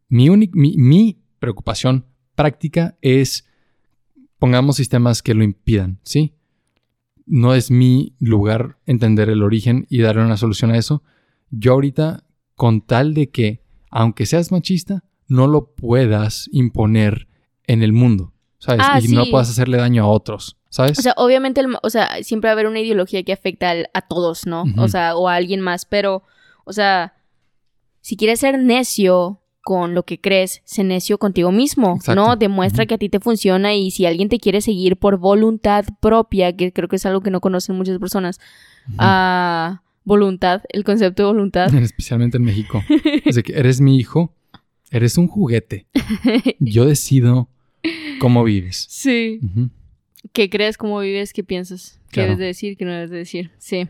mi, 0.09 0.31
mi, 0.31 0.75
mi 0.77 1.21
preocupación 1.37 2.07
práctica 2.33 2.97
es 3.03 3.45
pongamos 4.39 4.77
sistemas 4.77 5.21
que 5.21 5.35
lo 5.35 5.43
impidan, 5.43 5.99
¿sí? 6.01 6.33
No 7.27 7.53
es 7.53 7.69
mi 7.69 8.15
lugar 8.19 8.79
entender 8.87 9.29
el 9.29 9.43
origen 9.43 9.85
y 9.91 9.99
darle 9.99 10.23
una 10.25 10.37
solución 10.37 10.71
a 10.71 10.77
eso. 10.79 11.03
Yo 11.51 11.73
ahorita, 11.73 12.23
con 12.55 12.81
tal 12.81 13.13
de 13.13 13.29
que, 13.29 13.61
aunque 13.91 14.25
seas 14.25 14.51
machista, 14.51 15.03
no 15.27 15.47
lo 15.47 15.73
puedas 15.73 16.49
imponer 16.51 17.27
en 17.67 17.81
el 17.83 17.93
mundo, 17.93 18.33
¿sabes? 18.59 18.81
Ah, 18.87 18.99
y 19.01 19.07
no 19.07 19.25
puedas 19.31 19.49
hacerle 19.49 19.77
daño 19.77 20.03
a 20.03 20.07
otros, 20.07 20.57
¿sabes? 20.69 20.99
O 20.99 21.01
sea, 21.01 21.13
obviamente, 21.17 21.61
el 21.61 21.67
o 21.81 21.89
sea, 21.89 22.23
siempre 22.23 22.47
va 22.47 22.51
a 22.51 22.53
haber 22.53 22.67
una 22.67 22.79
ideología 22.79 23.23
que 23.23 23.33
afecta 23.33 23.71
al- 23.71 23.89
a 23.93 24.01
todos, 24.01 24.45
¿no? 24.45 24.65
O 24.77 24.87
sea, 24.87 25.15
o 25.15 25.27
a 25.27 25.35
alguien 25.35 25.61
más, 25.61 25.85
pero, 25.85 26.23
o 26.63 26.73
sea, 26.73 27.13
si 28.01 28.17
quieres 28.17 28.39
ser 28.41 28.59
necio 28.59 29.41
con 29.63 29.95
lo 29.95 30.03
que 30.03 30.21
crees, 30.21 30.61
sé 30.63 30.83
necio 30.83 31.17
contigo 31.17 31.51
mismo, 31.51 31.95
Exacto. 31.95 32.13
¿no? 32.21 32.35
Demuestra 32.35 32.85
que 32.85 32.93
a 32.93 32.97
ti 32.99 33.09
te 33.09 33.19
funciona 33.19 33.73
y 33.73 33.89
si 33.89 34.05
alguien 34.05 34.29
te 34.29 34.37
quiere 34.39 34.61
seguir 34.61 34.95
por 34.97 35.17
voluntad 35.17 35.85
propia, 36.01 36.55
que 36.55 36.71
creo 36.71 36.87
que 36.87 36.97
es 36.97 37.05
algo 37.07 37.21
que 37.21 37.31
no 37.31 37.41
conocen 37.41 37.75
muchas 37.75 37.97
personas, 37.97 38.39
ah, 38.99 39.81
voluntad, 40.05 40.61
el 40.69 40.83
concepto 40.83 41.23
de 41.23 41.27
voluntad. 41.27 41.73
Especialmente 41.75 42.37
en 42.37 42.43
México. 42.43 42.81
Que 42.87 43.53
eres 43.53 43.81
mi 43.81 43.97
hijo, 43.97 44.33
eres 44.91 45.17
un 45.17 45.27
juguete. 45.27 45.87
Yo 46.59 46.85
decido 46.85 47.49
cómo 48.19 48.43
vives. 48.43 48.87
sí. 48.89 49.39
Ujú. 49.43 49.69
¿Qué 50.33 50.49
crees? 50.49 50.77
¿Cómo 50.77 50.99
vives? 50.99 51.33
¿Qué 51.33 51.43
piensas? 51.43 51.99
¿Qué 52.07 52.13
Claro. 52.15 52.29
debes 52.29 52.39
de 52.39 52.45
decir? 52.45 52.77
¿Qué 52.77 52.85
no 52.85 52.91
debes 52.91 53.11
de 53.11 53.17
decir? 53.17 53.51
Sí. 53.59 53.87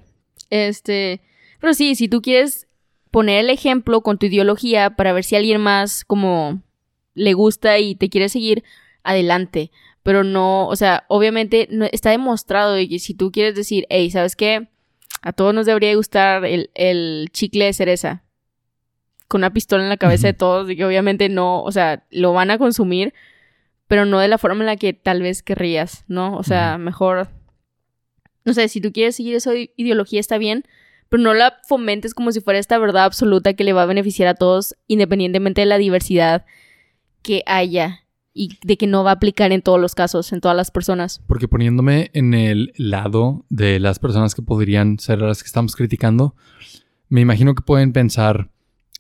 Este. 0.50 1.22
Pero 1.62 1.74
sí, 1.74 1.96
si 1.96 2.08
tú 2.10 2.22
quieres 2.22 2.68
poner 3.10 3.40
el 3.46 3.50
ejemplo 3.50 4.02
con 4.02 4.18
tu 4.18 4.26
ideología 4.26 4.96
para 4.98 5.14
ver 5.14 5.24
si 5.24 5.36
alguien 5.38 5.62
más 5.62 6.04
como 6.04 6.62
le 7.14 7.34
gusta 7.34 7.80
y 7.80 7.96
te 7.96 8.10
quiere 8.10 8.28
seguir, 8.28 8.64
adelante. 9.04 9.72
Pero 10.04 10.24
no, 10.26 10.68
o 10.68 10.76
sea, 10.76 11.06
obviamente 11.08 11.68
no, 11.72 11.86
está 11.86 12.12
demostrado 12.12 12.74
de 12.74 12.90
que 12.90 13.00
si 13.00 13.14
tú 13.14 13.32
quieres 13.32 13.56
decir, 13.56 13.86
hey, 13.90 14.12
¿sabes 14.12 14.36
qué? 14.36 14.68
A 15.26 15.34
todos 15.34 15.56
nos 15.56 15.66
debería 15.66 15.96
gustar 15.96 16.46
el, 16.46 16.70
el 16.76 17.30
chicle 17.32 17.66
de 17.66 17.74
cereza. 17.74 18.24
Con 19.28 19.40
una 19.40 19.52
pistola 19.52 19.82
en 19.82 19.90
la 19.90 19.98
cabeza 19.98 20.28
de 20.28 20.34
todos, 20.34 20.68
de 20.68 20.76
que 20.76 20.86
obviamente 20.86 21.30
no, 21.30 21.64
o 21.64 21.72
sea, 21.72 22.06
lo 22.12 22.32
van 22.32 22.52
a 22.52 22.60
consumir, 22.60 23.12
pero 23.88 24.06
no 24.06 24.20
de 24.20 24.28
la 24.28 24.38
forma 24.38 24.62
en 24.62 24.68
la 24.68 24.76
que 24.78 24.94
tal 24.94 25.24
vez 25.24 25.42
querrías, 25.42 26.06
¿no? 26.08 26.38
O 26.38 26.44
sea, 26.44 26.78
mejor, 26.78 27.30
no 28.44 28.54
sé, 28.54 28.68
si 28.68 28.82
tú 28.82 28.92
quieres 28.92 29.16
seguir 29.16 29.34
esa 29.34 29.52
ideología 29.76 30.20
está 30.20 30.38
bien, 30.38 30.64
pero 31.10 31.24
no 31.24 31.34
la 31.34 31.58
fomentes 31.68 32.14
como 32.14 32.32
si 32.32 32.40
fuera 32.40 32.60
esta 32.60 32.78
verdad 32.78 33.06
absoluta 33.06 33.56
que 33.56 33.64
le 33.64 33.74
va 33.74 33.82
a 33.82 33.88
beneficiar 33.88 34.28
a 34.28 34.36
todos, 34.36 34.76
independientemente 34.86 35.62
de 35.62 35.66
la 35.66 35.80
diversidad 35.80 36.46
que 37.24 37.42
haya 37.48 38.05
y 38.38 38.60
de 38.64 38.78
que 38.78 38.86
no 38.86 39.06
va 39.06 39.12
a 39.12 39.14
aplicar 39.14 39.54
en 39.54 39.62
todos 39.62 39.80
los 39.80 39.96
casos, 39.96 40.34
en 40.34 40.42
todas 40.42 40.58
las 40.58 40.70
personas. 40.70 41.24
Porque 41.26 41.48
poniéndome 41.48 42.12
en 42.14 42.34
el 42.34 42.74
lado 42.76 43.46
de 43.50 43.80
las 43.80 43.98
personas 43.98 44.36
que 44.36 44.42
podrían 44.42 45.00
ser 45.00 45.22
las 45.22 45.42
que 45.42 45.48
estamos 45.48 45.76
criticando, 45.76 46.36
me 47.08 47.22
imagino 47.22 47.56
que 47.56 47.64
pueden 47.64 47.94
pensar, 47.94 48.52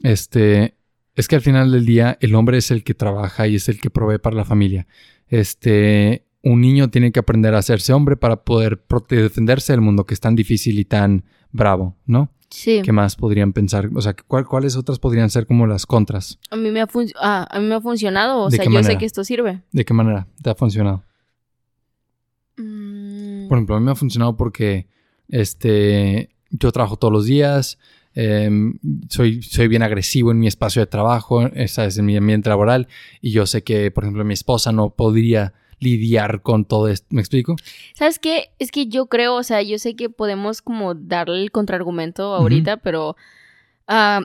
este, 0.01 0.77
es 1.15 1.27
que 1.27 1.35
al 1.35 1.41
final 1.41 1.71
del 1.71 1.85
día 1.85 2.17
el 2.21 2.33
hombre 2.33 2.57
es 2.57 2.71
el 2.71 2.85
que 2.85 2.93
trabaja 2.93 3.45
y 3.47 3.55
es 3.55 3.67
el 3.67 3.81
que 3.81 3.89
provee 3.89 4.19
para 4.19 4.37
la 4.37 4.45
familia. 4.45 4.87
Este, 5.27 6.25
un 6.41 6.61
niño 6.61 6.89
tiene 6.89 7.11
que 7.11 7.19
aprender 7.19 7.55
a 7.55 7.59
hacerse 7.59 7.91
hombre 7.91 8.15
para 8.15 8.45
poder 8.45 8.85
defenderse 9.09 9.73
del 9.73 9.81
mundo 9.81 10.05
que 10.05 10.13
es 10.13 10.21
tan 10.21 10.35
difícil 10.35 10.79
y 10.79 10.85
tan 10.85 11.25
bravo, 11.51 11.97
¿no? 12.05 12.31
Sí. 12.49 12.81
¿Qué 12.83 12.91
más 12.91 13.15
podrían 13.15 13.53
pensar? 13.53 13.89
O 13.95 14.01
sea, 14.01 14.15
¿cuál- 14.27 14.45
¿cuáles 14.45 14.75
otras 14.77 14.99
podrían 14.99 15.29
ser 15.29 15.45
como 15.45 15.67
las 15.67 15.85
contras? 15.85 16.39
A 16.51 16.55
mí 16.55 16.71
me 16.71 16.79
ha, 16.81 16.87
fun- 16.87 17.11
ah, 17.19 17.47
a 17.49 17.59
mí 17.59 17.65
me 17.67 17.75
ha 17.75 17.81
funcionado, 17.81 18.43
o 18.43 18.49
¿De 18.49 18.57
sea, 18.57 18.65
yo 18.65 18.83
sé 18.83 18.97
que 18.97 19.05
esto 19.05 19.23
sirve. 19.23 19.61
¿De 19.71 19.83
qué 19.83 19.93
manera 19.93 20.27
te 20.41 20.49
ha 20.49 20.55
funcionado? 20.55 21.03
Mm, 22.57 23.47
Por 23.47 23.57
ejemplo, 23.57 23.75
a 23.75 23.79
mí 23.79 23.85
me 23.85 23.91
ha 23.91 23.95
funcionado 23.95 24.37
porque 24.37 24.87
este, 25.27 26.29
yo 26.51 26.71
trabajo 26.71 26.97
todos 26.97 27.11
los 27.11 27.25
días, 27.25 27.77
em, 28.13 28.79
soy, 29.09 29.41
soy 29.41 29.67
bien 29.67 29.83
agresivo 29.83 30.31
en 30.31 30.39
mi 30.39 30.47
espacio 30.47 30.81
de 30.81 30.85
trabajo, 30.87 31.47
esa 31.47 31.85
es 31.85 31.97
en 31.97 32.05
mi 32.05 32.15
ambiente 32.15 32.49
laboral, 32.49 32.87
y 33.21 33.31
yo 33.31 33.45
sé 33.45 33.63
que, 33.63 33.91
por 33.91 34.03
ejemplo, 34.05 34.23
mi 34.23 34.33
esposa 34.33 34.71
no 34.71 34.91
podría 34.91 35.53
lidiar 35.79 36.41
con 36.41 36.65
todo 36.65 36.87
esto. 36.87 37.07
¿Me 37.09 37.21
explico? 37.21 37.55
¿Sabes 37.93 38.19
qué? 38.19 38.49
Es 38.59 38.71
que 38.71 38.87
yo 38.87 39.07
creo, 39.07 39.35
o 39.35 39.43
sea, 39.43 39.61
yo 39.61 39.77
sé 39.79 39.95
que 39.95 40.09
podemos 40.09 40.61
como 40.61 40.95
darle 40.95 41.41
el 41.41 41.51
contraargumento 41.51 42.33
ahorita, 42.33 42.77
pero 42.77 43.15
ah, 43.87 44.21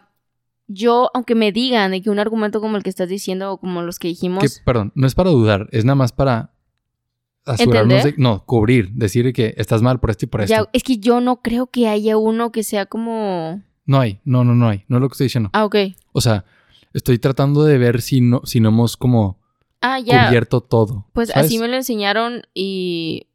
yo, 0.68 1.10
aunque 1.14 1.34
me 1.34 1.52
digan 1.52 1.90
de 1.90 2.00
que 2.00 2.10
un 2.10 2.18
argumento 2.18 2.60
como 2.60 2.76
el 2.76 2.82
que 2.82 2.90
estás 2.90 3.08
diciendo 3.08 3.52
o 3.52 3.58
como 3.58 3.82
los 3.82 3.98
que 3.98 4.08
dijimos, 4.08 4.42
Que, 4.42 4.64
perdón, 4.64 4.92
no 4.94 5.06
es 5.06 5.14
para 5.14 5.30
dudar, 5.30 5.68
es 5.72 5.84
nada 5.84 5.96
más 5.96 6.12
para 6.12 6.52
asegurarnos 7.44 8.04
de, 8.04 8.14
no, 8.16 8.44
cubrir, 8.44 8.92
decir 8.92 9.32
que 9.32 9.54
estás 9.56 9.82
mal 9.82 9.98
por 9.98 10.10
esto 10.10 10.26
y 10.26 10.28
por 10.28 10.42
esto. 10.42 10.54
ya, 10.54 10.68
es 10.72 10.84
que 10.84 10.98
yo 10.98 11.20
no 11.20 11.42
creo 11.42 11.66
que 11.66 11.88
haya 11.88 12.16
uno 12.16 12.52
que 12.52 12.62
sea 12.62 12.86
como... 12.86 13.62
No 13.84 13.98
hay, 13.98 14.20
no, 14.24 14.44
no, 14.44 14.54
no 14.54 14.68
hay, 14.68 14.84
no 14.86 14.98
es 14.98 15.00
lo 15.00 15.08
que 15.08 15.14
estoy 15.14 15.24
diciendo. 15.24 15.50
Ah, 15.52 15.64
ok. 15.64 15.76
O 16.12 16.20
sea, 16.20 16.44
estoy 16.92 17.18
tratando 17.18 17.64
de 17.64 17.76
ver 17.76 18.00
si 18.00 18.20
no, 18.20 18.42
si 18.44 18.60
no 18.60 18.68
hemos 18.68 18.96
como 18.96 19.39
Ah, 19.80 19.98
ya. 19.98 20.26
cubierto 20.26 20.60
todo. 20.60 21.06
Pues 21.12 21.28
¿sabes? 21.28 21.46
así 21.46 21.58
me 21.58 21.68
lo 21.68 21.76
enseñaron 21.76 22.42
y 22.54 23.28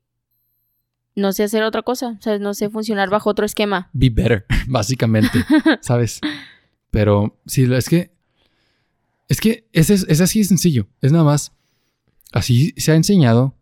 no 1.16 1.32
sé 1.34 1.44
hacer 1.44 1.64
otra 1.64 1.82
cosa, 1.82 2.18
o 2.20 2.22
sea, 2.22 2.38
no 2.40 2.54
sé 2.54 2.70
funcionar 2.70 3.10
bajo 3.10 3.30
otro 3.30 3.46
esquema. 3.46 3.90
be 3.94 4.10
better, 4.10 4.46
básicamente, 4.68 5.44
¿sabes? 5.82 6.20
Pero 6.92 7.40
sí, 7.46 7.72
es 7.74 7.90
que 7.90 8.14
es 9.28 9.42
que 9.42 9.68
es, 9.74 9.90
es, 9.90 10.06
es 10.08 10.22
así 10.22 10.40
de 10.40 10.46
sencillo, 10.46 10.88
es 11.02 11.12
nada 11.12 11.24
más 11.24 11.52
así 12.32 12.74
se 12.78 12.92
ha 12.92 12.96
enseñado 12.96 13.56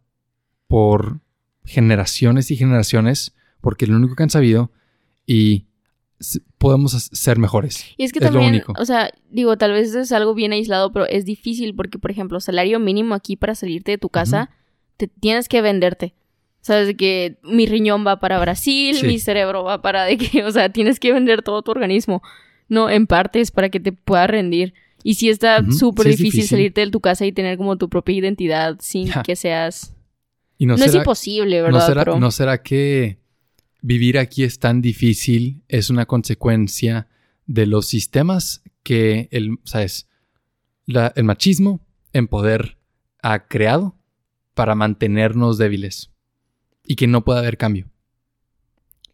por 0.68 1.22
generaciones 1.64 2.52
y 2.52 2.58
generaciones, 2.58 3.34
porque 3.62 3.86
es 3.86 3.90
lo 3.90 3.98
único 3.98 4.16
que 4.16 4.24
han 4.24 4.30
sabido 4.30 4.72
y 5.26 5.68
podemos 6.57 6.91
ser 7.11 7.38
mejores. 7.39 7.86
Y 7.97 8.03
es 8.03 8.11
que 8.13 8.19
Es 8.24 8.32
lo 8.32 8.41
único. 8.41 8.74
o 8.78 8.86
sea, 8.86 9.11
digo, 9.30 9.57
tal 9.57 9.71
vez 9.74 9.93
es 9.95 10.11
algo 10.11 10.34
bien 10.34 10.51
aislado, 10.53 10.91
pero 10.91 11.05
es 11.07 11.26
difícil 11.26 11.76
porque, 11.76 11.99
por 11.99 12.11
ejemplo, 12.11 12.39
salario 12.39 12.80
mínimo 12.80 13.15
aquí 13.15 13.36
para 13.36 13.55
salirte 13.55 13.91
de 13.91 13.97
tu 13.97 14.09
casa, 14.09 14.49
te 14.97 15.07
tienes 15.07 15.47
que 15.49 15.61
venderte. 15.61 16.13
Sabes 16.61 16.88
de 16.88 16.95
que 16.95 17.38
mi 17.43 17.65
riñón 17.65 18.05
va 18.07 18.19
para 18.19 18.39
Brasil, 18.39 18.95
Sí. 18.95 19.05
mi 19.07 19.19
cerebro 19.19 19.63
va 19.63 19.82
para 19.82 20.05
de 20.05 20.17
que, 20.17 20.43
o 20.45 20.51
sea, 20.51 20.69
tienes 20.69 20.99
que 20.99 21.11
vender 21.11 21.41
todo 21.41 21.61
tu 21.61 21.71
organismo, 21.71 22.21
no 22.69 22.89
en 22.89 23.05
partes 23.07 23.51
para 23.51 23.69
que 23.69 23.80
te 23.80 23.91
pueda 23.91 24.28
rendir. 24.28 24.74
Y 25.03 25.15
sí 25.15 25.28
está 25.30 25.59
Ujú, 25.61 25.71
súper 25.74 26.05
sí 26.05 26.09
difícil, 26.11 26.32
difícil. 26.32 26.49
salirte 26.49 26.82
de 26.82 26.89
tu 26.91 27.01
casa 27.01 27.26
y 27.26 27.34
tener 27.34 27.57
como 27.57 27.78
tu 27.78 27.89
propia 27.89 28.15
identidad 28.15 28.78
sin 28.80 29.07
Ja. 29.09 29.21
que 29.24 29.36
seas... 29.36 29.93
Y 30.57 30.65
no, 30.65 30.78
No, 30.78 30.86
es 30.86 30.91
será, 30.91 31.03
imposible, 31.03 31.57
no 31.57 31.63
¿verdad? 31.65 31.86
será, 31.88 32.05
Pero- 32.05 32.19
no 32.21 32.32
será 32.32 32.61
que 32.63 33.17
vivir 33.84 34.18
aquí 34.18 34.44
es 34.44 34.58
tan 34.60 34.82
difícil, 34.82 35.62
es 35.68 35.90
una 35.92 36.06
consecuencia 36.08 37.08
de 37.46 37.68
los 37.68 37.86
sistemas 37.88 38.64
que 38.82 39.28
el, 39.32 39.60
¿sabes? 39.66 40.08
La- 40.86 41.12
el 41.16 41.26
machismo 41.26 41.86
en 42.14 42.28
poder 42.28 42.78
ha 43.22 43.48
creado 43.48 43.96
para 44.54 44.74
mantenernos 44.74 45.58
débiles 45.58 46.10
y 46.86 46.96
que 46.96 47.08
no 47.08 47.24
pueda 47.24 47.40
haber 47.40 47.58
cambio. 47.58 47.90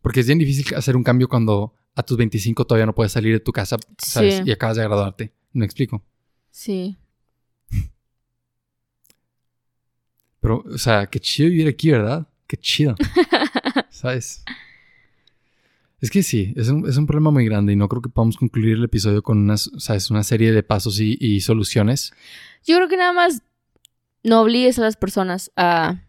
Porque 0.02 0.20
es 0.22 0.28
bien 0.28 0.40
difícil 0.40 0.74
hacer 0.76 0.96
un 0.96 1.04
cambio 1.04 1.28
cuando 1.28 1.74
a 1.96 2.04
tus 2.04 2.16
25 2.18 2.66
todavía 2.66 2.86
no 2.86 2.96
puedes 2.96 3.12
salir 3.12 3.34
de 3.34 3.40
tu 3.40 3.52
casa, 3.52 3.78
¿sabes? 3.98 4.38
Sí. 4.38 4.44
Y 4.46 4.52
acabas 4.52 4.78
de 4.78 4.84
graduarte. 4.84 5.34
¿Me 5.52 5.66
explico? 5.66 6.04
Sí. 6.52 6.96
Pero, 10.40 10.64
o 10.66 10.78
sea, 10.78 11.08
qué 11.08 11.20
chido 11.20 11.50
vivir 11.50 11.68
aquí, 11.68 11.92
¿verdad? 11.92 12.28
Qué 12.48 12.56
chido. 12.58 12.96
¿Sabes? 14.00 14.46
Es 16.00 16.10
que 16.10 16.24
sí, 16.24 16.54
es 16.56 16.70
un, 16.70 16.88
es 16.88 16.96
un 16.96 17.06
problema 17.06 17.32
muy 17.32 17.44
grande 17.44 17.74
y 17.74 17.76
no 17.76 17.90
creo 17.90 18.02
que 18.02 18.08
podamos 18.08 18.38
concluir 18.38 18.78
el 18.78 18.86
episodio 18.86 19.22
con 19.22 19.40
unas, 19.40 19.70
¿sabes? 19.78 20.10
una 20.10 20.24
serie 20.24 20.54
de 20.54 20.64
pasos 20.64 21.02
y, 21.02 21.18
y 21.20 21.42
soluciones. 21.42 22.14
Yo 22.66 22.78
creo 22.78 22.88
que 22.88 22.96
nada 22.96 23.12
más 23.12 23.42
no 24.24 24.40
obligues 24.40 24.80
a 24.80 24.84
las 24.84 24.96
personas 24.96 25.52
a 25.58 26.06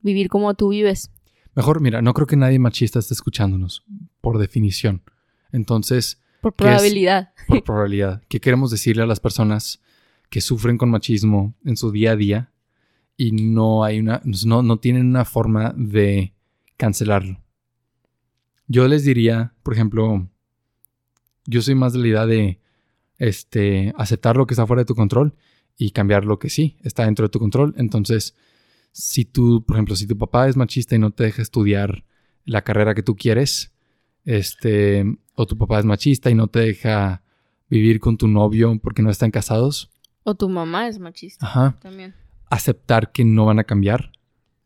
vivir 0.00 0.28
como 0.28 0.54
tú 0.54 0.68
vives. 0.68 1.10
Mejor, 1.56 1.80
mira, 1.80 2.02
no 2.02 2.14
creo 2.14 2.28
que 2.28 2.36
nadie 2.36 2.60
machista 2.60 3.00
esté 3.00 3.14
escuchándonos, 3.14 3.82
por 4.20 4.38
definición. 4.38 5.02
Entonces, 5.50 6.22
Por 6.40 6.52
probabilidad. 6.52 7.32
por 7.48 7.64
probabilidad, 7.64 8.22
¿qué 8.28 8.38
queremos 8.38 8.70
decirle 8.70 9.02
a 9.02 9.06
las 9.06 9.18
personas 9.18 9.82
que 10.30 10.40
sufren 10.40 10.78
con 10.78 10.88
machismo 10.88 11.56
en 11.64 11.76
su 11.76 11.90
día 11.90 12.12
a 12.12 12.16
día 12.16 12.52
y 13.16 13.32
no 13.32 13.82
hay 13.82 13.98
una, 13.98 14.22
no, 14.46 14.62
no 14.62 14.78
tienen 14.78 15.06
una 15.06 15.24
forma 15.24 15.74
de 15.76 16.33
cancelarlo? 16.76 17.40
Yo 18.66 18.88
les 18.88 19.04
diría, 19.04 19.54
por 19.62 19.74
ejemplo, 19.74 20.28
yo 21.46 21.62
soy 21.62 21.74
más 21.74 21.92
de 21.92 21.98
la 21.98 22.06
idea 22.08 22.26
de 22.26 22.60
este, 23.18 23.92
aceptar 23.96 24.36
lo 24.36 24.46
que 24.46 24.54
está 24.54 24.66
fuera 24.66 24.80
de 24.82 24.86
tu 24.86 24.94
control 24.94 25.34
y 25.76 25.90
cambiar 25.90 26.24
lo 26.24 26.38
que 26.38 26.48
sí 26.50 26.78
está 26.82 27.04
dentro 27.04 27.24
de 27.26 27.30
tu 27.30 27.38
control. 27.38 27.74
Entonces, 27.76 28.34
si 28.92 29.24
tú, 29.24 29.64
por 29.66 29.76
ejemplo, 29.76 29.96
si 29.96 30.06
tu 30.06 30.16
papá 30.16 30.48
es 30.48 30.56
machista 30.56 30.94
y 30.94 30.98
no 30.98 31.10
te 31.10 31.24
deja 31.24 31.42
estudiar 31.42 32.04
la 32.44 32.62
carrera 32.62 32.94
que 32.94 33.02
tú 33.02 33.16
quieres, 33.16 33.74
este, 34.24 35.04
o 35.34 35.46
tu 35.46 35.58
papá 35.58 35.78
es 35.80 35.84
machista 35.84 36.30
y 36.30 36.34
no 36.34 36.46
te 36.48 36.60
deja 36.60 37.22
vivir 37.68 38.00
con 38.00 38.16
tu 38.16 38.28
novio 38.28 38.78
porque 38.82 39.02
no 39.02 39.10
están 39.10 39.30
casados, 39.30 39.90
O 40.22 40.34
tu 40.34 40.48
mamá 40.48 40.88
es 40.88 40.98
machista 40.98 41.44
ajá, 41.46 41.78
también. 41.80 42.14
aceptar 42.48 43.12
que 43.12 43.24
no 43.24 43.44
van 43.46 43.58
a 43.58 43.64
cambiar. 43.64 44.12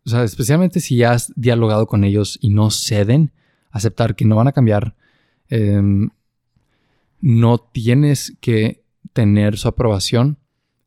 O 0.09 0.11
sea, 0.11 0.24
especialmente 0.24 0.80
si 0.80 0.96
ya 0.96 1.12
has 1.12 1.30
dialogado 1.36 1.86
con 1.86 2.02
ellos 2.02 2.38
y 2.40 2.48
no 2.48 2.70
ceden, 2.70 3.30
aceptar 3.70 4.16
que 4.16 4.24
no 4.24 4.36
van 4.36 4.48
a 4.48 4.52
cambiar. 4.52 4.96
Em, 5.50 6.09
no 7.20 7.59
tienes 7.59 8.34
que 8.40 8.82
tener 9.12 9.59
su 9.59 9.68
aprobación 9.68 10.38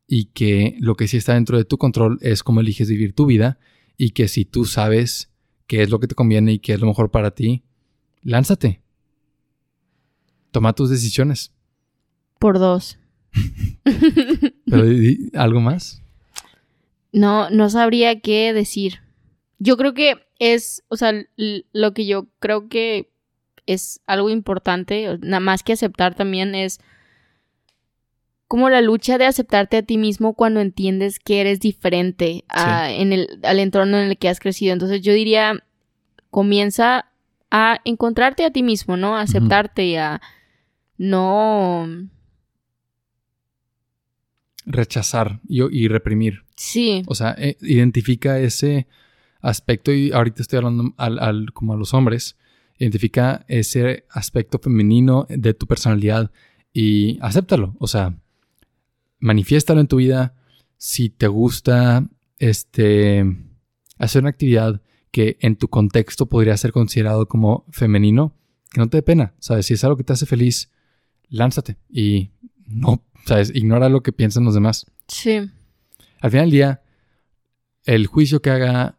y 0.08 0.24
que 0.24 0.74
lo 0.80 0.96
que 0.96 1.06
sí 1.06 1.18
está 1.18 1.34
dentro 1.34 1.56
de 1.56 1.64
tu 1.64 1.78
control 1.78 2.18
es 2.20 2.42
cómo 2.42 2.62
eliges 2.62 2.88
vivir 2.88 3.14
tu 3.14 3.26
vida 3.26 3.60
y 3.96 4.10
que 4.10 4.26
si 4.26 4.44
tú 4.44 4.64
sabes 4.64 5.30
qué 5.68 5.82
es 5.82 5.90
lo 5.90 6.00
que 6.00 6.08
te 6.08 6.16
conviene 6.16 6.54
y 6.54 6.58
qué 6.58 6.72
es 6.72 6.80
lo 6.80 6.88
mejor 6.88 7.12
para 7.12 7.30
ti, 7.30 7.62
lánzate. 8.22 8.82
Toma 10.50 10.72
tus 10.72 10.90
decisiones. 10.90 11.52
Por 12.40 12.58
dos. 12.58 12.98
Pero 14.66 14.84
algo 15.34 15.60
más. 15.60 16.02
No, 17.12 17.50
no 17.50 17.70
sabría 17.70 18.18
qué 18.18 18.52
decir. 18.52 19.01
Yo 19.62 19.76
creo 19.76 19.94
que 19.94 20.26
es, 20.40 20.82
o 20.88 20.96
sea, 20.96 21.12
lo 21.36 21.94
que 21.94 22.04
yo 22.06 22.26
creo 22.40 22.68
que 22.68 23.10
es 23.66 24.00
algo 24.06 24.28
importante, 24.28 25.18
nada 25.20 25.38
más 25.38 25.62
que 25.62 25.72
aceptar 25.72 26.16
también 26.16 26.54
es 26.56 26.80
como 28.48 28.68
la 28.68 28.80
lucha 28.82 29.18
de 29.18 29.24
aceptarte 29.26 29.76
a 29.76 29.82
ti 29.82 29.98
mismo 29.98 30.34
cuando 30.34 30.60
entiendes 30.60 31.18
que 31.20 31.40
eres 31.40 31.60
diferente 31.60 32.44
a- 32.48 32.90
en 32.90 33.12
el, 33.12 33.38
al 33.44 33.60
entorno 33.60 33.98
en 33.98 34.10
el 34.10 34.18
que 34.18 34.28
has 34.28 34.40
crecido. 34.40 34.72
Entonces 34.72 35.00
yo 35.00 35.12
diría, 35.12 35.62
comienza 36.30 37.06
a 37.50 37.80
encontrarte 37.84 38.44
a 38.44 38.50
ti 38.50 38.62
mismo, 38.62 38.96
¿no? 38.96 39.16
A 39.16 39.20
aceptarte 39.22 39.86
y 39.86 39.96
a 39.96 40.20
no... 40.98 41.86
Rechazar 44.66 45.40
y, 45.48 45.62
y 45.84 45.88
reprimir. 45.88 46.44
Sí, 46.56 47.02
O 47.06 47.14
sea, 47.14 47.34
eh, 47.38 47.56
identifica 47.62 48.38
ese 48.38 48.86
aspecto 49.42 49.92
y 49.92 50.12
ahorita 50.12 50.40
estoy 50.42 50.58
hablando 50.58 50.94
al, 50.96 51.18
al- 51.18 51.52
como 51.52 51.74
a 51.74 51.76
los 51.76 51.92
hombres. 51.94 52.36
Identifica 52.78 53.44
ese 53.48 54.06
aspecto 54.10 54.58
femenino 54.58 55.26
de 55.28 55.52
tu 55.54 55.66
personalidad 55.66 56.30
y 56.72 57.18
acéptalo. 57.20 57.76
O 57.78 57.86
sea, 57.86 58.14
manifiéstalo 59.18 59.80
en 59.80 59.86
tu 59.86 59.96
vida. 59.96 60.34
Si 60.78 61.10
te 61.10 61.28
gusta 61.28 62.08
este, 62.38 63.24
hacer 63.98 64.22
una 64.22 64.30
actividad 64.30 64.80
que 65.10 65.36
en 65.40 65.56
tu 65.56 65.68
contexto 65.68 66.26
podría 66.26 66.56
ser 66.56 66.72
considerado 66.72 67.26
como 67.28 67.66
femenino, 67.70 68.34
que 68.70 68.80
no 68.80 68.88
te 68.88 68.96
dé 68.98 69.02
pena. 69.02 69.34
¿Sabes? 69.38 69.66
Si 69.66 69.74
es 69.74 69.84
algo 69.84 69.96
que 69.96 70.04
te 70.04 70.14
hace 70.14 70.26
feliz, 70.26 70.72
lánzate 71.28 71.76
y 71.90 72.30
no, 72.66 73.04
¿sabes? 73.26 73.52
Ignora 73.54 73.88
lo 73.88 74.02
que 74.02 74.12
piensan 74.12 74.44
los 74.44 74.54
demás. 74.54 74.86
sí, 75.08 75.36
Al 76.20 76.30
final 76.30 76.46
del 76.46 76.50
día, 76.50 76.82
el 77.84 78.06
juicio 78.06 78.40
que 78.42 78.50
haga 78.50 78.98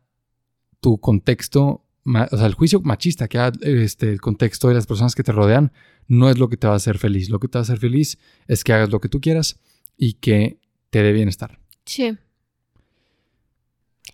tu 0.83 0.99
contexto, 0.99 1.83
o 2.05 2.37
sea, 2.37 2.45
el 2.45 2.53
juicio 2.53 2.81
machista 2.81 3.27
que 3.29 3.39
haga 3.39 3.57
este, 3.61 4.09
el 4.11 4.19
contexto 4.21 4.67
de 4.67 4.73
las 4.75 4.85
personas 4.85 5.15
que 5.15 5.23
te 5.23 5.31
rodean, 5.31 5.71
no 6.07 6.29
es 6.29 6.37
lo 6.37 6.49
que 6.49 6.57
te 6.57 6.67
va 6.67 6.73
a 6.73 6.75
hacer 6.75 6.97
feliz. 6.97 7.29
Lo 7.29 7.39
que 7.39 7.47
te 7.47 7.57
va 7.57 7.61
a 7.61 7.63
hacer 7.63 7.77
feliz 7.79 8.19
es 8.47 8.63
que 8.63 8.73
hagas 8.73 8.89
lo 8.89 8.99
que 8.99 9.07
tú 9.09 9.21
quieras 9.21 9.59
y 9.97 10.13
que 10.15 10.59
te 10.89 11.01
dé 11.01 11.13
bienestar. 11.13 11.59
Sí. 11.85 12.17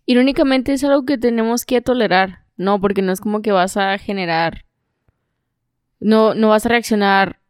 Irónicamente 0.05 0.73
es 0.73 0.83
algo 0.83 1.05
que 1.05 1.17
tenemos 1.17 1.65
que 1.65 1.81
tolerar, 1.81 2.45
¿no? 2.57 2.79
Porque 2.79 3.01
no 3.01 3.11
es 3.11 3.19
como 3.21 3.41
que 3.41 3.51
vas 3.51 3.77
a 3.77 3.97
generar. 3.97 4.65
No, 5.99 6.33
no 6.35 6.49
vas 6.49 6.65
a 6.65 6.69
reaccionar 6.69 7.41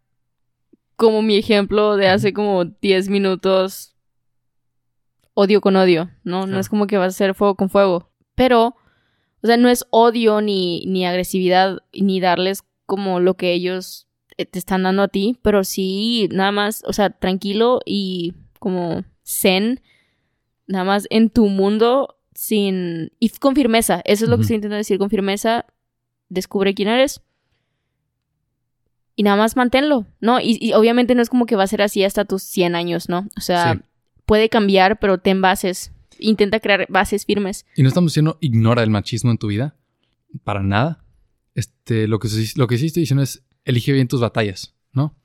como 0.95 1.22
mi 1.22 1.38
ejemplo 1.38 1.95
de 1.95 2.09
hace 2.09 2.34
como 2.34 2.65
10 2.65 3.09
minutos. 3.09 3.95
Odio 5.34 5.61
con 5.61 5.76
odio, 5.76 6.09
¿no? 6.24 6.41
No 6.41 6.45
Claro. 6.47 6.59
es 6.61 6.70
como 6.70 6.88
que 6.88 6.97
vas 6.97 7.05
a 7.13 7.15
hacer 7.15 7.34
fuego 7.36 7.55
con 7.55 7.70
fuego. 7.70 8.09
Pero, 8.36 8.76
o 9.42 9.48
sea, 9.48 9.58
no 9.58 9.70
es 9.70 9.86
odio 9.90 10.42
ni, 10.42 10.84
ni 10.86 11.06
agresividad, 11.06 11.80
ni 11.94 12.20
darles 12.20 12.64
como 12.86 13.20
lo 13.20 13.36
que 13.36 13.54
ellos 13.54 14.08
eh, 14.38 14.46
te 14.46 14.60
están 14.60 14.84
dando 14.84 15.04
a 15.04 15.08
ti, 15.08 15.38
pero 15.42 15.64
sí, 15.64 16.28
nada 16.32 16.52
más, 16.52 16.84
o 16.86 16.94
sea, 16.94 17.10
tranquilo 17.10 17.80
y 17.86 18.34
como 18.60 19.04
zen, 19.24 19.82
nada 20.68 20.84
más 20.84 21.08
en 21.10 21.30
tu 21.30 21.48
mundo 21.48 22.18
sin... 22.34 23.12
y 23.20 23.30
con 23.30 23.56
firmeza, 23.56 24.02
eso 24.06 24.26
es 24.26 24.30
lo 24.30 24.38
que 24.38 24.42
estoy 24.44 24.56
intentando 24.56 24.78
decir, 24.78 24.98
con 24.98 25.10
firmeza, 25.10 25.66
descubre 26.30 26.74
quién 26.74 26.88
eres 26.90 27.22
y 29.16 29.24
nada 29.24 29.36
más 29.36 29.56
manténlo, 29.58 30.06
¿no? 30.22 30.40
Y, 30.40 30.58
y 30.62 30.74
obviamente 30.74 31.14
no 31.16 31.22
es 31.22 31.30
como 31.30 31.46
que 31.46 31.56
va 31.58 31.64
a 31.64 31.68
ser 31.68 31.82
así 31.82 32.04
hasta 32.04 32.24
tus 32.26 32.44
100 32.44 32.76
años, 32.76 33.10
¿no? 33.10 33.28
O 33.38 33.42
sea, 33.42 33.74
Sí. 33.76 33.82
puede 34.26 34.48
cambiar, 34.50 35.00
pero 35.00 35.18
ten 35.18 35.42
bases, 35.42 35.92
intenta 36.20 36.59
crear 36.59 36.86
bases 36.89 37.26
firmes. 37.26 37.65
Y 37.76 37.82
no 37.84 37.88
estamos 37.88 38.11
diciendo 38.11 38.38
ignora 38.41 38.84
el 38.84 38.89
machismo 38.89 39.32
en 39.32 39.38
tu 39.38 39.47
vida, 39.47 39.76
para 40.43 40.61
nada. 40.61 41.03
Este, 41.55 42.07
lo, 42.07 42.20
que, 42.20 42.28
sí- 42.30 42.57
lo 42.57 42.67
que 42.67 42.78
sí 42.78 42.86
estoy 42.88 43.01
diciendo 43.01 43.24
es 43.24 43.43
elige 43.65 43.91
bien 43.91 44.07
tus 44.07 44.22
batallas, 44.22 44.76
¿no? 44.93 45.15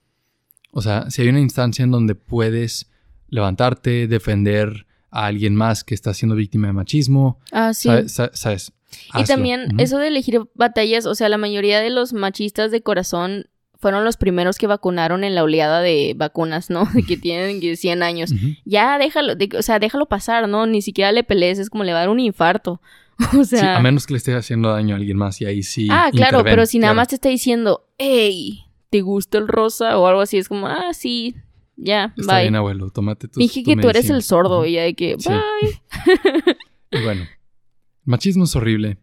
O 0.72 0.82
sea, 0.82 1.10
si 1.10 1.22
hay 1.22 1.28
una 1.28 1.40
instancia 1.40 1.82
en 1.84 1.90
donde 1.90 2.14
puedes 2.14 2.90
levantarte, 3.28 4.06
defender 4.08 4.86
a 5.10 5.26
alguien 5.26 5.54
más 5.54 5.84
que 5.84 5.94
está 5.94 6.12
siendo 6.14 6.34
víctima 6.34 6.66
de 6.68 6.72
machismo, 6.72 7.38
Ah, 7.52 7.72
sí. 7.74 7.88
¿sabes? 7.88 8.12
Sa- 8.12 8.30
¿sabes? 8.34 8.72
Y 9.12 9.22
Hazlo. 9.22 9.26
también 9.26 9.80
eso 9.80 9.98
de 9.98 10.08
elegir 10.08 10.40
batallas, 10.54 11.06
o 11.06 11.14
sea, 11.14 11.28
la 11.28 11.38
mayoría 11.38 11.80
de 11.80 11.90
los 11.90 12.12
machistas 12.12 12.70
de 12.70 12.82
corazón 12.82 13.46
fueron 13.84 14.02
los 14.02 14.16
primeros 14.16 14.56
que 14.56 14.66
vacunaron 14.66 15.24
en 15.24 15.34
la 15.34 15.42
oleada 15.42 15.82
de 15.82 16.14
vacunas, 16.16 16.70
¿no? 16.70 16.86
De 16.94 17.02
que 17.02 17.18
tienen 17.18 17.60
que 17.60 17.76
100 17.76 18.02
años. 18.02 18.30
Ya 18.64 18.96
déjalo, 18.96 19.34
de- 19.34 19.50
o 19.58 19.60
sea, 19.60 19.78
déjalo 19.78 20.06
pasar, 20.06 20.48
¿no? 20.48 20.64
Ni 20.66 20.80
siquiera 20.80 21.12
le 21.12 21.22
pelees, 21.22 21.58
es 21.58 21.68
como 21.68 21.84
le 21.84 21.92
va 21.92 21.98
a 21.98 22.00
dar 22.00 22.08
un 22.08 22.18
infarto. 22.20 22.80
O 23.38 23.44
sea, 23.44 23.60
Sí, 23.60 23.66
a 23.66 23.80
menos 23.80 24.06
que 24.06 24.14
le 24.14 24.18
esté 24.18 24.34
haciendo 24.34 24.70
daño 24.70 24.94
a 24.94 24.98
alguien 24.98 25.18
más 25.18 25.38
y 25.42 25.44
ahí 25.44 25.62
sí. 25.62 25.88
ah, 25.90 26.08
claro, 26.12 26.38
interven, 26.38 26.52
pero 26.52 26.64
si 26.66 26.78
nada 26.78 26.94
más 26.94 27.08
te 27.08 27.16
está 27.16 27.28
diciendo, 27.28 27.84
hey, 27.98 28.60
¿te 28.88 29.02
gusta 29.02 29.36
el 29.36 29.48
rosa? 29.48 29.98
O 29.98 30.06
algo 30.06 30.22
así, 30.22 30.38
es 30.38 30.48
como, 30.48 30.66
ah, 30.66 30.94
sí, 30.94 31.36
ya, 31.76 32.14
Está 32.16 32.36
bye. 32.36 32.42
bien, 32.44 32.56
abuelo, 32.56 32.88
tómate 32.88 33.28
tu 33.28 33.38
Finge 33.40 33.62
tu 33.62 33.70
que 33.70 33.76
tú 33.76 33.88
eres 33.90 34.08
el 34.08 34.22
sordo 34.22 34.64
y 34.64 34.78
hay 34.78 34.94
que, 34.94 35.16
Sí. 35.18 35.28
bye. 35.28 36.56
Y 36.90 37.02
bueno, 37.04 37.26
machismo 38.04 38.44
es 38.44 38.56
horrible. 38.56 38.96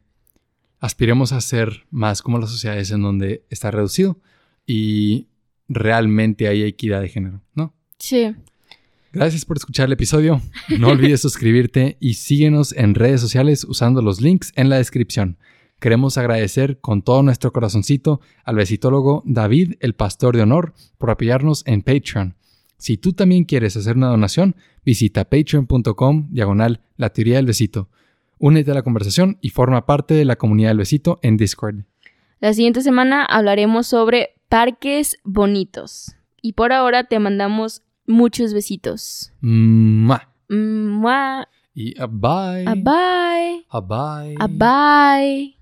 Aspiremos 0.80 1.32
a 1.34 1.40
ser 1.41 1.86
más 1.91 2.24
como 2.24 2.40
las 2.40 2.49
sociedades 2.49 2.90
en 2.90 3.03
donde 3.03 3.45
está 3.52 3.70
reducido 3.70 4.18
y 4.66 5.28
realmente 5.68 6.48
hay 6.48 6.64
equidad 6.64 7.02
de 7.02 7.10
género, 7.10 7.42
¿no? 7.56 7.74
Sí. 7.98 8.36
Gracias 9.14 9.44
por 9.44 9.58
escuchar 9.58 9.88
el 9.88 9.94
episodio. 9.94 10.42
No 10.80 10.90
olvides 10.90 11.22
suscribirte 11.22 11.98
y 12.00 12.14
síguenos 12.14 12.74
en 12.74 12.96
redes 12.96 13.20
sociales 13.20 13.66
usando 13.66 14.02
los 14.02 14.22
links 14.22 14.54
en 14.56 14.70
la 14.70 14.78
descripción. 14.78 15.38
Queremos 15.80 16.18
agradecer 16.18 16.80
con 16.80 17.02
todo 17.02 17.24
nuestro 17.24 17.52
corazoncito 17.52 18.22
al 18.46 18.56
besitólogo 18.56 19.24
David, 19.26 19.74
el 19.80 19.96
pastor 19.96 20.36
de 20.36 20.44
honor, 20.44 20.74
por 20.98 21.10
apoyarnos 21.10 21.64
en 21.66 21.82
Patreon. 21.82 22.36
Si 22.78 22.98
tú 22.98 23.14
también 23.14 23.46
quieres 23.46 23.76
hacer 23.76 23.98
una 23.98 24.08
donación, 24.08 24.56
visita 24.86 25.26
patreon.com 25.26 26.30
diagonal 26.32 26.82
la 26.98 27.10
teoría 27.12 27.36
del 27.36 27.48
besito. 27.48 27.90
Únete 28.38 28.72
a 28.72 28.76
la 28.76 28.84
conversación 28.84 29.38
y 29.42 29.50
forma 29.50 29.86
parte 29.86 30.14
de 30.14 30.26
la 30.26 30.36
comunidad 30.36 30.70
del 30.70 30.78
besito 30.78 31.20
en 31.22 31.36
Discord. 31.38 31.84
La 32.42 32.54
siguiente 32.54 32.82
semana 32.82 33.24
hablaremos 33.24 33.86
sobre 33.86 34.34
parques 34.50 35.18
bonitos. 35.24 36.16
Y 36.42 36.54
por 36.54 36.74
ahora 36.74 37.04
te 37.04 37.20
mandamos 37.20 37.84
muchos 38.08 38.52
besitos. 38.52 39.32
Mua. 39.42 40.28
Mua. 40.50 41.48
Y 41.76 42.00
a 42.02 42.08
bye. 42.08 42.66
A 42.66 42.74
bye. 42.74 43.66
A 43.70 43.80
bye. 43.80 44.36
A 44.40 44.48
bye. 44.48 45.61